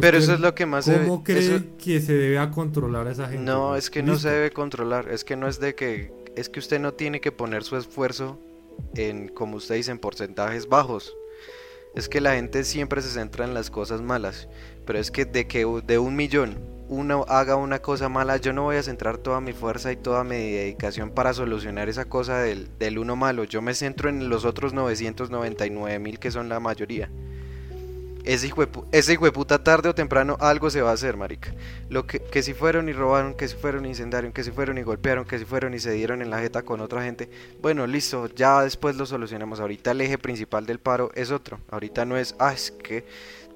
Pero 0.00 0.18
eso 0.18 0.34
es 0.34 0.40
lo 0.40 0.54
que 0.54 0.66
más 0.66 0.90
¿Cómo 0.90 1.22
cree 1.22 1.62
que 1.78 2.00
se 2.00 2.12
debe 2.12 2.50
controlar 2.50 3.06
a 3.06 3.12
esa 3.12 3.28
gente? 3.28 3.44
No, 3.44 3.76
es 3.76 3.88
que 3.88 4.02
no 4.02 4.16
se 4.16 4.30
debe 4.30 4.50
controlar, 4.50 5.08
es 5.10 5.24
que 5.24 5.36
no 5.36 5.46
es 5.46 5.60
de 5.60 5.74
que 5.74 6.12
es 6.34 6.48
que 6.48 6.58
usted 6.58 6.80
no 6.80 6.92
tiene 6.92 7.20
que 7.20 7.32
poner 7.32 7.62
su 7.62 7.76
esfuerzo 7.76 8.38
en 8.94 9.28
como 9.28 9.56
usted 9.56 9.76
dice 9.76 9.90
en 9.90 9.98
porcentajes 9.98 10.68
bajos. 10.68 11.16
Es 11.94 12.08
que 12.08 12.20
la 12.20 12.34
gente 12.34 12.64
siempre 12.64 13.00
se 13.00 13.08
centra 13.08 13.44
en 13.44 13.54
las 13.54 13.70
cosas 13.70 14.02
malas, 14.02 14.48
pero 14.84 14.98
es 14.98 15.10
que 15.10 15.24
de 15.24 15.46
que 15.46 15.64
de 15.86 15.98
un 15.98 16.14
millón 16.16 16.75
uno 16.88 17.24
haga 17.28 17.56
una 17.56 17.80
cosa 17.80 18.08
mala, 18.08 18.36
yo 18.36 18.52
no 18.52 18.62
voy 18.62 18.76
a 18.76 18.82
centrar 18.82 19.18
toda 19.18 19.40
mi 19.40 19.52
fuerza 19.52 19.92
y 19.92 19.96
toda 19.96 20.24
mi 20.24 20.36
dedicación 20.36 21.10
para 21.10 21.34
solucionar 21.34 21.88
esa 21.88 22.04
cosa 22.04 22.38
del, 22.38 22.68
del 22.78 22.98
uno 22.98 23.16
malo. 23.16 23.44
Yo 23.44 23.62
me 23.62 23.74
centro 23.74 24.08
en 24.08 24.28
los 24.28 24.44
otros 24.44 24.72
999 24.72 25.98
mil 25.98 26.18
que 26.18 26.30
son 26.30 26.48
la 26.48 26.60
mayoría. 26.60 27.10
Ese 28.26 28.48
hijo, 28.48 28.60
de, 29.26 29.32
puta 29.32 29.62
tarde 29.62 29.88
o 29.88 29.94
temprano 29.94 30.36
algo 30.40 30.68
se 30.68 30.82
va 30.82 30.90
a 30.90 30.94
hacer, 30.94 31.16
marica. 31.16 31.54
Lo 31.88 32.08
que, 32.08 32.18
que 32.18 32.42
si 32.42 32.54
fueron 32.54 32.88
y 32.88 32.92
robaron, 32.92 33.34
que 33.34 33.46
si 33.46 33.54
fueron 33.54 33.86
y 33.86 33.90
incendiaron, 33.90 34.32
que 34.32 34.42
si 34.42 34.50
fueron 34.50 34.78
y 34.78 34.82
golpearon, 34.82 35.24
que 35.24 35.38
si 35.38 35.44
fueron 35.44 35.74
y 35.74 35.78
se 35.78 35.92
dieron 35.92 36.22
en 36.22 36.30
la 36.30 36.40
jeta 36.40 36.62
con 36.62 36.80
otra 36.80 37.04
gente. 37.04 37.30
Bueno, 37.62 37.86
listo, 37.86 38.26
ya 38.34 38.62
después 38.62 38.96
lo 38.96 39.06
solucionamos. 39.06 39.60
Ahorita 39.60 39.92
el 39.92 40.00
eje 40.00 40.18
principal 40.18 40.66
del 40.66 40.80
paro 40.80 41.12
es 41.14 41.30
otro. 41.30 41.60
Ahorita 41.70 42.04
no 42.04 42.16
es, 42.16 42.34
ah, 42.40 42.52
es 42.52 42.72
que 42.72 43.04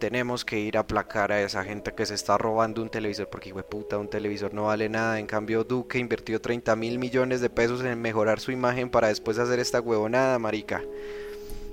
tenemos 0.00 0.44
que 0.44 0.58
ir 0.58 0.76
a 0.76 0.80
aplacar 0.80 1.30
a 1.30 1.40
esa 1.40 1.62
gente 1.62 1.94
que 1.94 2.04
se 2.04 2.14
está 2.14 2.36
robando 2.36 2.82
un 2.82 2.88
televisor, 2.88 3.28
porque 3.28 3.50
hijo 3.50 3.58
de 3.58 3.64
puta, 3.64 3.98
un 3.98 4.08
televisor 4.08 4.52
no 4.52 4.64
vale 4.64 4.88
nada. 4.88 5.20
En 5.20 5.26
cambio, 5.26 5.62
Duque 5.62 5.98
invirtió 5.98 6.40
30 6.40 6.74
mil 6.74 6.98
millones 6.98 7.40
de 7.40 7.50
pesos 7.50 7.84
en 7.84 8.00
mejorar 8.02 8.40
su 8.40 8.50
imagen 8.50 8.90
para 8.90 9.08
después 9.08 9.38
hacer 9.38 9.60
esta 9.60 9.80
huevonada, 9.80 10.40
marica. 10.40 10.82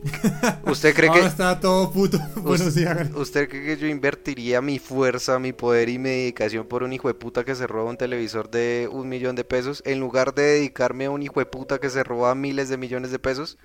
¿Usted 0.68 0.94
cree 0.94 1.10
que 1.12 1.26
está 1.26 1.60
todo 1.60 1.92
puto? 1.92 2.20
¿Usted 3.16 3.50
cree 3.50 3.66
que 3.66 3.78
yo 3.78 3.88
invertiría 3.88 4.62
mi 4.62 4.78
fuerza, 4.78 5.40
mi 5.40 5.54
poder 5.54 5.90
y 5.90 5.98
mi 5.98 6.10
dedicación 6.10 6.68
por 6.68 6.84
un 6.84 6.94
hijo 6.94 7.08
de 7.08 7.16
puta 7.16 7.44
que 7.44 7.56
se 7.56 7.66
roba 7.66 7.90
un 7.90 7.98
televisor 7.98 8.52
de 8.52 8.88
un 8.92 9.10
millón 9.10 9.36
de 9.36 9.44
pesos 9.44 9.82
en 9.86 10.00
lugar 10.00 10.36
de 10.36 10.44
dedicarme 10.44 11.06
a 11.06 11.10
un 11.10 11.24
hijo 11.24 11.40
de 11.40 11.48
puta 11.48 11.80
que 11.80 11.90
se 11.90 12.04
roba 12.04 12.36
miles 12.36 12.70
de 12.70 12.78
millones 12.78 13.12
de 13.12 13.20
pesos? 13.20 13.58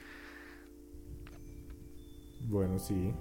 Bueno, 2.49 2.79
sí. 2.79 3.13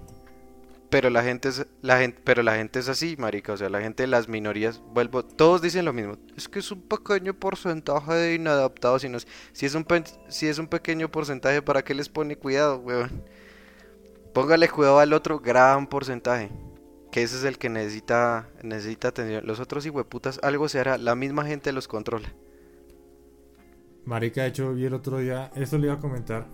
Pero 0.92 1.08
la 1.08 1.22
gente 1.22 1.48
es 1.48 1.66
la 1.80 1.98
gente, 2.00 2.20
pero 2.22 2.42
la 2.42 2.54
gente 2.56 2.78
es 2.78 2.86
así, 2.86 3.16
marica, 3.16 3.54
o 3.54 3.56
sea, 3.56 3.70
la 3.70 3.80
gente 3.80 4.06
las 4.06 4.28
minorías, 4.28 4.82
vuelvo, 4.92 5.24
todos 5.24 5.62
dicen 5.62 5.86
lo 5.86 5.94
mismo. 5.94 6.18
Es 6.36 6.50
que 6.50 6.58
es 6.58 6.70
un 6.70 6.82
pequeño 6.82 7.32
porcentaje 7.32 8.12
de 8.12 8.34
inadaptados, 8.34 9.00
si, 9.00 9.08
si 9.54 9.64
es 9.64 9.74
un 9.74 9.86
si 10.28 10.48
es 10.48 10.58
un 10.58 10.66
pequeño 10.66 11.10
porcentaje, 11.10 11.62
¿para 11.62 11.82
qué 11.82 11.94
les 11.94 12.10
pone 12.10 12.36
cuidado, 12.36 12.76
weón? 12.76 13.22
Póngale 14.34 14.68
cuidado 14.68 14.98
al 14.98 15.14
otro 15.14 15.40
gran 15.40 15.86
porcentaje, 15.86 16.50
que 17.10 17.22
ese 17.22 17.38
es 17.38 17.44
el 17.44 17.56
que 17.56 17.70
necesita 17.70 18.50
necesita 18.62 19.08
atención. 19.08 19.46
Los 19.46 19.60
otros 19.60 19.86
hijueputas 19.86 20.40
algo 20.42 20.68
se 20.68 20.78
hará, 20.78 20.98
la 20.98 21.14
misma 21.14 21.46
gente 21.46 21.72
los 21.72 21.88
controla. 21.88 22.28
Marica, 24.04 24.42
de 24.42 24.48
hecho, 24.48 24.74
vi 24.74 24.84
el 24.84 24.92
otro 24.92 25.20
día, 25.20 25.50
esto 25.56 25.78
le 25.78 25.86
iba 25.86 25.94
a 25.94 26.00
comentar. 26.00 26.48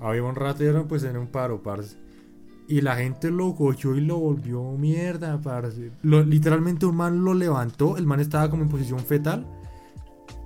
Había 0.00 0.24
un 0.24 0.34
ratero 0.34 0.88
pues 0.88 1.04
en 1.04 1.16
un 1.16 1.28
paro, 1.28 1.62
parce 1.62 2.09
y 2.70 2.82
la 2.82 2.94
gente 2.94 3.32
lo 3.32 3.56
cogió 3.56 3.96
y 3.96 4.00
lo 4.00 4.16
volvió 4.16 4.62
mierda, 4.62 5.40
parce. 5.40 5.90
literalmente 6.02 6.86
un 6.86 6.94
man 6.94 7.24
lo 7.24 7.34
levantó, 7.34 7.96
el 7.96 8.06
man 8.06 8.20
estaba 8.20 8.48
como 8.48 8.62
en 8.62 8.68
posición 8.68 9.00
fetal. 9.00 9.44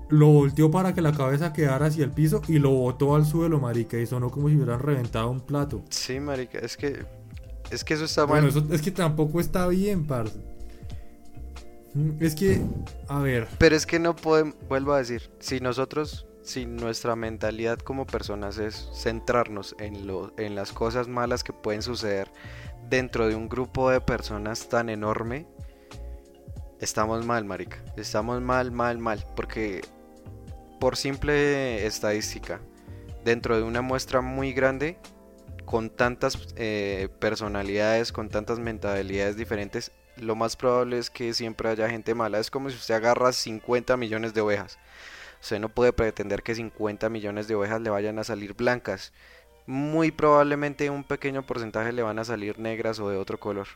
Lo 0.08 0.28
volteó 0.28 0.70
para 0.70 0.94
que 0.94 1.02
la 1.02 1.12
cabeza 1.12 1.52
quedara 1.52 1.86
hacia 1.86 2.02
el 2.02 2.12
piso 2.12 2.40
y 2.48 2.58
lo 2.58 2.70
botó 2.70 3.14
al 3.14 3.26
suelo, 3.26 3.60
marica. 3.60 3.98
Y 3.98 4.06
sonó 4.06 4.30
como 4.30 4.48
si 4.48 4.56
hubieran 4.56 4.80
reventado 4.80 5.30
un 5.30 5.40
plato. 5.40 5.84
Sí, 5.90 6.18
marica, 6.18 6.58
es 6.60 6.78
que. 6.78 7.04
Es 7.70 7.84
que 7.84 7.92
eso 7.92 8.06
está 8.06 8.26
mal. 8.26 8.50
Bueno, 8.50 8.74
es 8.74 8.80
que 8.80 8.90
tampoco 8.90 9.38
está 9.38 9.68
bien, 9.68 10.06
parce. 10.06 10.38
Mm, 11.92 12.10
es 12.20 12.34
que. 12.34 12.62
A 13.08 13.18
ver. 13.18 13.48
Pero 13.58 13.76
es 13.76 13.84
que 13.84 13.98
no 13.98 14.16
podemos. 14.16 14.54
Vuelvo 14.66 14.94
a 14.94 14.98
decir. 14.98 15.30
Si 15.40 15.60
nosotros 15.60 16.26
si 16.44 16.66
nuestra 16.66 17.16
mentalidad 17.16 17.78
como 17.78 18.06
personas 18.06 18.58
es 18.58 18.90
centrarnos 18.94 19.74
en, 19.78 20.06
lo, 20.06 20.32
en 20.36 20.54
las 20.54 20.72
cosas 20.72 21.08
malas 21.08 21.42
que 21.42 21.54
pueden 21.54 21.82
suceder 21.82 22.30
dentro 22.88 23.26
de 23.26 23.34
un 23.34 23.48
grupo 23.48 23.90
de 23.90 24.02
personas 24.02 24.68
tan 24.68 24.90
enorme, 24.90 25.46
estamos 26.80 27.24
mal, 27.24 27.46
marica. 27.46 27.82
Estamos 27.96 28.42
mal, 28.42 28.70
mal, 28.70 28.98
mal. 28.98 29.24
Porque 29.34 29.80
por 30.78 30.96
simple 30.96 31.86
estadística, 31.86 32.60
dentro 33.24 33.56
de 33.56 33.62
una 33.62 33.80
muestra 33.80 34.20
muy 34.20 34.52
grande, 34.52 34.98
con 35.64 35.88
tantas 35.88 36.54
eh, 36.56 37.08
personalidades, 37.20 38.12
con 38.12 38.28
tantas 38.28 38.58
mentalidades 38.58 39.38
diferentes, 39.38 39.92
lo 40.18 40.36
más 40.36 40.56
probable 40.56 40.98
es 40.98 41.08
que 41.08 41.32
siempre 41.32 41.70
haya 41.70 41.88
gente 41.88 42.14
mala. 42.14 42.38
Es 42.38 42.50
como 42.50 42.68
si 42.68 42.76
usted 42.76 42.96
agarra 42.96 43.32
50 43.32 43.96
millones 43.96 44.34
de 44.34 44.42
ovejas 44.42 44.78
Usted 45.44 45.60
no 45.60 45.68
puede 45.68 45.92
pretender 45.92 46.42
que 46.42 46.54
50 46.54 47.10
millones 47.10 47.46
de 47.46 47.54
ovejas 47.54 47.78
le 47.82 47.90
vayan 47.90 48.18
a 48.18 48.24
salir 48.24 48.54
blancas. 48.54 49.12
Muy 49.66 50.10
probablemente 50.10 50.88
un 50.88 51.04
pequeño 51.04 51.44
porcentaje 51.44 51.92
le 51.92 52.00
van 52.00 52.18
a 52.18 52.24
salir 52.24 52.58
negras 52.58 52.98
o 52.98 53.10
de 53.10 53.18
otro 53.18 53.38
color. 53.38 53.66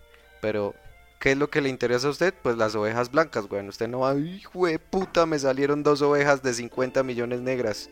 Pero, 0.40 0.74
¿qué 1.20 1.32
es 1.32 1.36
lo 1.36 1.50
que 1.50 1.60
le 1.60 1.68
interesa 1.68 2.06
a 2.06 2.12
usted? 2.12 2.32
Pues 2.42 2.56
las 2.56 2.74
ovejas 2.74 3.10
blancas, 3.10 3.48
bueno, 3.48 3.68
usted 3.68 3.86
no 3.86 3.98
va, 3.98 4.14
hijo 4.14 4.66
de 4.66 4.78
puta, 4.78 5.26
me 5.26 5.38
salieron 5.38 5.82
dos 5.82 6.00
ovejas 6.00 6.42
de 6.42 6.54
50 6.54 7.02
millones 7.02 7.42
negras. 7.42 7.90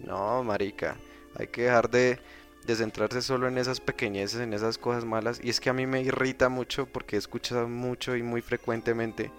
No, 0.00 0.42
marica, 0.42 0.96
hay 1.34 1.48
que 1.48 1.64
dejar 1.64 1.90
de, 1.90 2.18
de 2.66 2.76
centrarse 2.76 3.20
solo 3.20 3.46
en 3.46 3.58
esas 3.58 3.78
pequeñeces, 3.78 4.40
en 4.40 4.54
esas 4.54 4.78
cosas 4.78 5.04
malas. 5.04 5.38
Y 5.42 5.50
es 5.50 5.60
que 5.60 5.68
a 5.68 5.74
mí 5.74 5.86
me 5.86 6.00
irrita 6.00 6.48
mucho 6.48 6.86
porque 6.86 7.16
he 7.16 7.18
escuchado 7.18 7.68
mucho 7.68 8.16
y 8.16 8.22
muy 8.22 8.40
frecuentemente. 8.40 9.30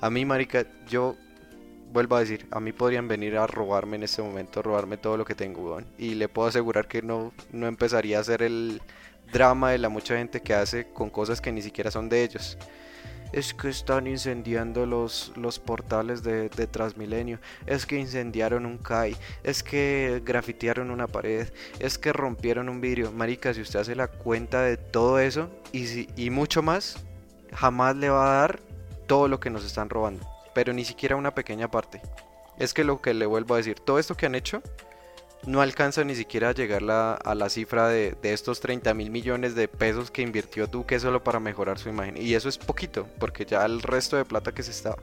A 0.00 0.08
mí, 0.08 0.24
marica, 0.24 0.64
yo 0.88 1.18
vuelvo 1.94 2.16
a 2.16 2.20
decir, 2.20 2.46
a 2.50 2.58
mí 2.58 2.72
podrían 2.72 3.06
venir 3.06 3.36
a 3.36 3.46
robarme 3.46 3.94
en 3.96 4.02
este 4.02 4.20
momento, 4.20 4.62
robarme 4.62 4.96
todo 4.96 5.16
lo 5.16 5.24
que 5.24 5.36
tengo, 5.36 5.80
Y 5.96 6.16
le 6.16 6.28
puedo 6.28 6.48
asegurar 6.48 6.88
que 6.88 7.02
no, 7.02 7.32
no 7.52 7.68
empezaría 7.68 8.18
a 8.18 8.20
hacer 8.20 8.42
el 8.42 8.82
drama 9.32 9.70
de 9.70 9.78
la 9.78 9.88
mucha 9.88 10.16
gente 10.18 10.42
que 10.42 10.54
hace 10.54 10.88
con 10.92 11.08
cosas 11.08 11.40
que 11.40 11.52
ni 11.52 11.62
siquiera 11.62 11.92
son 11.92 12.08
de 12.08 12.24
ellos. 12.24 12.58
Es 13.32 13.54
que 13.54 13.68
están 13.68 14.08
incendiando 14.08 14.86
los, 14.86 15.32
los 15.36 15.60
portales 15.60 16.24
de, 16.24 16.48
de 16.48 16.66
Transmilenio. 16.66 17.38
Es 17.64 17.86
que 17.86 17.96
incendiaron 17.96 18.66
un 18.66 18.78
CAI. 18.78 19.16
Es 19.44 19.62
que 19.62 20.20
grafitearon 20.24 20.90
una 20.90 21.06
pared. 21.06 21.48
Es 21.78 21.98
que 21.98 22.12
rompieron 22.12 22.68
un 22.68 22.80
vidrio. 22.80 23.12
Marica, 23.12 23.54
si 23.54 23.60
usted 23.60 23.80
hace 23.80 23.94
la 23.94 24.08
cuenta 24.08 24.62
de 24.62 24.76
todo 24.76 25.20
eso 25.20 25.48
y, 25.72 26.08
y 26.16 26.30
mucho 26.30 26.60
más, 26.62 27.04
jamás 27.52 27.96
le 27.96 28.08
va 28.08 28.24
a 28.24 28.40
dar 28.40 28.60
todo 29.06 29.28
lo 29.28 29.38
que 29.38 29.50
nos 29.50 29.64
están 29.64 29.90
robando 29.90 30.33
pero 30.54 30.72
ni 30.72 30.84
siquiera 30.84 31.16
una 31.16 31.34
pequeña 31.34 31.70
parte. 31.70 32.00
Es 32.58 32.72
que 32.72 32.84
lo 32.84 33.00
que 33.00 33.14
le 33.14 33.26
vuelvo 33.26 33.54
a 33.54 33.58
decir, 33.58 33.80
todo 33.80 33.98
esto 33.98 34.16
que 34.16 34.26
han 34.26 34.34
hecho 34.34 34.62
no 35.46 35.60
alcanza 35.60 36.04
ni 36.04 36.14
siquiera 36.14 36.50
a 36.50 36.54
llegar 36.54 36.82
a 36.90 37.34
la 37.34 37.48
cifra 37.48 37.88
de, 37.88 38.16
estos 38.22 38.60
30 38.60 38.94
mil 38.94 39.10
millones 39.10 39.54
de 39.54 39.68
pesos 39.68 40.10
que 40.10 40.22
invirtió 40.22 40.66
Duque 40.66 40.98
solo 40.98 41.22
para 41.22 41.40
mejorar 41.40 41.78
su 41.78 41.88
imagen. 41.88 42.16
Y 42.16 42.34
eso 42.34 42.48
es 42.48 42.58
poquito, 42.58 43.06
porque 43.18 43.44
ya 43.44 43.64
el 43.64 43.82
resto 43.82 44.16
de 44.16 44.24
plata 44.24 44.52
que 44.52 44.62
se 44.62 44.70
está 44.70 44.96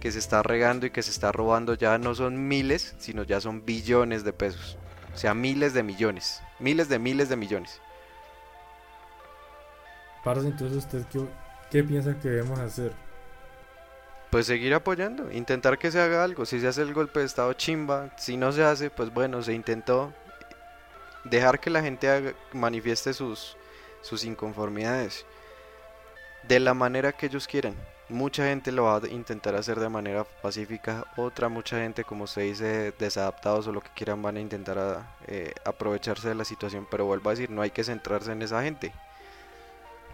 que 0.00 0.12
se 0.12 0.18
está 0.18 0.42
regando 0.42 0.84
y 0.84 0.90
que 0.90 1.02
se 1.02 1.10
está 1.10 1.32
robando 1.32 1.72
ya 1.72 1.96
no 1.96 2.14
son 2.14 2.46
miles, 2.46 2.94
sino 2.98 3.22
ya 3.22 3.40
son 3.40 3.64
billones 3.64 4.22
de 4.22 4.34
pesos. 4.34 4.76
O 5.14 5.16
sea, 5.16 5.32
miles 5.32 5.72
de 5.72 5.82
millones. 5.82 6.42
Miles 6.58 6.90
de 6.90 6.98
miles 6.98 7.30
de 7.30 7.36
millones. 7.36 7.80
Parce, 10.22 10.46
entonces 10.46 10.76
usted 10.76 11.06
qué, 11.10 11.24
qué 11.70 11.82
piensa 11.82 12.18
que 12.18 12.28
debemos 12.28 12.58
hacer? 12.58 12.92
Pues 14.34 14.46
seguir 14.46 14.74
apoyando, 14.74 15.30
intentar 15.30 15.78
que 15.78 15.92
se 15.92 16.00
haga 16.00 16.24
algo. 16.24 16.44
Si 16.44 16.58
se 16.58 16.66
hace 16.66 16.82
el 16.82 16.92
golpe 16.92 17.20
de 17.20 17.26
estado 17.26 17.52
chimba, 17.52 18.10
si 18.18 18.36
no 18.36 18.50
se 18.50 18.64
hace, 18.64 18.90
pues 18.90 19.14
bueno, 19.14 19.40
se 19.44 19.54
intentó 19.54 20.12
dejar 21.22 21.60
que 21.60 21.70
la 21.70 21.82
gente 21.82 22.34
manifieste 22.52 23.14
sus, 23.14 23.56
sus 24.02 24.24
inconformidades 24.24 25.24
de 26.48 26.58
la 26.58 26.74
manera 26.74 27.12
que 27.12 27.26
ellos 27.26 27.46
quieran. 27.46 27.76
Mucha 28.08 28.48
gente 28.48 28.72
lo 28.72 28.86
va 28.86 28.96
a 28.96 29.06
intentar 29.06 29.54
hacer 29.54 29.78
de 29.78 29.88
manera 29.88 30.24
pacífica, 30.24 31.06
otra 31.16 31.48
mucha 31.48 31.78
gente, 31.78 32.02
como 32.02 32.26
se 32.26 32.40
dice, 32.40 32.92
desadaptados 32.98 33.68
o 33.68 33.72
lo 33.72 33.82
que 33.82 33.90
quieran, 33.94 34.20
van 34.20 34.36
a 34.36 34.40
intentar 34.40 35.06
eh, 35.28 35.54
aprovecharse 35.64 36.26
de 36.26 36.34
la 36.34 36.44
situación. 36.44 36.88
Pero 36.90 37.06
vuelvo 37.06 37.30
a 37.30 37.34
decir, 37.34 37.50
no 37.50 37.62
hay 37.62 37.70
que 37.70 37.84
centrarse 37.84 38.32
en 38.32 38.42
esa 38.42 38.64
gente. 38.64 38.92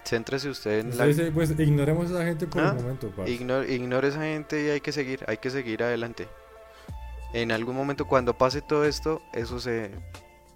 Céntrese 0.05 0.49
usted 0.49 0.81
en 0.81 0.99
la... 0.99 1.33
pues 1.33 1.51
ignoremos 1.59 2.11
a 2.11 2.15
esa 2.15 2.25
gente 2.25 2.47
por 2.47 2.63
el 2.63 2.69
ah, 2.69 2.75
momento. 2.75 3.13
Ignore, 3.27 3.73
ignore 3.73 4.09
esa 4.09 4.23
gente 4.23 4.65
y 4.65 4.69
hay 4.71 4.81
que 4.81 4.93
seguir, 4.93 5.25
hay 5.27 5.37
que 5.37 5.51
seguir 5.51 5.83
adelante. 5.83 6.29
En 7.33 7.53
algún 7.53 7.77
momento 7.77 8.07
cuando 8.07 8.37
pase 8.37 8.61
todo 8.61 8.85
esto, 8.85 9.23
eso 9.33 9.61
se, 9.61 9.91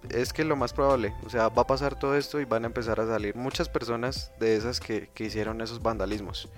es 0.09 0.33
que 0.33 0.43
lo 0.43 0.55
más 0.55 0.73
probable, 0.73 1.13
o 1.25 1.29
sea, 1.29 1.49
va 1.49 1.63
a 1.63 1.67
pasar 1.67 1.97
todo 1.97 2.15
esto 2.15 2.39
y 2.39 2.45
van 2.45 2.63
a 2.63 2.67
empezar 2.67 2.99
a 2.99 3.07
salir 3.07 3.35
muchas 3.35 3.69
personas 3.69 4.31
de 4.39 4.55
esas 4.55 4.79
que, 4.79 5.09
que 5.13 5.25
hicieron 5.25 5.61
esos 5.61 5.81
vandalismos. 5.81 6.49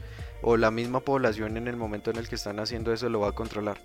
O 0.41 0.57
la 0.57 0.71
misma 0.71 0.99
población 0.99 1.57
en 1.57 1.67
el 1.67 1.75
momento 1.75 2.11
en 2.11 2.17
el 2.17 2.27
que 2.27 2.35
están 2.35 2.59
haciendo 2.59 2.93
eso 2.93 3.09
lo 3.09 3.19
va 3.19 3.29
a 3.29 3.31
controlar. 3.33 3.79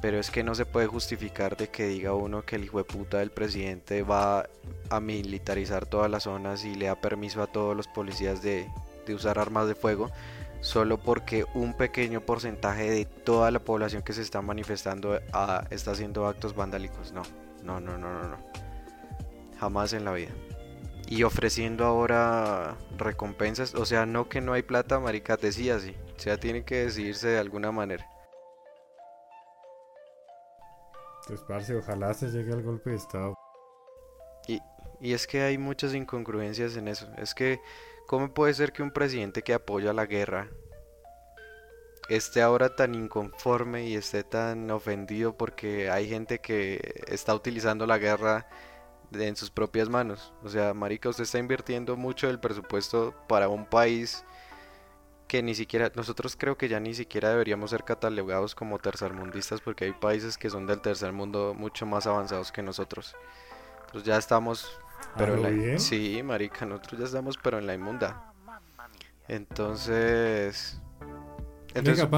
Pero 0.00 0.18
es 0.18 0.30
que 0.30 0.42
no 0.42 0.54
se 0.54 0.64
puede 0.64 0.86
justificar 0.86 1.56
de 1.56 1.68
que 1.68 1.86
diga 1.86 2.14
uno 2.14 2.42
que 2.42 2.56
el 2.56 2.64
hijo 2.64 2.78
de 2.78 2.84
puta 2.84 3.18
del 3.18 3.30
presidente 3.30 4.02
va 4.02 4.48
a 4.88 5.00
militarizar 5.00 5.86
todas 5.86 6.10
las 6.10 6.22
zonas 6.22 6.64
y 6.64 6.74
le 6.74 6.86
da 6.86 6.94
permiso 6.94 7.42
a 7.42 7.46
todos 7.46 7.76
los 7.76 7.86
policías 7.86 8.42
de, 8.42 8.68
usar 9.08 9.40
armas 9.40 9.66
de 9.66 9.74
fuego 9.74 10.08
solo 10.60 10.96
porque 10.96 11.44
un 11.54 11.74
pequeño 11.74 12.20
porcentaje 12.20 12.88
de 12.88 13.04
toda 13.04 13.50
la 13.50 13.58
población 13.58 14.02
que 14.02 14.12
se 14.12 14.22
está 14.22 14.40
manifestando 14.40 15.18
ah, 15.32 15.66
está 15.70 15.90
haciendo 15.90 16.26
actos 16.28 16.54
vandálicos. 16.54 17.12
No, 17.12 17.22
no, 17.64 17.80
no, 17.80 17.98
no, 17.98 18.12
no, 18.12 18.28
no. 18.28 18.36
Jamás 19.58 19.92
en 19.92 20.04
la 20.04 20.12
vida. 20.12 20.30
Y 21.08 21.24
ofreciendo 21.24 21.84
ahora 21.84 22.76
recompensas, 22.96 23.74
o 23.74 23.84
sea, 23.84 24.06
no 24.06 24.28
que 24.28 24.40
no 24.40 24.52
hay 24.52 24.62
plata, 24.62 25.00
marica, 25.00 25.36
decía 25.36 25.74
así. 25.74 25.96
O 26.16 26.20
sea, 26.20 26.38
tiene 26.38 26.62
que 26.62 26.84
decidirse 26.84 27.28
de 27.28 27.38
alguna 27.38 27.72
manera. 27.72 28.06
Pues, 31.38 31.70
ojalá 31.70 32.12
se 32.14 32.28
llegue 32.28 32.52
al 32.52 32.62
golpe 32.62 32.90
de 32.90 32.96
Estado. 32.96 33.34
Y, 34.48 34.60
y 35.00 35.12
es 35.12 35.26
que 35.26 35.42
hay 35.42 35.58
muchas 35.58 35.94
incongruencias 35.94 36.76
en 36.76 36.88
eso. 36.88 37.08
Es 37.16 37.34
que 37.34 37.60
¿Cómo 38.10 38.34
puede 38.34 38.52
ser 38.54 38.72
que 38.72 38.82
un 38.82 38.90
presidente 38.90 39.42
que 39.42 39.54
apoya 39.54 39.92
la 39.92 40.04
guerra 40.04 40.48
esté 42.08 42.42
ahora 42.42 42.74
tan 42.74 42.96
inconforme 42.96 43.86
y 43.86 43.94
esté 43.94 44.24
tan 44.24 44.68
ofendido 44.72 45.36
porque 45.36 45.88
hay 45.88 46.08
gente 46.08 46.40
que 46.40 47.04
está 47.06 47.36
utilizando 47.36 47.86
la 47.86 47.98
guerra 47.98 48.48
en 49.12 49.36
sus 49.36 49.52
propias 49.52 49.88
manos? 49.88 50.32
O 50.42 50.48
sea, 50.48 50.74
marica, 50.74 51.08
usted 51.08 51.22
está 51.22 51.38
invirtiendo 51.38 51.96
mucho 51.96 52.26
del 52.26 52.40
presupuesto 52.40 53.14
para 53.28 53.48
un 53.48 53.64
país 53.64 54.24
que 55.30 55.44
ni 55.44 55.54
siquiera, 55.54 55.92
nosotros 55.94 56.34
creo 56.36 56.58
que 56.58 56.68
ya 56.68 56.80
ni 56.80 56.92
siquiera 56.92 57.28
deberíamos 57.28 57.70
ser 57.70 57.84
catalogados 57.84 58.56
como 58.56 58.80
tercermundistas 58.80 59.60
porque 59.60 59.84
hay 59.84 59.92
países 59.92 60.36
que 60.36 60.50
son 60.50 60.66
del 60.66 60.80
tercer 60.80 61.12
mundo 61.12 61.54
mucho 61.56 61.86
más 61.86 62.08
avanzados 62.08 62.50
que 62.50 62.64
nosotros. 62.64 63.14
Entonces 63.86 64.08
ya 64.08 64.16
estamos 64.18 64.76
pero 65.16 65.36
la, 65.36 65.78
sí, 65.78 66.20
marica, 66.24 66.66
nosotros 66.66 66.98
ya 66.98 67.06
estamos 67.06 67.38
pero 67.40 67.60
en 67.60 67.68
la 67.68 67.74
inmunda. 67.74 68.32
Entonces, 69.28 70.80
entonces... 71.74 72.08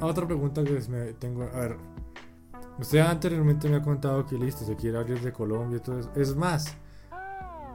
otra, 0.00 0.26
pregunta 0.28 0.62
que 0.62 0.80
me 0.88 1.12
tengo, 1.14 1.42
a 1.52 1.58
ver, 1.58 1.76
usted 2.78 3.00
anteriormente 3.00 3.68
me 3.68 3.78
ha 3.78 3.82
contado 3.82 4.24
que 4.24 4.38
listo, 4.38 4.64
se 4.64 4.76
quiere 4.76 4.96
abrir 4.96 5.20
de 5.20 5.32
Colombia 5.32 5.78
y 5.78 5.80
todo 5.80 5.98
eso. 5.98 6.12
Es 6.14 6.36
más, 6.36 6.76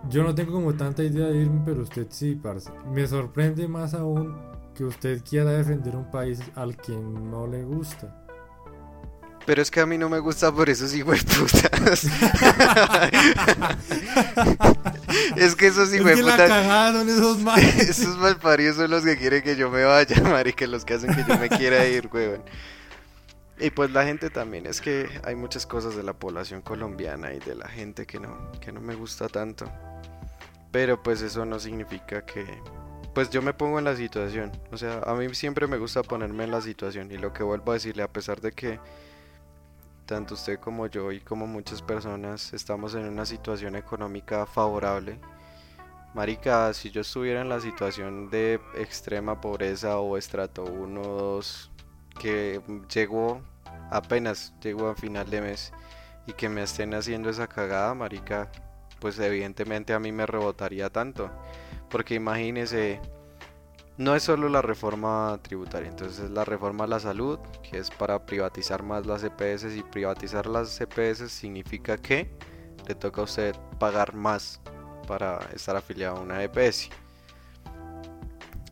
yo 0.07 0.23
no 0.23 0.33
tengo 0.33 0.53
como 0.53 0.73
tanta 0.73 1.03
idea 1.03 1.27
de 1.27 1.35
irme, 1.35 1.63
pero 1.65 1.81
usted 1.81 2.07
sí, 2.11 2.39
parce. 2.41 2.71
Me 2.89 3.05
sorprende 3.05 3.67
más 3.67 3.93
aún 3.93 4.55
que 4.75 4.83
usted 4.83 5.23
quiera 5.27 5.51
defender 5.51 5.95
un 5.95 6.11
país 6.11 6.39
al 6.53 6.77
que 6.77 6.91
no 6.91 7.47
le 7.47 7.63
gusta. 7.63 8.25
Pero 9.45 9.61
es 9.61 9.69
que 9.69 9.79
a 9.79 9.85
mí 9.85 9.97
no 9.97 10.09
me 10.09 10.19
gusta 10.19 10.51
por 10.51 10.69
esos 10.69 10.91
putas. 10.93 12.03
es 15.35 15.55
que 15.55 15.67
esos 15.67 15.93
hijos 15.93 16.07
de 16.07 16.17
putas. 16.17 17.07
esos 17.07 17.39
mal. 17.39 17.59
esos 17.79 18.17
malparidos 18.17 18.77
son 18.77 18.89
los 18.89 19.03
que 19.03 19.17
quieren 19.17 19.43
que 19.43 19.55
yo 19.55 19.69
me 19.69 19.83
vaya, 19.83 20.19
marica, 20.23 20.65
los 20.65 20.83
que 20.83 20.95
hacen 20.95 21.15
que 21.15 21.23
yo 21.27 21.37
me 21.37 21.49
quiera 21.49 21.85
ir, 21.87 22.09
weón. 22.11 22.43
Y 23.59 23.69
pues 23.69 23.91
la 23.91 24.03
gente 24.03 24.31
también, 24.31 24.65
es 24.65 24.81
que 24.81 25.07
hay 25.23 25.35
muchas 25.35 25.65
cosas 25.65 25.95
de 25.95 26.03
la 26.03 26.13
población 26.13 26.61
colombiana 26.61 27.33
y 27.33 27.39
de 27.39 27.55
la 27.55 27.69
gente 27.69 28.05
que 28.05 28.19
no, 28.19 28.51
que 28.59 28.71
no 28.71 28.81
me 28.81 28.95
gusta 28.95 29.29
tanto. 29.29 29.71
Pero 30.71 31.01
pues 31.01 31.21
eso 31.21 31.45
no 31.45 31.59
significa 31.59 32.25
que, 32.25 32.45
pues 33.15 33.29
yo 33.29 33.41
me 33.41 33.53
pongo 33.53 33.79
en 33.79 33.85
la 33.85 33.95
situación. 33.95 34.51
O 34.73 34.77
sea, 34.77 34.99
a 34.99 35.15
mí 35.15 35.33
siempre 35.33 35.67
me 35.67 35.77
gusta 35.77 36.03
ponerme 36.03 36.43
en 36.43 36.51
la 36.51 36.59
situación. 36.59 37.09
Y 37.11 37.17
lo 37.17 37.31
que 37.31 37.43
vuelvo 37.43 37.71
a 37.71 37.75
decirle, 37.75 38.03
a 38.03 38.11
pesar 38.11 38.41
de 38.41 38.51
que 38.51 38.77
tanto 40.05 40.33
usted 40.35 40.59
como 40.59 40.87
yo 40.87 41.13
y 41.13 41.21
como 41.21 41.47
muchas 41.47 41.81
personas 41.81 42.53
estamos 42.53 42.93
en 42.93 43.07
una 43.07 43.25
situación 43.25 43.77
económica 43.77 44.45
favorable. 44.45 45.17
Marica, 46.13 46.73
si 46.73 46.91
yo 46.91 47.01
estuviera 47.01 47.41
en 47.41 47.49
la 47.49 47.61
situación 47.61 48.29
de 48.29 48.59
extrema 48.77 49.39
pobreza 49.39 49.97
o 49.99 50.17
estrato 50.17 50.65
1 50.65 51.01
o 51.01 51.21
2, 51.35 51.71
que 52.19 52.61
llegó 52.93 53.41
apenas, 53.91 54.53
llegó 54.61 54.89
a 54.89 54.95
final 54.95 55.29
de 55.29 55.39
mes 55.39 55.71
y 56.27 56.33
que 56.33 56.49
me 56.49 56.63
estén 56.63 56.93
haciendo 56.93 57.29
esa 57.29 57.47
cagada, 57.47 57.93
marica, 57.93 58.51
pues 58.99 59.17
evidentemente 59.19 59.93
a 59.93 59.99
mí 59.99 60.11
me 60.11 60.25
rebotaría 60.25 60.89
tanto. 60.89 61.31
Porque 61.89 62.15
imagínese 62.15 62.99
no 63.97 64.13
es 64.13 64.23
solo 64.23 64.49
la 64.49 64.61
reforma 64.61 65.39
tributaria, 65.41 65.87
entonces 65.87 66.29
la 66.29 66.43
reforma 66.43 66.83
a 66.83 66.87
la 66.87 66.99
salud, 66.99 67.39
que 67.63 67.77
es 67.77 67.89
para 67.89 68.25
privatizar 68.25 68.83
más 68.83 69.05
las 69.05 69.23
EPS 69.23 69.73
y 69.75 69.83
privatizar 69.83 70.47
las 70.47 70.81
EPS 70.81 71.31
significa 71.31 71.97
que 71.97 72.29
le 72.87 72.95
toca 72.95 73.21
a 73.21 73.23
usted 73.23 73.55
pagar 73.79 74.13
más 74.13 74.59
para 75.07 75.39
estar 75.53 75.77
afiliado 75.77 76.17
a 76.17 76.19
una 76.19 76.43
EPS. 76.43 76.89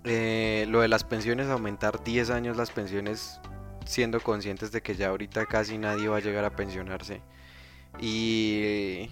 Eh, 0.03 0.65
lo 0.67 0.81
de 0.81 0.89
las 0.89 1.05
pensiones, 1.05 1.47
aumentar 1.47 2.03
10 2.03 2.29
años 2.29 2.57
las 2.57 2.71
pensiones 2.71 3.39
siendo 3.85 4.19
conscientes 4.19 4.73
de 4.73 4.81
que 4.81 4.95
ya 4.95 5.09
ahorita 5.09 5.45
casi 5.45 5.77
nadie 5.77 6.09
va 6.09 6.17
a 6.17 6.21
llegar 6.21 6.43
a 6.43 6.55
pensionarse. 6.55 7.21
Y 7.99 9.09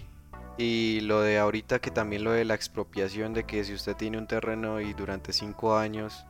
y 0.58 1.00
lo 1.00 1.20
de 1.22 1.38
ahorita 1.38 1.78
que 1.78 1.90
también 1.90 2.24
lo 2.24 2.32
de 2.32 2.44
la 2.44 2.54
expropiación, 2.54 3.32
de 3.32 3.44
que 3.44 3.64
si 3.64 3.74
usted 3.74 3.96
tiene 3.96 4.18
un 4.18 4.26
terreno 4.26 4.80
y 4.80 4.92
durante 4.92 5.32
5 5.32 5.76
años 5.76 6.26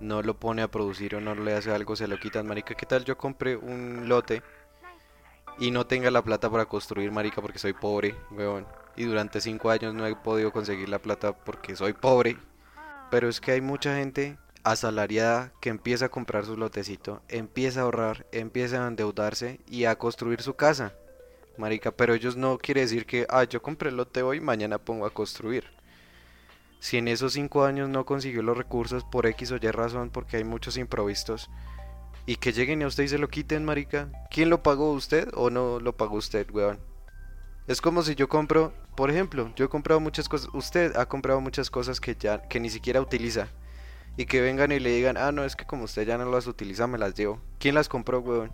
no 0.00 0.22
lo 0.22 0.38
pone 0.38 0.62
a 0.62 0.70
producir 0.70 1.14
o 1.14 1.20
no 1.20 1.34
le 1.34 1.54
hace 1.54 1.72
algo, 1.72 1.96
se 1.96 2.06
lo 2.06 2.18
quitan, 2.18 2.46
marica. 2.46 2.74
¿Qué 2.74 2.86
tal 2.86 3.04
yo 3.04 3.16
compré 3.16 3.56
un 3.56 4.08
lote 4.08 4.42
y 5.58 5.70
no 5.70 5.86
tenga 5.86 6.10
la 6.10 6.22
plata 6.22 6.50
para 6.50 6.66
construir, 6.66 7.10
marica, 7.10 7.40
porque 7.40 7.58
soy 7.58 7.72
pobre, 7.72 8.14
weón? 8.30 8.66
Y 8.94 9.04
durante 9.04 9.40
5 9.40 9.70
años 9.70 9.94
no 9.94 10.06
he 10.06 10.14
podido 10.14 10.52
conseguir 10.52 10.88
la 10.88 11.00
plata 11.00 11.32
porque 11.32 11.76
soy 11.76 11.92
pobre. 11.92 12.36
Pero 13.10 13.28
es 13.28 13.40
que 13.40 13.52
hay 13.52 13.60
mucha 13.60 13.96
gente 13.96 14.38
asalariada 14.64 15.52
que 15.60 15.70
empieza 15.70 16.06
a 16.06 16.08
comprar 16.08 16.44
su 16.44 16.56
lotecito, 16.56 17.22
empieza 17.28 17.80
a 17.80 17.82
ahorrar, 17.84 18.26
empieza 18.32 18.84
a 18.84 18.88
endeudarse 18.88 19.60
y 19.66 19.84
a 19.84 19.96
construir 19.96 20.42
su 20.42 20.54
casa 20.54 20.94
marica, 21.58 21.90
pero 21.90 22.14
ellos 22.14 22.36
no 22.36 22.58
quiere 22.58 22.82
decir 22.82 23.06
que, 23.06 23.26
ah, 23.28 23.44
yo 23.44 23.62
compré 23.62 23.90
el 23.90 23.96
lote 23.96 24.22
hoy, 24.22 24.40
mañana 24.40 24.78
pongo 24.78 25.06
a 25.06 25.10
construir. 25.10 25.64
Si 26.78 26.98
en 26.98 27.08
esos 27.08 27.32
cinco 27.32 27.64
años 27.64 27.88
no 27.88 28.04
consiguió 28.04 28.42
los 28.42 28.56
recursos 28.56 29.04
por 29.04 29.26
X 29.26 29.52
o 29.52 29.56
Y 29.56 29.70
razón, 29.70 30.10
porque 30.10 30.36
hay 30.36 30.44
muchos 30.44 30.76
improvistos, 30.76 31.50
y 32.26 32.36
que 32.36 32.52
lleguen 32.52 32.82
a 32.82 32.88
usted 32.88 33.04
y 33.04 33.08
se 33.08 33.18
lo 33.18 33.28
quiten, 33.28 33.64
marica, 33.64 34.08
¿quién 34.30 34.50
lo 34.50 34.62
pagó 34.62 34.92
usted 34.92 35.28
o 35.34 35.48
no 35.48 35.80
lo 35.80 35.96
pagó 35.96 36.16
usted, 36.16 36.50
weón? 36.50 36.78
Es 37.68 37.80
como 37.80 38.02
si 38.02 38.14
yo 38.14 38.28
compro, 38.28 38.72
por 38.96 39.10
ejemplo, 39.10 39.52
yo 39.56 39.64
he 39.64 39.68
comprado 39.68 40.00
muchas 40.00 40.28
cosas, 40.28 40.48
usted 40.52 40.96
ha 40.96 41.06
comprado 41.06 41.40
muchas 41.40 41.70
cosas 41.70 42.00
que 42.00 42.14
ya, 42.14 42.42
que 42.42 42.60
ni 42.60 42.70
siquiera 42.70 43.00
utiliza. 43.00 43.48
Y 44.16 44.26
que 44.26 44.40
vengan 44.40 44.72
y 44.72 44.80
le 44.80 44.90
digan, 44.90 45.16
ah, 45.16 45.30
no, 45.30 45.44
es 45.44 45.56
que 45.56 45.66
como 45.66 45.84
usted 45.84 46.06
ya 46.06 46.16
no 46.16 46.30
las 46.30 46.46
utiliza, 46.46 46.86
me 46.86 46.96
las 46.96 47.14
llevo. 47.14 47.38
¿Quién 47.58 47.74
las 47.74 47.88
compró, 47.88 48.20
weón? 48.20 48.50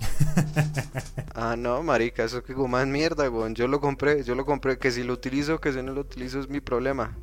ah, 1.34 1.56
no, 1.56 1.82
marica, 1.82 2.24
eso 2.24 2.42
que 2.42 2.54
como 2.54 2.68
más 2.68 2.86
mierda, 2.86 3.30
weón. 3.30 3.54
Yo 3.54 3.68
lo 3.68 3.80
compré, 3.80 4.22
yo 4.24 4.34
lo 4.34 4.44
compré. 4.44 4.78
Que 4.78 4.90
si 4.90 5.02
lo 5.02 5.12
utilizo, 5.12 5.60
que 5.60 5.72
si 5.72 5.82
no 5.82 5.92
lo 5.92 6.02
utilizo 6.02 6.40
es 6.40 6.48
mi 6.48 6.60
problema. 6.60 7.16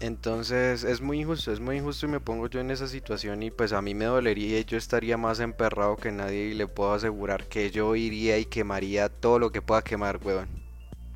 Entonces 0.00 0.82
es 0.82 1.00
muy 1.00 1.20
injusto, 1.20 1.52
es 1.52 1.60
muy 1.60 1.76
injusto 1.76 2.06
y 2.06 2.08
me 2.08 2.18
pongo 2.18 2.48
yo 2.48 2.58
en 2.58 2.72
esa 2.72 2.88
situación 2.88 3.40
y 3.44 3.52
pues 3.52 3.72
a 3.72 3.80
mí 3.82 3.94
me 3.94 4.06
dolería 4.06 4.58
y 4.58 4.64
yo 4.64 4.76
estaría 4.76 5.16
más 5.16 5.38
emperrado 5.38 5.96
que 5.96 6.10
nadie 6.10 6.46
y 6.46 6.54
le 6.54 6.66
puedo 6.66 6.92
asegurar 6.92 7.46
que 7.46 7.70
yo 7.70 7.94
iría 7.94 8.36
y 8.38 8.44
quemaría 8.44 9.08
todo 9.08 9.38
lo 9.38 9.52
que 9.52 9.62
pueda 9.62 9.82
quemar, 9.82 10.18
weón, 10.24 10.48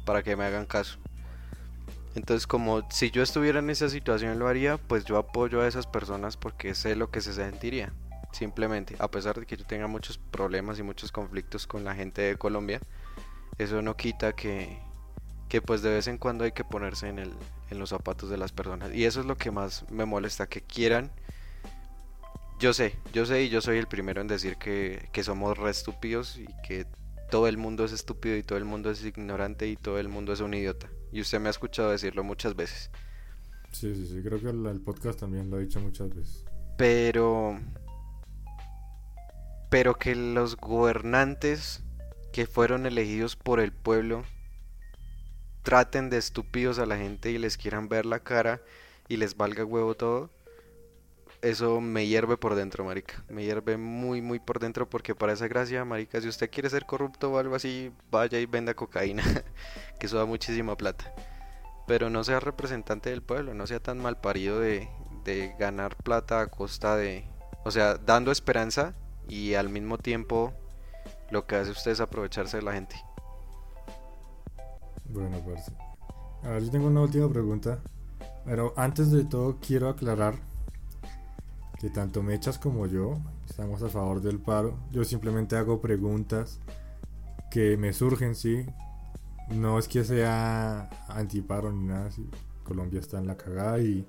para 0.04 0.22
que 0.22 0.36
me 0.36 0.44
hagan 0.44 0.66
caso. 0.66 0.98
Entonces 2.14 2.46
como 2.46 2.88
si 2.88 3.10
yo 3.10 3.24
estuviera 3.24 3.58
en 3.58 3.70
esa 3.70 3.88
situación 3.88 4.38
lo 4.38 4.46
haría, 4.46 4.78
pues 4.78 5.04
yo 5.04 5.16
apoyo 5.18 5.62
a 5.62 5.66
esas 5.66 5.88
personas 5.88 6.36
porque 6.36 6.76
sé 6.76 6.94
lo 6.94 7.10
que 7.10 7.20
se 7.20 7.32
sentiría 7.32 7.92
simplemente, 8.36 8.96
a 8.98 9.10
pesar 9.10 9.40
de 9.40 9.46
que 9.46 9.56
yo 9.56 9.64
tenga 9.64 9.86
muchos 9.86 10.18
problemas 10.18 10.78
y 10.78 10.82
muchos 10.82 11.10
conflictos 11.10 11.66
con 11.66 11.84
la 11.84 11.94
gente 11.94 12.22
de 12.22 12.36
Colombia, 12.36 12.80
eso 13.58 13.82
no 13.82 13.96
quita 13.96 14.34
que, 14.34 14.78
que 15.48 15.62
pues 15.62 15.82
de 15.82 15.90
vez 15.90 16.06
en 16.06 16.18
cuando 16.18 16.44
hay 16.44 16.52
que 16.52 16.64
ponerse 16.64 17.08
en, 17.08 17.18
el, 17.18 17.32
en 17.70 17.78
los 17.78 17.90
zapatos 17.90 18.28
de 18.30 18.36
las 18.36 18.52
personas. 18.52 18.94
Y 18.94 19.04
eso 19.04 19.20
es 19.20 19.26
lo 19.26 19.36
que 19.36 19.50
más 19.50 19.90
me 19.90 20.04
molesta, 20.04 20.46
que 20.46 20.60
quieran... 20.60 21.10
Yo 22.58 22.72
sé, 22.72 22.94
yo 23.12 23.26
sé 23.26 23.42
y 23.42 23.48
yo 23.50 23.60
soy 23.60 23.76
el 23.76 23.86
primero 23.86 24.22
en 24.22 24.28
decir 24.28 24.56
que, 24.56 25.10
que 25.12 25.22
somos 25.22 25.58
re 25.58 25.70
estúpidos 25.70 26.38
y 26.38 26.46
que 26.66 26.86
todo 27.30 27.48
el 27.48 27.58
mundo 27.58 27.84
es 27.84 27.92
estúpido 27.92 28.34
y 28.34 28.42
todo 28.42 28.56
el 28.56 28.64
mundo 28.64 28.90
es 28.90 29.04
ignorante 29.04 29.68
y 29.68 29.76
todo 29.76 29.98
el 29.98 30.08
mundo 30.08 30.32
es 30.32 30.40
un 30.40 30.54
idiota. 30.54 30.88
Y 31.12 31.20
usted 31.20 31.38
me 31.38 31.48
ha 31.48 31.50
escuchado 31.50 31.90
decirlo 31.90 32.24
muchas 32.24 32.56
veces. 32.56 32.90
Sí, 33.72 33.94
sí, 33.94 34.06
sí, 34.06 34.22
creo 34.22 34.40
que 34.40 34.48
el 34.48 34.80
podcast 34.80 35.20
también 35.20 35.50
lo 35.50 35.56
ha 35.56 35.60
dicho 35.60 35.80
muchas 35.80 36.08
veces. 36.14 36.46
Pero 36.78 37.58
pero 39.76 39.98
que 39.98 40.14
los 40.14 40.56
gobernantes 40.56 41.82
que 42.32 42.46
fueron 42.46 42.86
elegidos 42.86 43.36
por 43.36 43.60
el 43.60 43.74
pueblo 43.74 44.24
traten 45.64 46.08
de 46.08 46.16
estúpidos 46.16 46.78
a 46.78 46.86
la 46.86 46.96
gente 46.96 47.30
y 47.30 47.36
les 47.36 47.58
quieran 47.58 47.90
ver 47.90 48.06
la 48.06 48.20
cara 48.20 48.62
y 49.06 49.18
les 49.18 49.36
valga 49.36 49.66
huevo 49.66 49.94
todo, 49.94 50.30
eso 51.42 51.82
me 51.82 52.06
hierve 52.06 52.38
por 52.38 52.54
dentro, 52.54 52.86
marica. 52.86 53.22
Me 53.28 53.44
hierve 53.44 53.76
muy, 53.76 54.22
muy 54.22 54.38
por 54.38 54.60
dentro 54.60 54.88
porque 54.88 55.14
para 55.14 55.34
esa 55.34 55.46
gracia, 55.46 55.84
marica, 55.84 56.22
si 56.22 56.28
usted 56.28 56.50
quiere 56.50 56.70
ser 56.70 56.86
corrupto 56.86 57.30
o 57.30 57.38
algo 57.38 57.54
así, 57.54 57.92
vaya 58.10 58.40
y 58.40 58.46
venda 58.46 58.72
cocaína, 58.72 59.24
que 60.00 60.06
eso 60.06 60.16
da 60.16 60.24
muchísima 60.24 60.74
plata. 60.78 61.12
Pero 61.86 62.08
no 62.08 62.24
sea 62.24 62.40
representante 62.40 63.10
del 63.10 63.20
pueblo, 63.20 63.52
no 63.52 63.66
sea 63.66 63.80
tan 63.80 63.98
mal 63.98 64.22
parido 64.22 64.58
de, 64.58 64.88
de 65.22 65.54
ganar 65.58 65.96
plata 65.96 66.40
a 66.40 66.46
costa 66.46 66.96
de... 66.96 67.28
O 67.66 67.70
sea, 67.70 67.98
dando 67.98 68.32
esperanza 68.32 68.94
y 69.28 69.54
al 69.54 69.68
mismo 69.68 69.98
tiempo 69.98 70.52
lo 71.30 71.46
que 71.46 71.56
hace 71.56 71.70
usted 71.70 71.92
es 71.92 72.00
aprovecharse 72.00 72.58
de 72.58 72.62
la 72.62 72.72
gente. 72.72 72.96
Bueno, 75.08 75.40
pues... 75.44 75.72
A 76.42 76.50
ver, 76.50 76.64
yo 76.64 76.70
tengo 76.70 76.86
una 76.86 77.02
última 77.02 77.28
pregunta. 77.28 77.80
Pero 78.44 78.72
antes 78.76 79.10
de 79.10 79.24
todo 79.24 79.58
quiero 79.60 79.88
aclarar 79.88 80.34
que 81.80 81.90
tanto 81.90 82.22
Mechas 82.22 82.58
como 82.58 82.86
yo 82.86 83.18
estamos 83.44 83.82
a 83.82 83.88
favor 83.88 84.20
del 84.20 84.38
paro. 84.38 84.78
Yo 84.92 85.04
simplemente 85.04 85.56
hago 85.56 85.80
preguntas 85.80 86.60
que 87.50 87.76
me 87.76 87.92
surgen, 87.92 88.36
sí. 88.36 88.64
No 89.50 89.78
es 89.78 89.88
que 89.88 90.04
sea 90.04 90.88
antiparo 91.08 91.72
ni 91.72 91.86
nada, 91.86 92.10
sí. 92.12 92.28
Colombia 92.62 93.00
está 93.00 93.18
en 93.18 93.26
la 93.26 93.36
cagada 93.36 93.80
y 93.80 94.06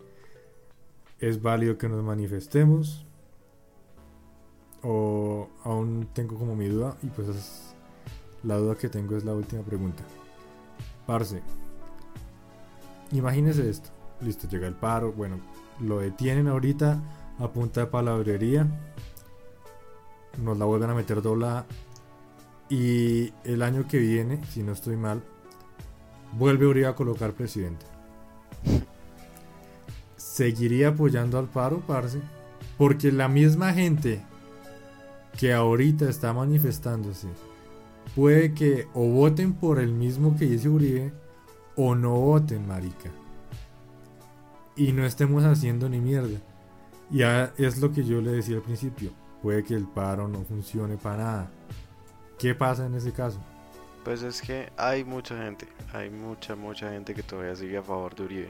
es 1.20 1.41
válido 1.41 1.78
que 1.80 1.89
nos 1.89 2.03
manifestemos. 2.03 3.07
O 4.90 5.50
aún 5.66 6.08
tengo 6.14 6.38
como 6.38 6.56
mi 6.56 6.68
duda 6.70 6.96
y 7.04 7.08
pues 7.08 7.28
es, 7.28 7.76
la 8.44 8.56
duda 8.56 8.76
que 8.76 8.88
tengo 8.88 9.18
es 9.18 9.26
la 9.26 9.34
última 9.34 9.62
pregunta. 9.62 10.02
Parce, 11.06 11.42
imagínese 13.12 13.70
esto. 13.70 13.90
Listo, 14.22 14.48
llega 14.48 14.66
el 14.66 14.76
paro. 14.76 15.12
Bueno, 15.12 15.42
lo 15.82 16.00
detienen 16.00 16.48
ahorita 16.48 17.02
a 17.38 17.52
punta 17.52 17.82
de 17.82 17.88
palabrería. 17.88 18.66
Nos 20.42 20.58
la 20.58 20.64
vuelven 20.64 20.92
a 20.92 20.96
meter 20.96 21.22
dobla. 21.22 21.66
Y 22.70 23.34
el 23.44 23.64
año 23.64 23.90
que 23.90 23.98
viene, 23.98 24.42
si 24.46 24.64
no 24.64 24.72
estoy 24.72 24.96
mal, 24.96 25.22
vuelve 26.32 26.86
a 26.86 26.96
colocar 26.96 27.34
presidente. 27.34 27.86
Seguiría 30.16 30.90
apoyando 30.90 31.38
al 31.40 31.48
paro, 31.48 31.82
parce. 31.86 32.22
Porque 32.78 33.12
la 33.12 33.28
misma 33.28 33.74
gente 33.74 34.24
que 35.38 35.54
ahorita 35.54 36.10
está 36.10 36.34
manifestándose 36.34 37.28
puede 38.16 38.54
que 38.54 38.88
o 38.94 39.08
voten 39.08 39.54
por 39.54 39.80
el 39.80 39.94
mismo 39.94 40.36
que 40.36 40.46
dice 40.46 40.70
Uribe 40.70 41.14
o 41.76 41.96
no 41.96 42.16
voten, 42.16 42.68
marica. 42.68 43.12
Y 44.76 44.92
no 44.92 45.06
estemos 45.06 45.44
haciendo 45.44 45.90
ni 45.90 46.00
mierda. 46.00 46.40
Ya 47.10 47.54
es 47.58 47.80
lo 47.80 47.92
que 47.92 48.04
yo 48.04 48.22
le 48.22 48.32
decía 48.32 48.58
al 48.58 48.64
principio. 48.64 49.12
Puede 49.42 49.64
que 49.64 49.76
el 49.76 49.88
paro 49.88 50.28
no 50.28 50.44
funcione 50.44 50.98
para 50.98 51.18
nada. 51.18 51.52
¿Qué 52.40 52.56
pasa 52.56 52.86
en 52.86 52.96
ese 52.96 53.12
caso? 53.12 53.40
Pues 54.04 54.24
es 54.24 54.42
que 54.42 54.72
hay 54.78 55.04
mucha 55.04 55.38
gente, 55.44 55.68
hay 55.94 56.10
mucha, 56.10 56.56
mucha 56.56 56.92
gente 56.92 57.14
que 57.14 57.24
todavía 57.24 57.56
sigue 57.56 57.78
a 57.78 57.84
favor 57.84 58.16
de 58.16 58.24
Uribe. 58.24 58.50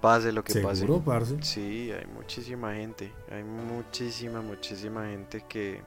Pase 0.00 0.32
lo 0.32 0.44
que 0.44 0.52
¿Seguro, 0.52 1.00
pase. 1.00 1.42
Sí, 1.42 1.90
hay 1.90 2.06
muchísima 2.06 2.74
gente, 2.74 3.12
hay 3.32 3.42
muchísima, 3.42 4.40
muchísima 4.40 5.06
gente 5.06 5.44
que, 5.48 5.80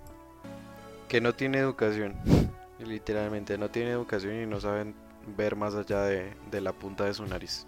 que 1.08 1.22
no 1.22 1.34
tiene 1.34 1.60
educación. 1.60 2.16
Literalmente 2.80 3.58
no 3.58 3.70
tiene 3.70 3.92
educación 3.92 4.42
y 4.42 4.46
no 4.46 4.60
saben 4.60 4.96
ver 5.38 5.56
más 5.56 5.76
allá 5.76 6.02
de, 6.04 6.34
de 6.50 6.62
la 6.62 6.74
punta 6.74 7.06
de 7.06 7.14
su 7.14 7.26
nariz. 7.26 7.66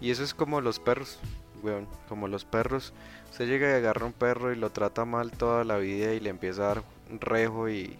Y 0.00 0.10
eso 0.10 0.24
es 0.24 0.32
como 0.32 0.60
los 0.60 0.78
perros 0.78 1.18
como 2.08 2.28
los 2.28 2.44
perros. 2.44 2.92
Usted 3.30 3.46
llega 3.46 3.70
y 3.70 3.74
agarra 3.74 4.06
un 4.06 4.12
perro 4.12 4.52
y 4.52 4.56
lo 4.56 4.70
trata 4.70 5.04
mal 5.04 5.32
toda 5.32 5.64
la 5.64 5.78
vida 5.78 6.12
y 6.12 6.20
le 6.20 6.30
empieza 6.30 6.62
a 6.62 6.68
dar 6.68 6.82
un 7.10 7.20
rejo 7.20 7.68
y 7.68 7.98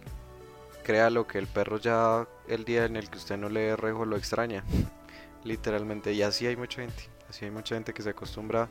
crea 0.83 1.09
lo 1.09 1.27
que 1.27 1.37
el 1.37 1.47
perro 1.47 1.77
ya 1.77 2.27
el 2.47 2.63
día 2.63 2.85
en 2.85 2.95
el 2.95 3.09
que 3.09 3.17
usted 3.17 3.37
no 3.37 3.49
le 3.49 3.61
dé 3.61 3.75
rejo 3.75 4.05
lo 4.05 4.17
extraña. 4.17 4.63
Literalmente. 5.43 6.13
Y 6.13 6.21
así 6.21 6.47
hay 6.47 6.55
mucha 6.55 6.81
gente. 6.81 7.09
Así 7.29 7.45
hay 7.45 7.51
mucha 7.51 7.75
gente 7.75 7.93
que 7.93 8.01
se 8.01 8.09
acostumbra 8.09 8.69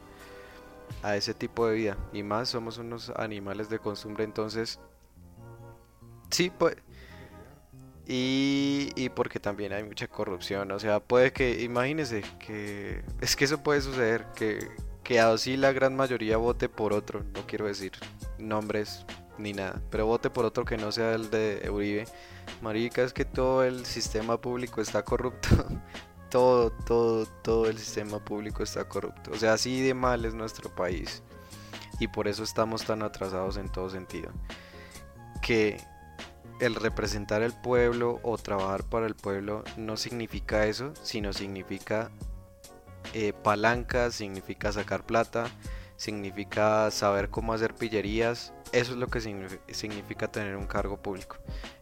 a 1.03 1.17
ese 1.17 1.35
tipo 1.35 1.67
de 1.67 1.75
vida. 1.75 1.97
Y 2.13 2.23
más 2.23 2.49
somos 2.49 2.79
unos 2.79 3.11
animales 3.17 3.69
de 3.69 3.79
costumbre. 3.79 4.25
Entonces, 4.25 4.81
sí, 6.31 6.51
pues... 6.57 6.77
Y, 8.09 8.93
y, 8.95 9.09
porque 9.09 9.41
también 9.41 9.73
hay 9.73 9.83
mucha 9.83 10.07
corrupción. 10.07 10.71
O 10.71 10.79
sea, 10.79 11.01
puede 11.01 11.33
que, 11.33 11.63
imagínese 11.63 12.23
que 12.39 13.03
es 13.21 13.35
que 13.35 13.47
eso 13.47 13.65
puede 13.65 13.81
suceder, 13.81 14.27
que, 14.37 14.71
que 15.03 15.19
así 15.19 15.57
la 15.57 15.73
gran 15.73 15.97
mayoría 15.97 16.37
vote 16.37 16.69
por 16.69 16.93
otro, 16.93 17.25
no 17.35 17.45
quiero 17.49 17.67
decir 17.67 17.93
nombres 18.39 19.05
ni 19.39 19.53
nada, 19.53 19.81
pero 19.91 20.07
vote 20.07 20.31
por 20.31 20.45
otro 20.45 20.65
que 20.65 20.77
no 20.77 20.93
sea 20.93 21.15
el 21.15 21.31
de 21.31 21.69
Uribe. 21.71 22.07
Marica, 22.63 23.03
es 23.03 23.13
que 23.13 23.25
todo 23.25 23.65
el 23.65 23.85
sistema 23.87 24.41
público 24.41 24.81
está 24.81 25.05
corrupto. 25.05 25.49
todo, 26.31 26.71
todo, 26.71 27.27
todo 27.43 27.69
el 27.69 27.79
sistema 27.79 28.19
público 28.19 28.63
está 28.63 28.89
corrupto. 28.89 29.31
O 29.33 29.37
sea, 29.37 29.55
así 29.55 29.81
de 29.83 29.95
mal 29.95 30.25
es 30.25 30.35
nuestro 30.35 30.75
país. 30.75 31.23
Y 31.99 32.09
por 32.09 32.29
eso 32.29 32.43
estamos 32.43 32.85
tan 32.85 33.03
atrasados 33.03 33.57
en 33.57 33.71
todo 33.71 33.89
sentido. 33.91 34.31
Que 35.43 35.81
el 36.61 36.75
representar 36.75 37.43
al 37.43 37.59
pueblo 37.61 38.21
o 38.23 38.39
trabajar 38.39 38.85
para 38.85 39.07
el 39.07 39.15
pueblo 39.15 39.65
no 39.77 39.97
significa 39.97 40.67
eso, 40.67 40.93
sino 41.03 41.33
significa 41.33 42.11
eh, 43.13 43.33
palanca, 43.33 44.11
significa 44.11 44.73
sacar 44.73 45.05
plata, 45.05 45.47
significa 45.97 46.91
saber 46.91 47.31
cómo 47.31 47.53
hacer 47.53 47.75
pillerías. 47.75 48.53
Eso 48.73 48.93
es 48.93 48.99
lo 48.99 49.07
que 49.07 49.21
significa 49.21 50.31
tener 50.31 50.57
un 50.57 50.67
cargo 50.67 50.97
público. 50.97 51.37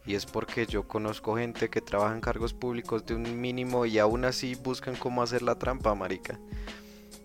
Y 0.07 0.14
es 0.14 0.26
porque 0.26 0.66
yo 0.66 0.87
conozco 0.87 1.37
gente 1.37 1.70
que 1.70 1.80
trabaja 1.80 2.14
en 2.14 2.20
cargos 2.20 2.53
públicos 2.53 3.05
de 3.07 3.14
un 3.14 3.41
mínimo 3.41 3.87
y 3.87 3.99
aún 3.99 4.24
así 4.24 4.55
buscan 4.55 4.95
cómo 4.95 5.22
hacer 5.22 5.43
la 5.43 5.59
trampa, 5.59 5.95
marica. 5.95 6.39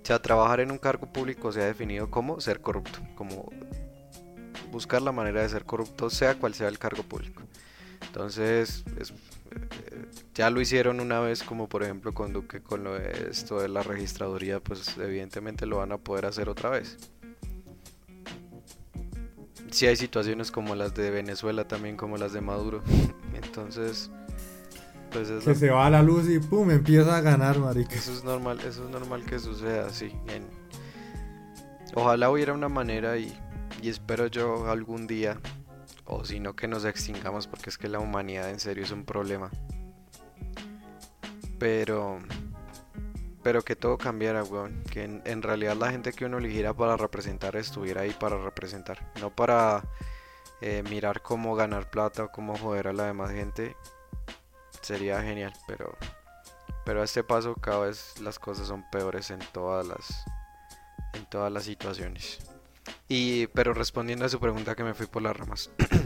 O 0.02 0.06
sea, 0.06 0.22
trabajar 0.22 0.62
en 0.62 0.72
un 0.72 0.78
cargo 0.78 1.12
público 1.12 1.52
se 1.52 1.62
ha 1.62 1.66
definido 1.66 2.10
como 2.10 2.40
ser 2.40 2.62
corrupto, 2.62 3.00
como 3.16 3.52
buscar 4.72 5.02
la 5.02 5.12
manera 5.12 5.42
de 5.42 5.50
ser 5.50 5.66
corrupto, 5.66 6.10
sea 6.10 6.36
cual 6.36 6.54
sea 6.54 6.68
el 6.68 6.80
cargo 6.80 7.04
público. 7.04 7.44
Entonces, 8.02 8.84
es, 9.00 9.14
ya 10.34 10.50
lo 10.50 10.62
hicieron 10.62 11.00
una 11.00 11.20
vez 11.20 11.44
como 11.44 11.68
por 11.68 11.84
ejemplo 11.84 12.14
con 12.14 12.34
Duque 12.34 12.62
con 12.62 12.84
lo 12.84 12.96
de 12.96 13.30
esto 13.30 13.60
de 13.60 13.68
la 13.68 13.84
registraduría 13.84 14.60
pues 14.60 14.98
evidentemente 14.98 15.66
lo 15.66 15.78
van 15.78 15.92
a 15.92 15.98
poder 15.98 16.26
hacer 16.26 16.50
otra 16.50 16.70
vez 16.70 16.98
si 19.72 19.88
hay 19.88 19.96
situaciones 19.96 20.52
como 20.52 20.76
las 20.76 20.94
de 20.94 21.12
Venezuela 21.12 21.68
también 21.68 21.98
como 21.98 22.18
las 22.18 22.34
de 22.34 22.42
Maduro 22.42 22.82
entonces 23.34 24.12
pues 25.12 25.30
es 25.30 25.44
que 25.44 25.56
se 25.56 25.70
va 25.70 25.88
a 25.88 25.90
la 25.90 26.04
luz 26.04 26.30
y 26.30 26.40
pum 26.40 26.70
empieza 26.72 27.18
a 27.18 27.22
ganar 27.22 27.60
marica 27.60 27.96
eso 27.96 28.14
es 28.14 28.24
normal 28.24 28.60
eso 28.60 28.86
es 28.86 28.90
normal 28.90 29.26
que 29.26 29.40
suceda 29.40 29.88
así 29.88 30.12
ojalá 31.96 32.30
hubiera 32.30 32.54
una 32.54 32.70
manera 32.70 33.18
y, 33.18 33.36
y 33.82 33.90
espero 33.90 34.28
yo 34.28 34.70
algún 34.70 35.08
día 35.08 35.40
o 36.10 36.26
si 36.26 36.40
no 36.40 36.56
que 36.56 36.68
nos 36.68 36.86
extingamos 36.86 37.48
porque 37.48 37.70
es 37.70 37.78
que 37.78 37.88
la 37.88 38.00
humanidad 38.00 38.50
en 38.50 38.60
serio 38.60 38.84
es 38.84 38.92
un 38.92 39.06
problema. 39.06 39.52
Pero 41.60 42.20
pero 43.44 43.64
que 43.64 43.76
todo 43.76 43.98
cambiara, 43.98 44.44
weón. 44.44 44.84
Que 44.92 45.04
en, 45.04 45.42
realidad 45.42 45.76
la 45.76 45.92
gente 45.92 46.14
que 46.14 46.26
uno 46.26 46.38
eligiera 46.38 46.74
para 46.74 46.98
representar 46.98 47.56
estuviera 47.56 48.02
ahí 48.02 48.16
para 48.20 48.38
representar. 48.38 49.12
No 49.20 49.30
para 49.30 49.84
eh, 50.62 50.84
mirar 50.90 51.22
cómo 51.22 51.56
ganar 51.56 51.90
plata 51.90 52.26
o 52.26 52.32
cómo 52.32 52.58
joder 52.58 52.88
a 52.88 52.94
la 52.94 53.06
demás 53.06 53.32
gente. 53.32 53.76
Sería 54.82 55.22
genial, 55.22 55.54
pero 55.68 55.98
pero 56.86 57.02
a 57.02 57.06
este 57.06 57.24
paso 57.24 57.56
cada 57.56 57.82
vez 57.82 58.20
las 58.20 58.40
cosas 58.40 58.68
son 58.68 58.84
peores 58.90 59.30
en 59.30 59.40
todas 59.54 59.86
las 59.86 60.26
en 61.14 61.26
todas 61.26 61.52
las 61.52 61.64
situaciones. 61.64 62.40
Y, 63.08 63.48
pero 63.48 63.74
respondiendo 63.74 64.26
a 64.26 64.30
su 64.30 64.40
pregunta 64.40 64.76
que 64.76 64.84
me 64.84 64.94
fui 64.94 65.06
por 65.06 65.22
las 65.22 65.36
ramas. 65.36 65.70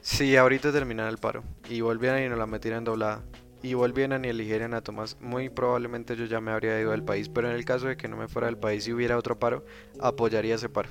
si 0.00 0.36
ahorita 0.36 0.72
terminara 0.72 1.08
el 1.08 1.18
paro 1.18 1.42
y 1.68 1.80
volvieran 1.80 2.22
y 2.22 2.28
nos 2.28 2.38
la 2.38 2.46
metieran 2.46 2.84
doblada 2.84 3.22
y 3.62 3.74
volvieran 3.74 4.24
y 4.24 4.28
eligieran 4.28 4.74
a 4.74 4.82
Tomás, 4.82 5.16
muy 5.20 5.48
probablemente 5.48 6.16
yo 6.16 6.24
ya 6.24 6.40
me 6.40 6.50
habría 6.50 6.80
ido 6.80 6.92
del 6.92 7.02
país. 7.02 7.28
Pero 7.28 7.50
en 7.50 7.56
el 7.56 7.64
caso 7.64 7.86
de 7.86 7.96
que 7.96 8.08
no 8.08 8.16
me 8.16 8.28
fuera 8.28 8.46
del 8.46 8.56
país 8.56 8.86
y 8.88 8.92
hubiera 8.92 9.16
otro 9.16 9.38
paro, 9.38 9.64
apoyaría 10.00 10.54
ese 10.54 10.68
paro. 10.68 10.88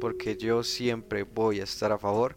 Porque 0.00 0.36
yo 0.36 0.62
siempre 0.62 1.22
voy 1.22 1.60
a 1.60 1.64
estar 1.64 1.92
a 1.92 1.98
favor 1.98 2.36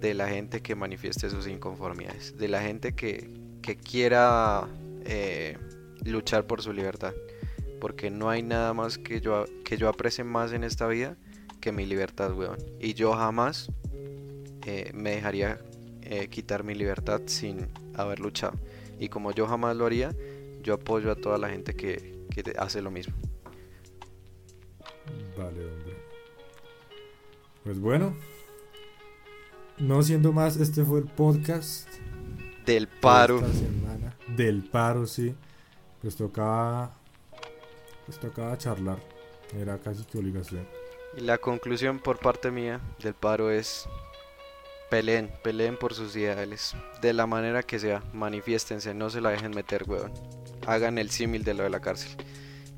de 0.00 0.14
la 0.14 0.28
gente 0.28 0.60
que 0.62 0.74
manifieste 0.74 1.30
sus 1.30 1.46
inconformidades, 1.46 2.36
de 2.36 2.48
la 2.48 2.60
gente 2.60 2.94
que, 2.94 3.30
que 3.62 3.76
quiera 3.76 4.66
eh, 5.04 5.58
luchar 6.04 6.46
por 6.46 6.62
su 6.62 6.72
libertad 6.72 7.14
porque 7.82 8.12
no 8.12 8.30
hay 8.30 8.44
nada 8.44 8.72
más 8.74 8.96
que 8.96 9.20
yo, 9.20 9.44
que 9.64 9.76
yo 9.76 9.88
aprecie 9.88 10.22
más 10.22 10.52
en 10.52 10.62
esta 10.62 10.86
vida 10.86 11.16
que 11.60 11.72
mi 11.72 11.84
libertad, 11.84 12.32
weón. 12.32 12.56
Y 12.78 12.94
yo 12.94 13.12
jamás, 13.12 13.72
eh, 14.64 14.92
me 14.94 15.16
dejaría 15.16 15.58
eh, 16.02 16.28
quitar 16.28 16.62
mi 16.62 16.76
libertad 16.76 17.22
sin 17.26 17.66
haber 17.94 18.20
luchado. 18.20 18.54
Y 18.98 19.08
como 19.08 19.32
yo 19.32 19.46
jamás 19.46 19.76
lo 19.76 19.86
haría, 19.86 20.14
yo 20.62 20.74
apoyo 20.74 21.10
a 21.10 21.16
toda 21.16 21.38
la 21.38 21.48
gente 21.48 21.74
que, 21.74 22.26
que 22.30 22.54
hace 22.58 22.82
lo 22.82 22.90
mismo. 22.90 23.14
Vale, 25.36 25.64
hombre. 25.64 25.96
Pues 27.64 27.78
bueno, 27.78 28.14
no 29.78 30.02
siendo 30.02 30.32
más, 30.32 30.56
este 30.56 30.84
fue 30.84 31.00
el 31.00 31.06
podcast 31.06 31.88
del 32.66 32.88
paro. 32.88 33.40
semana. 33.40 34.16
Del 34.36 34.62
paro, 34.62 35.06
sí. 35.06 35.34
Pues 36.00 36.16
tocaba. 36.16 36.94
Pues 38.06 38.18
tocaba 38.18 38.56
charlar. 38.58 38.98
Era 39.56 39.78
casi 39.78 40.04
tu 40.04 40.18
obligación. 40.18 40.66
Y 41.16 41.20
la 41.20 41.38
conclusión 41.38 41.98
por 41.98 42.18
parte 42.18 42.50
mía 42.50 42.80
del 43.02 43.14
paro 43.14 43.50
es. 43.50 43.88
Peleen, 44.92 45.30
peleen 45.42 45.78
por 45.78 45.94
sus 45.94 46.14
ideales. 46.16 46.76
De 47.00 47.14
la 47.14 47.26
manera 47.26 47.62
que 47.62 47.78
sea, 47.78 48.02
manifiéstense, 48.12 48.92
no 48.92 49.08
se 49.08 49.22
la 49.22 49.30
dejen 49.30 49.52
meter, 49.52 49.84
weón. 49.86 50.12
Hagan 50.66 50.98
el 50.98 51.08
símil 51.08 51.44
de 51.44 51.54
lo 51.54 51.62
de 51.62 51.70
la 51.70 51.80
cárcel. 51.80 52.10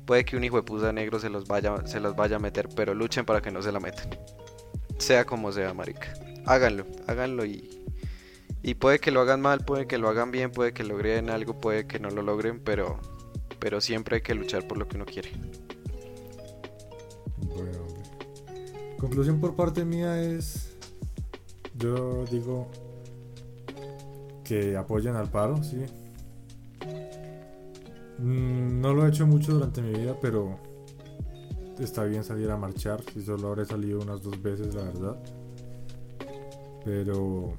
Puede 0.05 0.23
que 0.23 0.37
un 0.37 0.45
hijo 0.45 0.55
de 0.55 0.63
puta 0.63 0.93
negro 0.93 1.19
se 1.19 1.29
los 1.29 1.45
vaya, 1.45 1.85
se 1.85 1.99
los 1.99 2.15
vaya 2.15 2.37
a 2.37 2.39
meter, 2.39 2.69
pero 2.73 2.93
luchen 2.93 3.25
para 3.25 3.41
que 3.41 3.51
no 3.51 3.61
se 3.61 3.73
la 3.73 3.81
metan. 3.81 4.17
Sea 4.97 5.25
como 5.25 5.51
sea, 5.51 5.73
marica. 5.73 6.13
Háganlo, 6.45 6.87
háganlo 7.05 7.43
y 7.43 7.83
y 8.63 8.75
puede 8.75 8.99
que 8.99 9.11
lo 9.11 9.19
hagan 9.19 9.41
mal, 9.41 9.65
puede 9.65 9.85
que 9.85 9.97
lo 9.97 10.07
hagan 10.07 10.31
bien, 10.31 10.51
puede 10.51 10.71
que 10.71 10.85
logren 10.85 11.29
algo, 11.29 11.59
puede 11.59 11.85
que 11.85 11.99
no 11.99 12.09
lo 12.09 12.21
logren, 12.21 12.61
pero, 12.61 12.97
pero 13.59 13.81
siempre 13.81 14.15
hay 14.15 14.21
que 14.21 14.35
luchar 14.35 14.65
por 14.69 14.77
lo 14.77 14.87
que 14.87 14.95
uno 14.95 15.05
quiere. 15.05 15.33
Conclusión 18.97 19.41
por 19.41 19.53
parte 19.57 19.83
mía 19.83 20.21
es, 20.21 20.74
yo 21.77 22.25
digo 22.25 22.67
que 24.43 24.77
apoyen 24.77 25.15
al 25.15 25.29
paro, 25.29 25.63
sí. 25.63 25.77
Mm, 28.19 28.79
no 28.81 28.93
lo 28.93 29.05
he 29.05 29.09
hecho 29.09 29.25
mucho 29.27 29.53
durante 29.53 29.81
mi 29.81 29.91
vida, 29.97 30.15
pero 30.21 30.57
está 31.79 32.03
bien 32.05 32.23
salir 32.23 32.49
a 32.51 32.57
marchar. 32.57 33.01
Si 33.13 33.21
solo 33.21 33.49
habré 33.49 33.65
salido 33.65 33.99
unas 33.99 34.21
dos 34.21 34.41
veces, 34.41 34.73
la 34.73 34.83
verdad. 34.83 35.17
Pero 36.83 37.53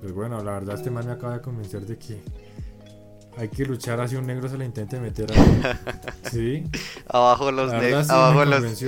pues 0.00 0.12
bueno, 0.12 0.42
la 0.42 0.52
verdad 0.52 0.76
este 0.76 0.90
man 0.90 1.06
me 1.06 1.12
acaba 1.12 1.34
de 1.34 1.40
convencer 1.42 1.86
de 1.86 1.96
que 1.98 2.20
hay 3.36 3.48
que 3.48 3.64
luchar 3.64 4.00
hacia 4.00 4.18
un 4.18 4.26
negro 4.26 4.48
se 4.48 4.58
le 4.58 4.64
intente 4.64 5.00
meter 5.00 5.32
a 5.32 5.78
Sí. 6.30 6.64
abajo 7.08 7.50
los 7.50 7.72
negros. 7.72 8.10
abajo, 8.10 8.44
los, 8.44 8.82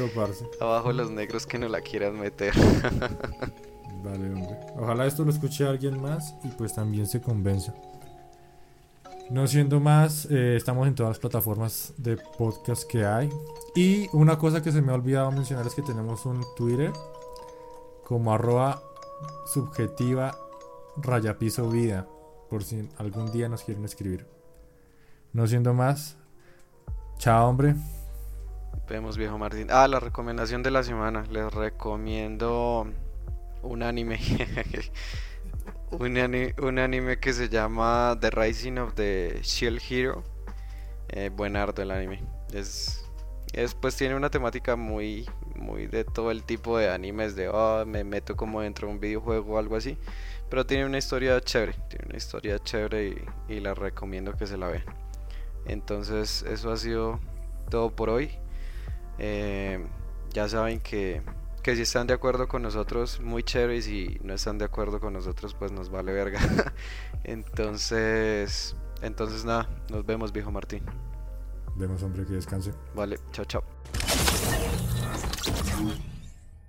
abajo 0.61 0.93
los 0.93 1.11
negros 1.11 1.47
que 1.47 1.59
no 1.59 1.69
la 1.69 1.81
quieran 1.81 2.19
meter. 2.19 2.53
Vale, 4.05 4.33
hombre. 4.33 4.61
Ojalá 4.77 5.07
esto 5.07 5.25
lo 5.25 5.31
escuche 5.31 5.67
alguien 5.67 6.01
más 6.01 6.35
y 6.45 6.49
pues 6.49 6.75
también 6.75 7.07
se 7.07 7.23
convenza. 7.23 7.75
No 9.31 9.47
siendo 9.47 9.81
más, 9.81 10.27
eh, 10.31 10.57
estamos 10.57 10.87
en 10.87 10.95
todas 10.95 11.13
las 11.13 11.19
plataformas 11.19 11.95
de 11.97 12.19
podcast 12.19 12.85
que 12.85 13.07
hay. 13.07 13.31
Y 13.75 14.09
una 14.13 14.39
cosa 14.39 14.63
que 14.63 14.71
se 14.71 14.83
me 14.83 14.93
ha 14.93 14.95
olvidado 14.95 15.33
mencionar 15.33 15.67
es 15.67 15.75
que 15.75 15.81
tenemos 15.81 16.27
un 16.27 16.45
Twitter 16.55 16.93
como 18.05 18.35
arroba 18.35 18.83
subjetiva 19.47 20.37
Rayapiso 20.99 21.71
Vida, 21.71 22.07
por 22.51 22.63
si 22.63 22.87
algún 22.99 23.33
día 23.33 23.49
nos 23.49 23.63
quieren 23.63 23.87
escribir. 23.87 24.27
No 25.33 25.47
siendo 25.47 25.73
más, 25.73 26.19
chao 27.17 27.49
hombre. 27.49 27.75
Vemos 28.87 29.17
viejo 29.17 29.39
Martín. 29.39 29.69
Ah, 29.71 29.89
la 29.89 29.99
recomendación 29.99 30.63
de 30.63 30.71
la 30.71 30.83
semana. 30.83 31.25
Les 31.31 31.53
recomiendo 31.53 32.87
un 33.65 33.83
anime. 33.83 34.19
un, 35.91 36.79
anime 36.79 37.19
que 37.19 37.33
se 37.33 37.49
llama 37.49 38.17
The 38.21 38.31
Rising 38.31 38.79
of 38.79 38.95
the 38.95 39.41
Shield 39.43 39.81
Hero. 39.89 40.23
Eh, 41.09 41.31
buenardo 41.35 41.83
el 41.83 41.91
anime. 41.91 42.23
Es, 42.53 43.05
pues 43.81 43.97
tiene 43.97 44.15
una 44.15 44.31
temática 44.31 44.77
muy, 44.77 45.29
muy 45.55 45.87
de 45.87 46.05
todo 46.05 46.31
el 46.31 46.43
tipo 46.43 46.77
de 46.77 46.91
animes 46.91 47.37
de 47.37 47.49
oh, 47.49 47.85
me 47.87 48.03
meto 48.03 48.37
como 48.37 48.61
dentro 48.61 48.89
de 48.89 48.95
un 48.95 49.01
videojuego 49.01 49.55
o 49.55 49.59
algo 49.59 49.77
así. 49.77 49.97
Pero 50.51 50.67
tiene 50.67 50.85
una 50.85 50.99
historia 50.99 51.41
chévere, 51.41 51.75
tiene 51.89 52.07
una 52.07 52.17
historia 52.17 52.59
chévere 52.59 53.25
y, 53.49 53.61
la 53.61 53.75
recomiendo 53.75 54.35
que 54.35 54.47
se 54.47 54.57
la 54.57 54.69
vean. 54.69 54.85
Entonces 55.67 56.43
eso 56.43 56.71
ha 56.71 56.77
sido 56.77 57.19
todo 57.71 57.91
por 57.91 58.11
hoy. 58.11 58.31
Eh, 59.19 59.85
ya 60.33 60.49
saben 60.49 60.81
que, 60.81 61.23
que 61.65 61.75
si 61.75 61.83
están 61.83 62.07
de 62.07 62.13
acuerdo 62.13 62.47
con 62.47 62.61
nosotros, 62.61 63.21
muy 63.21 63.43
chévere. 63.43 63.79
Y 63.79 63.83
si 63.83 64.21
no 64.23 64.35
están 64.35 64.59
de 64.59 64.67
acuerdo 64.67 65.01
con 65.01 65.15
nosotros, 65.15 65.57
pues 65.59 65.73
nos 65.73 65.89
vale 65.89 66.13
verga. 66.13 66.39
entonces, 67.25 68.77
entonces 69.01 69.47
nada, 69.47 69.69
nos 69.91 70.05
vemos, 70.05 70.31
viejo 70.31 70.53
Martín. 70.53 70.83
Vemos, 71.75 72.03
hombre, 72.03 72.27
que 72.27 72.35
descanse. 72.35 72.73
Vale, 72.95 73.19
chao, 73.33 73.47
chao. 73.47 73.65